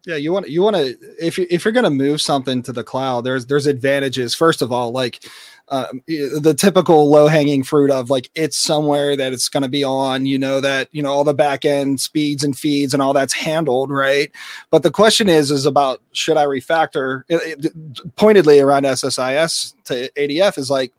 yeah 0.06 0.16
you 0.16 0.32
want 0.32 0.48
you 0.48 0.62
want 0.62 0.76
to 0.76 0.96
if 1.18 1.38
you 1.38 1.46
if 1.50 1.64
you're 1.64 1.72
going 1.72 1.84
to 1.84 1.90
move 1.90 2.20
something 2.20 2.62
to 2.62 2.72
the 2.72 2.84
cloud 2.84 3.22
there's 3.22 3.46
there's 3.46 3.66
advantages. 3.66 4.34
First 4.34 4.62
of 4.62 4.72
all 4.72 4.92
like 4.92 5.24
uh, 5.70 5.86
the 6.08 6.52
typical 6.56 7.08
low 7.08 7.28
hanging 7.28 7.62
fruit 7.62 7.92
of 7.92 8.10
like 8.10 8.28
it's 8.34 8.58
somewhere 8.58 9.14
that 9.14 9.32
it's 9.32 9.48
going 9.48 9.62
to 9.62 9.68
be 9.68 9.84
on, 9.84 10.26
you 10.26 10.36
know, 10.36 10.60
that, 10.60 10.88
you 10.90 11.00
know, 11.00 11.12
all 11.12 11.22
the 11.22 11.32
back 11.32 11.64
end 11.64 12.00
speeds 12.00 12.42
and 12.42 12.58
feeds 12.58 12.92
and 12.92 13.00
all 13.00 13.12
that's 13.12 13.32
handled, 13.32 13.88
right? 13.88 14.32
But 14.70 14.82
the 14.82 14.90
question 14.90 15.28
is, 15.28 15.52
is 15.52 15.66
about 15.66 16.02
should 16.10 16.36
I 16.36 16.44
refactor? 16.44 17.22
It, 17.28 17.64
it, 17.64 18.16
pointedly 18.16 18.58
around 18.58 18.82
SSIS 18.82 19.74
to 19.84 20.10
ADF 20.16 20.58
is 20.58 20.70
like, 20.70 20.92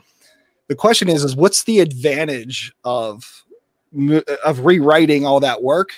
the 0.68 0.76
question 0.76 1.10
is, 1.10 1.26
is 1.26 1.36
what's 1.36 1.66
the 1.66 1.82
advantage 1.82 2.74
of, 2.86 3.44
of 4.46 4.66
rewriting 4.66 5.26
all 5.26 5.42
that 5.42 5.62
work 5.62 5.90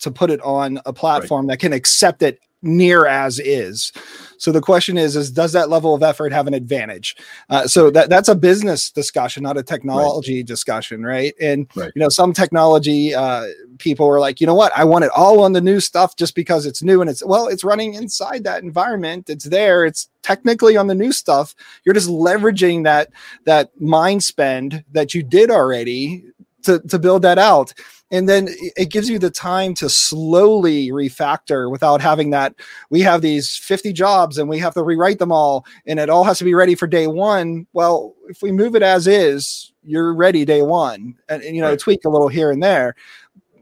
to 0.00 0.10
put 0.10 0.30
it 0.30 0.40
on 0.42 0.80
a 0.86 0.92
platform 0.92 1.46
right. 1.46 1.54
that 1.54 1.60
can 1.60 1.72
accept 1.72 2.22
it 2.22 2.40
near 2.62 3.06
as 3.06 3.38
is. 3.38 3.92
So 4.38 4.52
the 4.52 4.60
question 4.60 4.98
is, 4.98 5.16
is 5.16 5.30
does 5.30 5.52
that 5.52 5.68
level 5.68 5.94
of 5.94 6.02
effort 6.02 6.32
have 6.32 6.46
an 6.46 6.54
advantage? 6.54 7.16
Uh, 7.50 7.66
so 7.66 7.90
that 7.90 8.08
that's 8.08 8.28
a 8.28 8.34
business 8.34 8.90
discussion, 8.90 9.42
not 9.42 9.56
a 9.56 9.62
technology 9.62 10.38
right. 10.38 10.46
discussion, 10.46 11.04
right? 11.04 11.34
And 11.40 11.68
right. 11.74 11.92
you 11.94 12.00
know, 12.00 12.08
some 12.08 12.32
technology 12.32 13.14
uh, 13.14 13.46
people 13.78 14.08
are 14.08 14.20
like, 14.20 14.40
you 14.40 14.46
know 14.46 14.54
what, 14.54 14.72
I 14.76 14.84
want 14.84 15.04
it 15.04 15.10
all 15.14 15.40
on 15.42 15.52
the 15.52 15.60
new 15.60 15.80
stuff 15.80 16.16
just 16.16 16.34
because 16.34 16.66
it's 16.66 16.82
new 16.82 17.00
and 17.00 17.10
it's 17.10 17.24
well, 17.24 17.48
it's 17.48 17.64
running 17.64 17.94
inside 17.94 18.44
that 18.44 18.62
environment. 18.62 19.28
It's 19.28 19.44
there. 19.44 19.84
It's 19.84 20.08
technically 20.22 20.76
on 20.76 20.88
the 20.88 20.94
new 20.94 21.12
stuff. 21.12 21.54
You're 21.84 21.94
just 21.94 22.08
leveraging 22.08 22.84
that 22.84 23.10
that 23.44 23.70
mind 23.80 24.22
spend 24.22 24.84
that 24.92 25.14
you 25.14 25.22
did 25.22 25.50
already 25.50 26.24
to 26.64 26.80
to 26.80 26.98
build 26.98 27.22
that 27.22 27.38
out. 27.38 27.72
And 28.10 28.26
then 28.26 28.48
it 28.76 28.90
gives 28.90 29.10
you 29.10 29.18
the 29.18 29.30
time 29.30 29.74
to 29.74 29.88
slowly 29.90 30.88
refactor 30.88 31.70
without 31.70 32.00
having 32.00 32.30
that 32.30 32.54
we 32.88 33.00
have 33.02 33.20
these 33.20 33.56
50 33.56 33.92
jobs 33.92 34.38
and 34.38 34.48
we 34.48 34.58
have 34.58 34.72
to 34.74 34.82
rewrite 34.82 35.18
them 35.18 35.30
all 35.30 35.66
and 35.86 35.98
it 35.98 36.08
all 36.08 36.24
has 36.24 36.38
to 36.38 36.44
be 36.44 36.54
ready 36.54 36.74
for 36.74 36.86
day 36.86 37.06
one. 37.06 37.66
Well 37.72 38.14
if 38.28 38.42
we 38.42 38.50
move 38.50 38.74
it 38.74 38.82
as 38.82 39.06
is 39.06 39.72
you're 39.82 40.14
ready 40.14 40.44
day 40.44 40.62
one 40.62 41.16
and, 41.28 41.42
and 41.42 41.54
you 41.54 41.62
know 41.62 41.70
right. 41.70 41.78
tweak 41.78 42.04
a 42.04 42.08
little 42.08 42.28
here 42.28 42.50
and 42.50 42.62
there. 42.62 42.94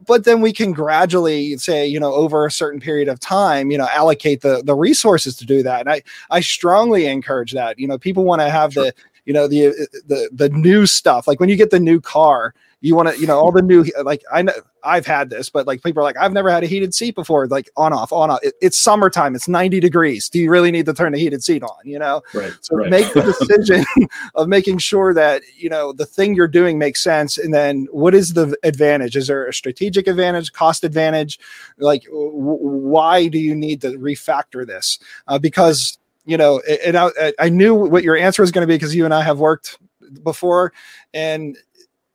But 0.05 0.23
then 0.23 0.39
we 0.39 0.53
can 0.53 0.71
gradually 0.71 1.57
say 1.57 1.85
you 1.85 1.99
know 1.99 2.13
over 2.13 2.45
a 2.45 2.51
certain 2.51 2.79
period 2.79 3.09
of 3.09 3.19
time 3.19 3.69
you 3.69 3.77
know 3.77 3.87
allocate 3.91 4.41
the 4.41 4.63
the 4.63 4.75
resources 4.75 5.35
to 5.37 5.45
do 5.45 5.61
that. 5.63 5.81
And 5.81 5.89
i 5.89 6.01
i 6.29 6.39
strongly 6.39 7.05
encourage 7.05 7.51
that. 7.51 7.77
You 7.77 7.87
know 7.89 7.97
people 7.97 8.23
want 8.23 8.41
to 8.41 8.49
have 8.49 8.71
sure. 8.71 8.85
the 8.85 8.93
you 9.25 9.33
know 9.33 9.45
the 9.45 9.89
the 10.07 10.29
the 10.31 10.49
new 10.49 10.85
stuff. 10.85 11.27
Like 11.27 11.41
when 11.41 11.49
you 11.49 11.57
get 11.57 11.69
the 11.69 11.81
new 11.81 11.99
car 11.99 12.53
you 12.81 12.95
want 12.95 13.09
to 13.09 13.19
you 13.19 13.25
know 13.25 13.37
all 13.37 13.51
the 13.51 13.61
new 13.61 13.85
like 14.03 14.23
i 14.31 14.41
know 14.41 14.53
i've 14.83 15.05
had 15.05 15.29
this 15.29 15.49
but 15.49 15.65
like 15.65 15.81
people 15.81 15.99
are 15.99 16.03
like 16.03 16.17
i've 16.17 16.31
never 16.31 16.49
had 16.49 16.63
a 16.63 16.67
heated 16.67 16.93
seat 16.93 17.15
before 17.15 17.47
like 17.47 17.69
on 17.75 17.91
off 17.91 18.13
on 18.13 18.29
off. 18.29 18.39
It, 18.43 18.53
it's 18.61 18.77
summertime 18.77 19.35
it's 19.35 19.47
90 19.47 19.79
degrees. 19.79 20.29
Do 20.29 20.39
you 20.39 20.49
really 20.49 20.71
need 20.71 20.85
to 20.85 20.93
turn 20.93 21.11
the 21.11 21.19
heated 21.19 21.43
seat 21.43 21.63
on 21.63 21.77
you 21.83 21.97
know? 21.97 22.21
Right 22.33 22.53
so 22.61 22.75
right. 22.75 22.89
make 22.89 23.11
the 23.13 23.21
decision 23.21 23.85
of 24.35 24.47
making 24.47 24.77
sure 24.77 25.13
that 25.13 25.41
you 25.55 25.69
know 25.69 25.91
the 25.91 26.05
thing 26.05 26.35
you're 26.35 26.47
doing 26.47 26.77
makes 26.77 27.01
sense 27.01 27.37
and 27.37 27.53
then 27.53 27.87
what 27.91 28.13
is 28.13 28.33
the 28.33 28.55
advantage? 28.63 29.15
Is 29.15 29.27
there 29.27 29.47
a 29.47 29.53
strategic 29.53 30.07
advantage 30.07 30.53
cost 30.53 30.83
advantage? 30.83 31.39
Like 31.77 32.03
w- 32.03 32.31
why 32.31 33.27
do 33.27 33.39
you 33.39 33.55
need 33.55 33.81
to 33.81 33.91
refactor 33.93 34.65
this? 34.65 34.99
Uh, 35.27 35.39
because 35.39 35.97
you 36.25 36.37
know 36.37 36.61
and 36.85 36.97
I, 36.97 37.33
I 37.39 37.49
knew 37.49 37.73
what 37.73 38.03
your 38.03 38.17
answer 38.17 38.43
was 38.43 38.51
going 38.51 38.61
to 38.61 38.67
be 38.67 38.75
because 38.75 38.93
you 38.93 39.05
and 39.05 39.13
i 39.13 39.23
have 39.23 39.39
worked 39.39 39.79
before 40.23 40.73
and 41.13 41.57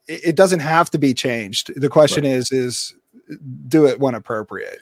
it 0.08 0.36
doesn't 0.36 0.60
have 0.60 0.90
to 0.90 0.98
be 0.98 1.14
changed. 1.14 1.72
The 1.80 1.88
question 1.88 2.24
right. 2.24 2.32
is, 2.32 2.52
is 2.52 2.94
do 3.68 3.86
it 3.86 4.00
when 4.00 4.14
appropriate. 4.14 4.80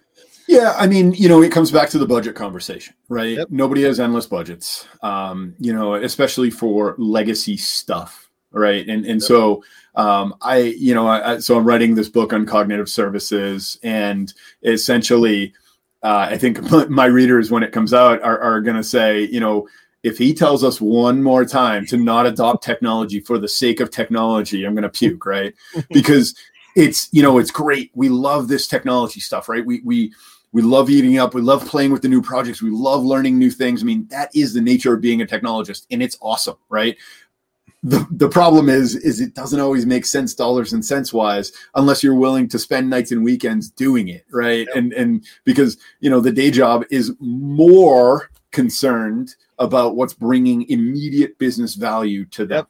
Yeah, 0.48 0.74
I 0.76 0.88
mean, 0.88 1.12
you 1.12 1.28
know, 1.28 1.42
it 1.42 1.52
comes 1.52 1.70
back 1.70 1.90
to 1.90 1.98
the 1.98 2.06
budget 2.06 2.34
conversation, 2.34 2.94
right? 3.08 3.36
Yep. 3.36 3.48
Nobody 3.50 3.84
has 3.84 4.00
endless 4.00 4.26
budgets, 4.26 4.88
um, 5.00 5.54
you 5.60 5.72
know, 5.72 5.94
especially 5.94 6.50
for 6.50 6.96
legacy 6.98 7.56
stuff, 7.56 8.28
right? 8.50 8.86
And 8.88 9.06
and 9.06 9.20
yep. 9.20 9.22
so 9.22 9.62
um, 9.94 10.34
I, 10.40 10.58
you 10.58 10.94
know, 10.94 11.06
I, 11.06 11.38
so 11.38 11.56
I'm 11.56 11.64
writing 11.64 11.94
this 11.94 12.08
book 12.08 12.32
on 12.32 12.46
cognitive 12.46 12.88
services, 12.88 13.78
and 13.82 14.32
essentially, 14.64 15.52
uh, 16.02 16.28
I 16.30 16.38
think 16.38 16.60
my 16.88 17.06
readers, 17.06 17.50
when 17.50 17.62
it 17.62 17.72
comes 17.72 17.94
out, 17.94 18.22
are, 18.22 18.38
are 18.40 18.60
going 18.60 18.76
to 18.76 18.84
say, 18.84 19.22
you 19.22 19.40
know, 19.40 19.68
if 20.02 20.16
he 20.16 20.32
tells 20.32 20.64
us 20.64 20.80
one 20.80 21.22
more 21.22 21.44
time 21.44 21.84
to 21.86 21.96
not 21.96 22.26
adopt 22.26 22.64
technology 22.64 23.20
for 23.20 23.38
the 23.38 23.48
sake 23.48 23.80
of 23.80 23.90
technology, 23.90 24.64
I'm 24.64 24.74
going 24.74 24.82
to 24.82 24.88
puke, 24.88 25.26
right? 25.26 25.54
because 25.90 26.34
it's 26.76 27.08
you 27.12 27.22
know 27.22 27.38
it's 27.38 27.50
great. 27.50 27.90
We 27.94 28.08
love 28.08 28.48
this 28.48 28.66
technology 28.66 29.20
stuff, 29.20 29.48
right? 29.48 29.64
We 29.64 29.80
we 29.84 30.12
we 30.52 30.62
love 30.62 30.90
eating 30.90 31.18
up. 31.18 31.34
We 31.34 31.42
love 31.42 31.66
playing 31.66 31.92
with 31.92 32.02
the 32.02 32.08
new 32.08 32.22
projects. 32.22 32.62
We 32.62 32.70
love 32.70 33.04
learning 33.04 33.38
new 33.38 33.50
things. 33.50 33.82
I 33.82 33.86
mean, 33.86 34.06
that 34.10 34.30
is 34.34 34.54
the 34.54 34.60
nature 34.60 34.94
of 34.94 35.00
being 35.00 35.22
a 35.22 35.26
technologist, 35.26 35.86
and 35.90 36.02
it's 36.02 36.18
awesome, 36.20 36.56
right? 36.68 36.96
The, 37.82 38.06
the 38.10 38.28
problem 38.28 38.68
is 38.68 38.94
is 38.94 39.22
it 39.22 39.34
doesn't 39.34 39.58
always 39.58 39.86
make 39.86 40.04
sense 40.04 40.34
dollars 40.34 40.74
and 40.74 40.84
cents 40.84 41.14
wise 41.14 41.50
unless 41.76 42.02
you're 42.02 42.14
willing 42.14 42.46
to 42.48 42.58
spend 42.58 42.90
nights 42.90 43.10
and 43.10 43.24
weekends 43.24 43.70
doing 43.70 44.08
it 44.08 44.26
right 44.30 44.66
yep. 44.66 44.76
and 44.76 44.92
and 44.92 45.24
because 45.44 45.78
you 46.00 46.10
know 46.10 46.20
the 46.20 46.30
day 46.30 46.50
job 46.50 46.84
is 46.90 47.10
more 47.20 48.28
concerned 48.52 49.34
about 49.58 49.96
what's 49.96 50.14
bringing 50.14 50.68
immediate 50.68 51.38
business 51.38 51.74
value 51.74 52.24
to 52.26 52.46
them. 52.46 52.58
Yep 52.58 52.68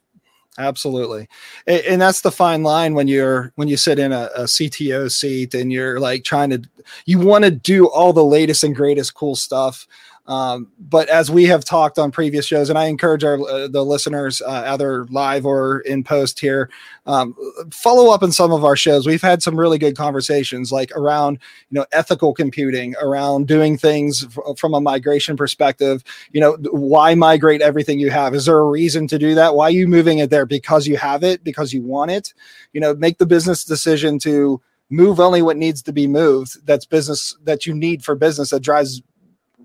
absolutely 0.59 1.28
and, 1.66 2.01
that's 2.01 2.20
the 2.22 2.31
fine 2.31 2.62
line 2.62 2.95
when 2.95 3.07
you're 3.07 3.53
when 3.55 3.68
you 3.68 3.76
sit 3.76 3.99
in 3.99 4.12
a, 4.12 4.28
a 4.35 4.43
cto 4.43 5.11
seat 5.11 5.55
and 5.55 5.72
you're 5.72 6.01
like 6.01 6.24
trying 6.24 6.51
to 6.51 6.62
you 7.07 7.18
want 7.18 7.45
to 7.45 7.51
do 7.51 7.89
all 7.89 8.12
the 8.12 8.24
latest 8.24 8.64
and 8.64 8.74
greatest 8.74 9.14
cool 9.14 9.37
stuff 9.37 9.87
um, 10.26 10.70
but 10.78 11.08
as 11.08 11.30
we 11.30 11.44
have 11.46 11.64
talked 11.64 11.98
on 11.98 12.10
previous 12.10 12.46
shows, 12.46 12.68
and 12.68 12.78
I 12.78 12.86
encourage 12.86 13.24
our 13.24 13.40
uh, 13.40 13.68
the 13.68 13.84
listeners, 13.84 14.40
uh, 14.42 14.64
either 14.66 15.06
live 15.06 15.44
or 15.44 15.80
in 15.80 16.04
post 16.04 16.38
here, 16.38 16.70
um, 17.06 17.34
follow 17.72 18.12
up 18.12 18.22
on 18.22 18.30
some 18.30 18.52
of 18.52 18.64
our 18.64 18.76
shows. 18.76 19.06
We've 19.06 19.22
had 19.22 19.42
some 19.42 19.58
really 19.58 19.78
good 19.78 19.96
conversations, 19.96 20.70
like 20.70 20.92
around 20.92 21.38
you 21.70 21.76
know 21.76 21.86
ethical 21.92 22.34
computing, 22.34 22.94
around 23.00 23.48
doing 23.48 23.76
things 23.76 24.24
f- 24.24 24.58
from 24.58 24.74
a 24.74 24.80
migration 24.80 25.36
perspective. 25.36 26.04
You 26.32 26.40
know, 26.40 26.56
why 26.70 27.14
migrate 27.14 27.62
everything 27.62 27.98
you 27.98 28.10
have? 28.10 28.34
Is 28.34 28.46
there 28.46 28.58
a 28.58 28.66
reason 28.66 29.08
to 29.08 29.18
do 29.18 29.34
that? 29.34 29.54
Why 29.54 29.64
are 29.64 29.70
you 29.70 29.88
moving 29.88 30.18
it 30.18 30.30
there? 30.30 30.46
Because 30.46 30.86
you 30.86 30.96
have 30.96 31.24
it? 31.24 31.42
Because 31.42 31.72
you 31.72 31.82
want 31.82 32.10
it? 32.10 32.34
You 32.72 32.80
know, 32.80 32.94
make 32.94 33.18
the 33.18 33.26
business 33.26 33.64
decision 33.64 34.18
to 34.20 34.60
move 34.90 35.20
only 35.20 35.40
what 35.40 35.56
needs 35.56 35.82
to 35.82 35.92
be 35.92 36.06
moved 36.06 36.66
that's 36.66 36.84
business 36.84 37.36
that 37.44 37.64
you 37.64 37.72
need 37.72 38.04
for 38.04 38.16
business 38.16 38.50
that 38.50 38.60
drives 38.60 39.00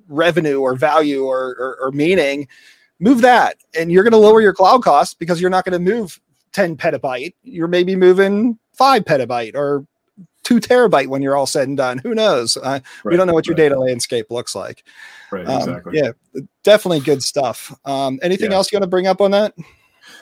revenue 0.08 0.60
or 0.60 0.76
value 0.76 1.26
or, 1.26 1.56
or, 1.60 1.78
or 1.82 1.92
meaning, 1.92 2.48
move 3.00 3.22
that. 3.22 3.58
And 3.78 3.92
you're 3.92 4.04
going 4.04 4.12
to 4.12 4.18
lower 4.18 4.42
your 4.42 4.54
cloud 4.54 4.84
costs 4.84 5.14
because 5.14 5.42
you're 5.42 5.50
not 5.50 5.66
going 5.66 5.74
to 5.74 5.92
move 5.92 6.20
10 6.54 6.78
petabyte. 6.78 7.34
You're 7.44 7.68
maybe 7.68 7.96
moving 7.96 8.58
five 8.74 9.06
petabyte 9.06 9.56
or 9.56 9.86
two 10.44 10.60
terabyte 10.60 11.08
when 11.08 11.22
you're 11.22 11.36
all 11.36 11.48
said 11.48 11.68
and 11.68 11.78
done. 11.78 11.98
Who 11.98 12.16
knows? 12.16 12.56
Uh, 12.56 12.80
right, 13.04 13.12
we 13.12 13.18
don't 13.18 13.28
know 13.28 13.34
what 13.34 13.48
your 13.48 13.56
right. 13.56 13.64
data 13.64 13.80
landscape 13.80 14.28
looks 14.30 14.56
like. 14.56 14.84
Right. 15.32 15.46
Um, 15.46 15.70
exactly. 15.70 15.98
Yeah. 15.98 16.12
Definitely 16.64 17.02
good 17.02 17.24
stuff. 17.24 17.78
Um, 17.84 18.20
anything 18.22 18.52
yeah. 18.52 18.58
else 18.58 18.72
you 18.72 18.78
want 18.78 18.84
to 18.84 18.90
bring 18.90 19.08
up 19.08 19.22
on 19.22 19.32
that? 19.32 19.54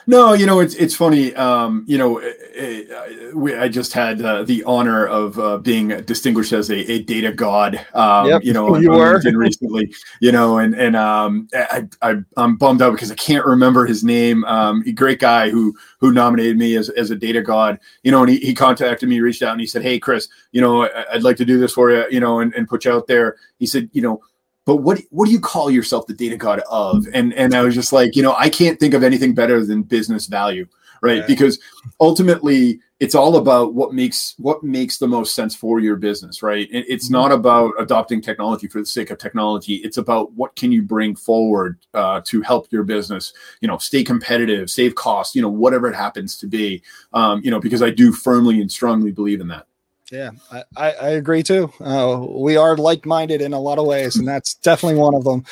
No, 0.06 0.34
you 0.34 0.46
know 0.46 0.60
it's 0.60 0.74
it's 0.74 0.94
funny. 0.94 1.34
Um, 1.34 1.84
you 1.86 1.96
know, 1.96 2.18
it, 2.18 2.36
it, 2.40 3.36
we, 3.36 3.54
I 3.54 3.68
just 3.68 3.92
had 3.92 4.20
uh, 4.20 4.42
the 4.42 4.62
honor 4.64 5.06
of 5.06 5.38
uh, 5.38 5.58
being 5.58 5.88
distinguished 5.88 6.52
as 6.52 6.70
a, 6.70 6.92
a 6.92 7.02
data 7.02 7.32
god. 7.32 7.84
Um, 7.94 8.28
yep, 8.28 8.44
you 8.44 8.52
know, 8.52 8.76
you 8.78 8.90
were 8.90 9.20
recently. 9.34 9.92
You 10.20 10.32
know, 10.32 10.58
and 10.58 10.74
and 10.74 10.94
um, 10.94 11.48
I, 11.54 11.88
I 12.02 12.16
am 12.36 12.56
bummed 12.56 12.82
out 12.82 12.92
because 12.92 13.10
I 13.10 13.14
can't 13.14 13.46
remember 13.46 13.86
his 13.86 14.04
name. 14.04 14.44
Um, 14.44 14.82
a 14.86 14.92
great 14.92 15.20
guy 15.20 15.48
who 15.50 15.74
who 15.98 16.12
nominated 16.12 16.58
me 16.58 16.76
as, 16.76 16.90
as 16.90 17.10
a 17.10 17.16
data 17.16 17.40
god. 17.40 17.78
You 18.02 18.12
know, 18.12 18.22
and 18.22 18.30
he, 18.30 18.38
he 18.38 18.54
contacted 18.54 19.08
me, 19.08 19.20
reached 19.20 19.42
out, 19.42 19.52
and 19.52 19.60
he 19.60 19.66
said, 19.66 19.82
"Hey, 19.82 19.98
Chris, 19.98 20.28
you 20.52 20.60
know, 20.60 20.84
I, 20.84 21.14
I'd 21.14 21.22
like 21.22 21.36
to 21.38 21.44
do 21.44 21.58
this 21.58 21.72
for 21.72 21.90
you. 21.90 22.04
You 22.10 22.20
know, 22.20 22.40
and, 22.40 22.54
and 22.54 22.68
put 22.68 22.84
you 22.84 22.92
out 22.92 23.06
there." 23.06 23.36
He 23.58 23.66
said, 23.66 23.88
"You 23.92 24.02
know." 24.02 24.22
But 24.64 24.76
what 24.76 25.00
what 25.10 25.26
do 25.26 25.32
you 25.32 25.40
call 25.40 25.70
yourself 25.70 26.06
the 26.06 26.14
data 26.14 26.36
god 26.36 26.60
of? 26.70 27.06
And 27.12 27.32
and 27.34 27.54
i 27.54 27.62
was 27.62 27.74
just 27.74 27.92
like 27.92 28.16
you 28.16 28.22
know 28.22 28.34
i 28.38 28.48
can't 28.48 28.78
think 28.78 28.94
of 28.94 29.02
anything 29.02 29.34
better 29.34 29.64
than 29.64 29.82
business 29.82 30.26
value 30.26 30.66
right? 31.04 31.18
Yeah. 31.18 31.26
because 31.26 31.60
ultimately 32.00 32.80
it's 32.98 33.14
all 33.14 33.36
about 33.36 33.74
what 33.74 33.92
makes 33.92 34.34
what 34.38 34.62
makes 34.62 34.96
the 34.96 35.06
most 35.06 35.34
sense 35.34 35.54
for 35.54 35.78
your 35.78 35.96
business 35.96 36.42
right? 36.42 36.66
It's 36.70 37.06
mm-hmm. 37.06 37.14
not 37.14 37.32
about 37.32 37.74
adopting 37.78 38.22
technology 38.22 38.66
for 38.66 38.80
the 38.80 38.86
sake 38.86 39.10
of 39.10 39.18
technology. 39.18 39.74
It's 39.76 39.98
about 39.98 40.32
what 40.32 40.56
can 40.56 40.72
you 40.72 40.82
bring 40.82 41.14
forward 41.14 41.78
uh, 41.92 42.22
to 42.24 42.40
help 42.40 42.72
your 42.72 42.84
business 42.84 43.34
you 43.60 43.68
know 43.68 43.78
stay 43.78 44.02
competitive 44.02 44.70
save 44.70 44.94
costs 44.94 45.34
you 45.34 45.42
know 45.42 45.50
whatever 45.50 45.88
it 45.88 45.94
happens 45.94 46.38
to 46.38 46.46
be. 46.46 46.82
Um, 47.12 47.42
you 47.44 47.50
know 47.50 47.60
because 47.60 47.82
i 47.82 47.90
do 47.90 48.10
firmly 48.10 48.60
and 48.60 48.72
strongly 48.72 49.12
believe 49.12 49.40
in 49.40 49.48
that 49.48 49.66
yeah, 50.10 50.30
I, 50.76 50.92
I 50.92 51.08
agree 51.10 51.42
too. 51.42 51.72
Uh, 51.80 52.26
we 52.28 52.56
are 52.56 52.76
like 52.76 53.06
minded 53.06 53.40
in 53.40 53.52
a 53.52 53.60
lot 53.60 53.78
of 53.78 53.86
ways, 53.86 54.16
and 54.16 54.28
that's 54.28 54.54
definitely 54.54 54.98
one 55.00 55.14
of 55.14 55.24
them. 55.24 55.44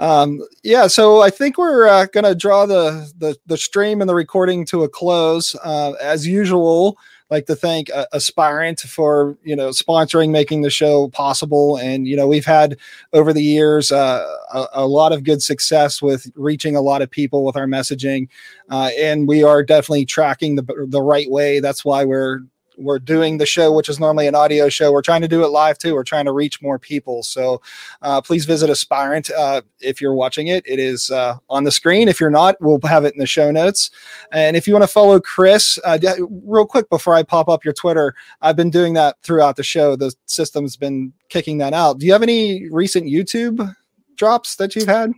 Um, 0.00 0.40
yeah, 0.62 0.88
so 0.88 1.20
I 1.20 1.30
think 1.30 1.56
we're 1.56 1.86
uh, 1.86 2.06
going 2.06 2.24
to 2.24 2.34
draw 2.34 2.66
the, 2.66 3.10
the 3.18 3.36
the 3.46 3.56
stream 3.56 4.00
and 4.00 4.10
the 4.10 4.14
recording 4.14 4.64
to 4.66 4.82
a 4.82 4.88
close. 4.88 5.54
Uh, 5.62 5.92
as 6.00 6.26
usual, 6.26 6.98
like 7.30 7.46
to 7.46 7.56
thank 7.56 7.90
uh, 7.90 8.06
Aspirant 8.12 8.80
for 8.80 9.38
you 9.44 9.54
know 9.54 9.70
sponsoring, 9.70 10.30
making 10.30 10.62
the 10.62 10.70
show 10.70 11.08
possible, 11.08 11.76
and 11.76 12.08
you 12.08 12.16
know 12.16 12.26
we've 12.26 12.44
had 12.44 12.76
over 13.12 13.32
the 13.32 13.42
years 13.42 13.92
uh, 13.92 14.26
a, 14.52 14.66
a, 14.72 14.86
lot 14.86 15.12
of 15.12 15.24
good 15.24 15.42
success 15.42 16.02
with 16.02 16.30
reaching 16.34 16.74
a 16.74 16.80
lot 16.80 17.02
of 17.02 17.10
people 17.10 17.44
with 17.44 17.56
our 17.56 17.66
messaging, 17.66 18.28
uh, 18.70 18.90
and 18.98 19.28
we 19.28 19.44
are 19.44 19.62
definitely 19.62 20.04
tracking 20.04 20.56
the 20.56 20.86
the 20.88 21.02
right 21.02 21.30
way. 21.30 21.60
That's 21.60 21.84
why 21.84 22.04
we're 22.04 22.40
we're 22.76 22.98
doing 22.98 23.38
the 23.38 23.46
show, 23.46 23.72
which 23.72 23.88
is 23.88 24.00
normally 24.00 24.26
an 24.26 24.34
audio 24.34 24.68
show. 24.68 24.92
We're 24.92 25.02
trying 25.02 25.22
to 25.22 25.28
do 25.28 25.44
it 25.44 25.48
live 25.48 25.78
too. 25.78 25.94
We're 25.94 26.04
trying 26.04 26.24
to 26.26 26.32
reach 26.32 26.62
more 26.62 26.78
people. 26.78 27.22
So 27.22 27.60
uh, 28.02 28.20
please 28.20 28.44
visit 28.44 28.70
Aspirant 28.70 29.30
uh, 29.30 29.62
if 29.80 30.00
you're 30.00 30.14
watching 30.14 30.48
it. 30.48 30.64
It 30.66 30.78
is 30.78 31.10
uh, 31.10 31.36
on 31.48 31.64
the 31.64 31.70
screen. 31.70 32.08
If 32.08 32.20
you're 32.20 32.30
not, 32.30 32.56
we'll 32.60 32.80
have 32.84 33.04
it 33.04 33.14
in 33.14 33.20
the 33.20 33.26
show 33.26 33.50
notes. 33.50 33.90
And 34.32 34.56
if 34.56 34.66
you 34.66 34.72
want 34.72 34.84
to 34.84 34.88
follow 34.88 35.20
Chris, 35.20 35.78
uh, 35.84 35.98
real 36.44 36.66
quick 36.66 36.88
before 36.90 37.14
I 37.14 37.22
pop 37.22 37.48
up 37.48 37.64
your 37.64 37.74
Twitter, 37.74 38.14
I've 38.40 38.56
been 38.56 38.70
doing 38.70 38.94
that 38.94 39.16
throughout 39.22 39.56
the 39.56 39.62
show. 39.62 39.96
The 39.96 40.14
system's 40.26 40.76
been 40.76 41.12
kicking 41.28 41.58
that 41.58 41.72
out. 41.72 41.98
Do 41.98 42.06
you 42.06 42.12
have 42.12 42.22
any 42.22 42.68
recent 42.70 43.06
YouTube 43.06 43.74
drops 44.16 44.56
that 44.56 44.74
you've 44.76 44.88
had? 44.88 45.12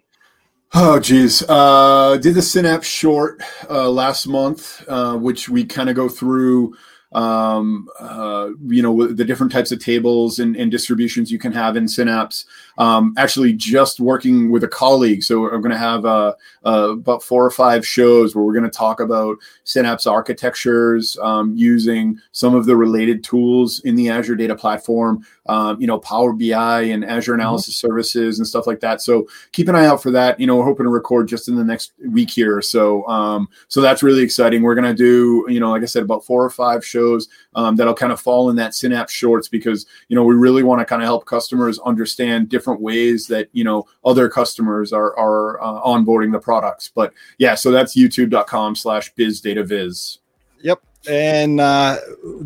Oh 0.74 0.98
geez, 0.98 1.42
uh, 1.48 2.18
did 2.20 2.34
the 2.34 2.42
Synapse 2.42 2.88
short 2.88 3.40
uh, 3.70 3.88
last 3.88 4.26
month, 4.26 4.84
uh, 4.88 5.16
which 5.16 5.48
we 5.48 5.64
kind 5.64 5.88
of 5.88 5.94
go 5.94 6.08
through 6.08 6.74
um, 7.16 7.88
uh, 7.98 8.50
you 8.66 8.82
know, 8.82 9.06
the 9.06 9.24
different 9.24 9.50
types 9.50 9.72
of 9.72 9.82
tables 9.82 10.38
and, 10.38 10.54
and, 10.54 10.70
distributions 10.70 11.32
you 11.32 11.38
can 11.38 11.50
have 11.50 11.74
in 11.74 11.88
Synapse. 11.88 12.44
Um, 12.78 13.14
actually 13.16 13.52
just 13.52 14.00
working 14.00 14.50
with 14.50 14.64
a 14.64 14.68
colleague. 14.68 15.22
So 15.22 15.40
we're 15.40 15.58
going 15.58 15.70
to 15.70 15.78
have 15.78 16.04
uh, 16.04 16.34
uh, 16.64 16.90
about 16.92 17.22
four 17.22 17.44
or 17.44 17.50
five 17.50 17.86
shows 17.86 18.34
where 18.34 18.44
we're 18.44 18.52
going 18.52 18.64
to 18.64 18.70
talk 18.70 19.00
about 19.00 19.36
Synapse 19.64 20.06
architectures 20.06 21.18
um, 21.22 21.54
using 21.56 22.20
some 22.32 22.54
of 22.54 22.66
the 22.66 22.76
related 22.76 23.24
tools 23.24 23.80
in 23.80 23.94
the 23.94 24.10
Azure 24.10 24.36
Data 24.36 24.54
Platform, 24.54 25.24
um, 25.46 25.80
you 25.80 25.86
know, 25.86 25.98
Power 25.98 26.32
BI 26.32 26.82
and 26.82 27.04
Azure 27.04 27.32
mm-hmm. 27.32 27.40
Analysis 27.40 27.74
mm-hmm. 27.74 27.86
Services 27.86 28.38
and 28.38 28.46
stuff 28.46 28.66
like 28.66 28.80
that. 28.80 29.00
So 29.00 29.26
keep 29.52 29.68
an 29.68 29.74
eye 29.74 29.86
out 29.86 30.02
for 30.02 30.10
that. 30.10 30.38
You 30.38 30.46
know, 30.46 30.56
we're 30.56 30.64
hoping 30.64 30.84
to 30.84 30.90
record 30.90 31.28
just 31.28 31.48
in 31.48 31.54
the 31.56 31.64
next 31.64 31.92
week 32.10 32.30
here. 32.30 32.60
So, 32.60 33.06
um, 33.08 33.48
so 33.68 33.80
that's 33.80 34.02
really 34.02 34.22
exciting. 34.22 34.62
We're 34.62 34.74
going 34.74 34.84
to 34.84 34.94
do, 34.94 35.46
you 35.48 35.60
know, 35.60 35.70
like 35.70 35.82
I 35.82 35.86
said, 35.86 36.02
about 36.02 36.24
four 36.24 36.44
or 36.44 36.50
five 36.50 36.84
shows 36.84 37.28
um, 37.54 37.76
that'll 37.76 37.94
kind 37.94 38.12
of 38.12 38.20
fall 38.20 38.50
in 38.50 38.56
that 38.56 38.74
Synapse 38.74 39.12
Shorts 39.12 39.48
because, 39.48 39.86
you 40.08 40.16
know, 40.16 40.24
we 40.24 40.34
really 40.34 40.62
want 40.62 40.80
to 40.80 40.84
kind 40.84 41.02
of 41.02 41.06
help 41.06 41.26
customers 41.26 41.78
understand 41.80 42.48
different 42.48 42.65
ways 42.74 43.26
that, 43.28 43.48
you 43.52 43.64
know, 43.64 43.86
other 44.04 44.28
customers 44.28 44.92
are, 44.92 45.16
are 45.18 45.60
uh, 45.62 45.82
onboarding 45.82 46.32
the 46.32 46.38
products. 46.38 46.90
But 46.94 47.12
yeah, 47.38 47.54
so 47.54 47.70
that's 47.70 47.96
youtube.com 47.96 48.76
slash 48.76 49.14
bizDataViz. 49.14 50.18
Yep 50.62 50.82
and 51.08 51.60
uh, 51.60 51.98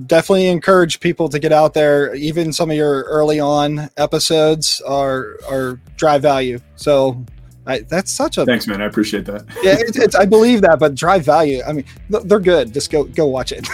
definitely 0.07 0.49
encourage 0.49 1.01
people 1.01 1.29
to 1.29 1.39
get 1.39 1.53
out 1.53 1.75
there. 1.75 2.15
Even 2.15 2.53
some 2.53 2.71
of 2.71 2.77
your 2.77 3.03
early 3.05 3.41
on 3.41 3.89
episodes 3.97 4.81
are 4.83 5.39
are 5.49 5.81
drive 5.97 6.23
value. 6.23 6.59
So 6.77 7.25
I, 7.67 7.81
that's 7.81 8.11
such 8.11 8.39
a 8.39 8.45
thanks, 8.45 8.67
man. 8.67 8.81
I 8.83 8.87
appreciate 8.87 9.25
that. 9.27 9.45
yeah, 9.63 9.77
it's, 9.79 9.99
it's, 9.99 10.15
I 10.15 10.25
believe 10.25 10.63
that, 10.63 10.79
but 10.79 10.95
drive 10.95 11.25
value. 11.25 11.63
I 11.67 11.73
mean, 11.73 11.85
they're 12.09 12.41
good. 12.41 12.73
Just 12.73 12.91
go 12.91 13.05
go 13.05 13.27
watch 13.27 13.53
it. 13.53 13.69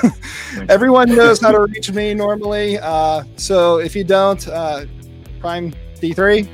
Everyone 0.69 1.15
knows 1.15 1.41
how 1.41 1.53
to 1.53 1.61
reach 1.61 1.91
me 1.93 2.15
normally. 2.15 2.79
Uh, 2.79 3.25
so 3.37 3.79
if 3.79 3.97
you 3.97 4.05
don't, 4.05 4.47
uh, 4.49 4.87
Prime 5.41 5.75
D 6.01 6.13
three 6.13 6.49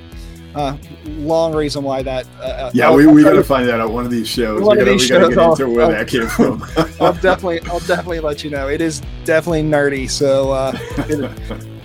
uh, 0.54 0.76
long 1.06 1.54
reason 1.54 1.82
why 1.82 2.02
that. 2.02 2.26
Uh, 2.38 2.42
uh 2.42 2.70
yeah, 2.74 2.86
I'll, 2.86 2.96
we, 2.96 3.06
we 3.06 3.22
got 3.22 3.32
to 3.32 3.44
find 3.44 3.68
that 3.68 3.80
out 3.80 3.90
one 3.90 4.04
of 4.04 4.10
these 4.10 4.28
shows. 4.28 4.62
One 4.62 4.78
we 4.78 4.84
we 4.84 5.08
gotta 5.08 5.34
get 5.34 5.38
into 5.38 5.68
where 5.68 5.88
that 5.88 6.08
came 6.08 6.26
from. 6.26 6.62
I'll 7.00 7.14
definitely, 7.14 7.60
I'll 7.62 7.80
definitely 7.80 8.20
let 8.20 8.44
you 8.44 8.50
know. 8.50 8.68
It 8.68 8.80
is 8.80 9.00
definitely 9.24 9.62
nerdy, 9.62 10.10
so 10.10 10.52
uh, 10.52 10.72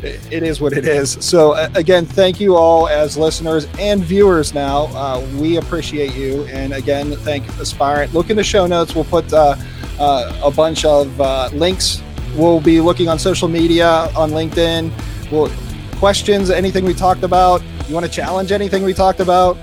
it, 0.03 0.21
it 0.31 0.43
is 0.43 0.59
what 0.59 0.73
it 0.73 0.85
is. 0.85 1.17
So 1.21 1.53
uh, 1.53 1.69
again, 1.75 2.05
thank 2.05 2.39
you 2.39 2.55
all 2.55 2.87
as 2.87 3.17
listeners 3.17 3.67
and 3.79 4.03
viewers. 4.03 4.53
Now 4.53 4.87
uh, 4.87 5.25
we 5.39 5.57
appreciate 5.57 6.13
you, 6.13 6.43
and 6.45 6.73
again, 6.73 7.13
thank 7.17 7.47
Aspirant. 7.59 8.13
Look 8.13 8.29
in 8.29 8.37
the 8.37 8.43
show 8.43 8.67
notes. 8.67 8.95
We'll 8.95 9.05
put 9.05 9.31
uh, 9.31 9.55
uh, 9.99 10.41
a 10.43 10.51
bunch 10.51 10.85
of 10.85 11.19
uh, 11.21 11.49
links. 11.53 12.01
We'll 12.35 12.61
be 12.61 12.81
looking 12.81 13.07
on 13.07 13.17
social 13.17 13.47
media 13.47 13.87
on 14.15 14.31
LinkedIn. 14.31 14.91
We'll 15.31 15.49
questions, 15.97 16.49
anything 16.49 16.85
we 16.85 16.93
talked 16.93 17.23
about 17.23 17.61
you 17.87 17.93
want 17.93 18.05
to 18.05 18.11
challenge 18.11 18.51
anything 18.51 18.83
we 18.83 18.93
talked 18.93 19.19
about, 19.19 19.57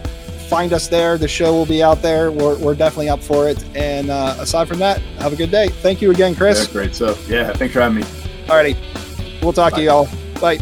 find 0.48 0.72
us 0.72 0.88
there. 0.88 1.18
The 1.18 1.28
show 1.28 1.52
will 1.52 1.66
be 1.66 1.82
out 1.82 2.00
there. 2.00 2.30
We're, 2.32 2.56
we're 2.58 2.74
definitely 2.74 3.08
up 3.08 3.22
for 3.22 3.48
it. 3.48 3.62
And 3.76 4.10
uh, 4.10 4.36
aside 4.38 4.68
from 4.68 4.78
that, 4.78 5.00
have 5.18 5.32
a 5.32 5.36
good 5.36 5.50
day. 5.50 5.68
Thank 5.68 6.00
you 6.00 6.10
again, 6.10 6.34
Chris. 6.34 6.66
Yeah, 6.66 6.72
great 6.72 6.94
So 6.94 7.16
Yeah, 7.28 7.52
thanks 7.52 7.74
for 7.74 7.80
having 7.80 7.98
me. 7.98 8.02
Alrighty. 8.46 9.42
We'll 9.42 9.52
talk 9.52 9.72
Bye. 9.72 9.78
to 9.78 9.82
you 9.82 9.90
all. 9.90 10.08
Bye. 10.40 10.58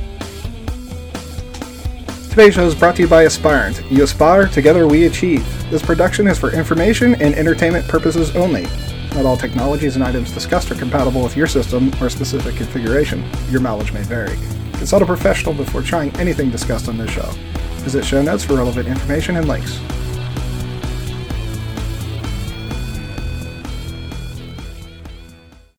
Today's 2.30 2.54
show 2.54 2.66
is 2.66 2.74
brought 2.74 2.96
to 2.96 3.02
you 3.02 3.08
by 3.08 3.24
Aspirant. 3.24 3.82
You 3.90 4.04
aspire, 4.04 4.48
together 4.48 4.88
we 4.88 5.04
achieve. 5.04 5.46
This 5.70 5.82
production 5.82 6.26
is 6.26 6.38
for 6.38 6.50
information 6.52 7.14
and 7.16 7.34
entertainment 7.34 7.86
purposes 7.86 8.34
only. 8.34 8.66
Not 9.14 9.26
all 9.26 9.36
technologies 9.36 9.96
and 9.96 10.04
items 10.04 10.32
discussed 10.32 10.70
are 10.70 10.74
compatible 10.74 11.22
with 11.22 11.36
your 11.36 11.46
system 11.46 11.92
or 12.00 12.08
specific 12.08 12.56
configuration. 12.56 13.22
Your 13.50 13.60
mileage 13.60 13.92
may 13.92 14.02
vary. 14.02 14.38
Consult 14.82 15.02
a 15.02 15.06
professional 15.06 15.54
before 15.54 15.80
trying 15.80 16.10
anything 16.16 16.50
discussed 16.50 16.88
on 16.88 16.98
this 16.98 17.08
show. 17.08 17.30
Visit 17.84 18.04
show 18.04 18.20
notes 18.20 18.42
for 18.42 18.54
relevant 18.54 18.88
information 18.88 19.36
and 19.36 19.46
links. 19.46 19.78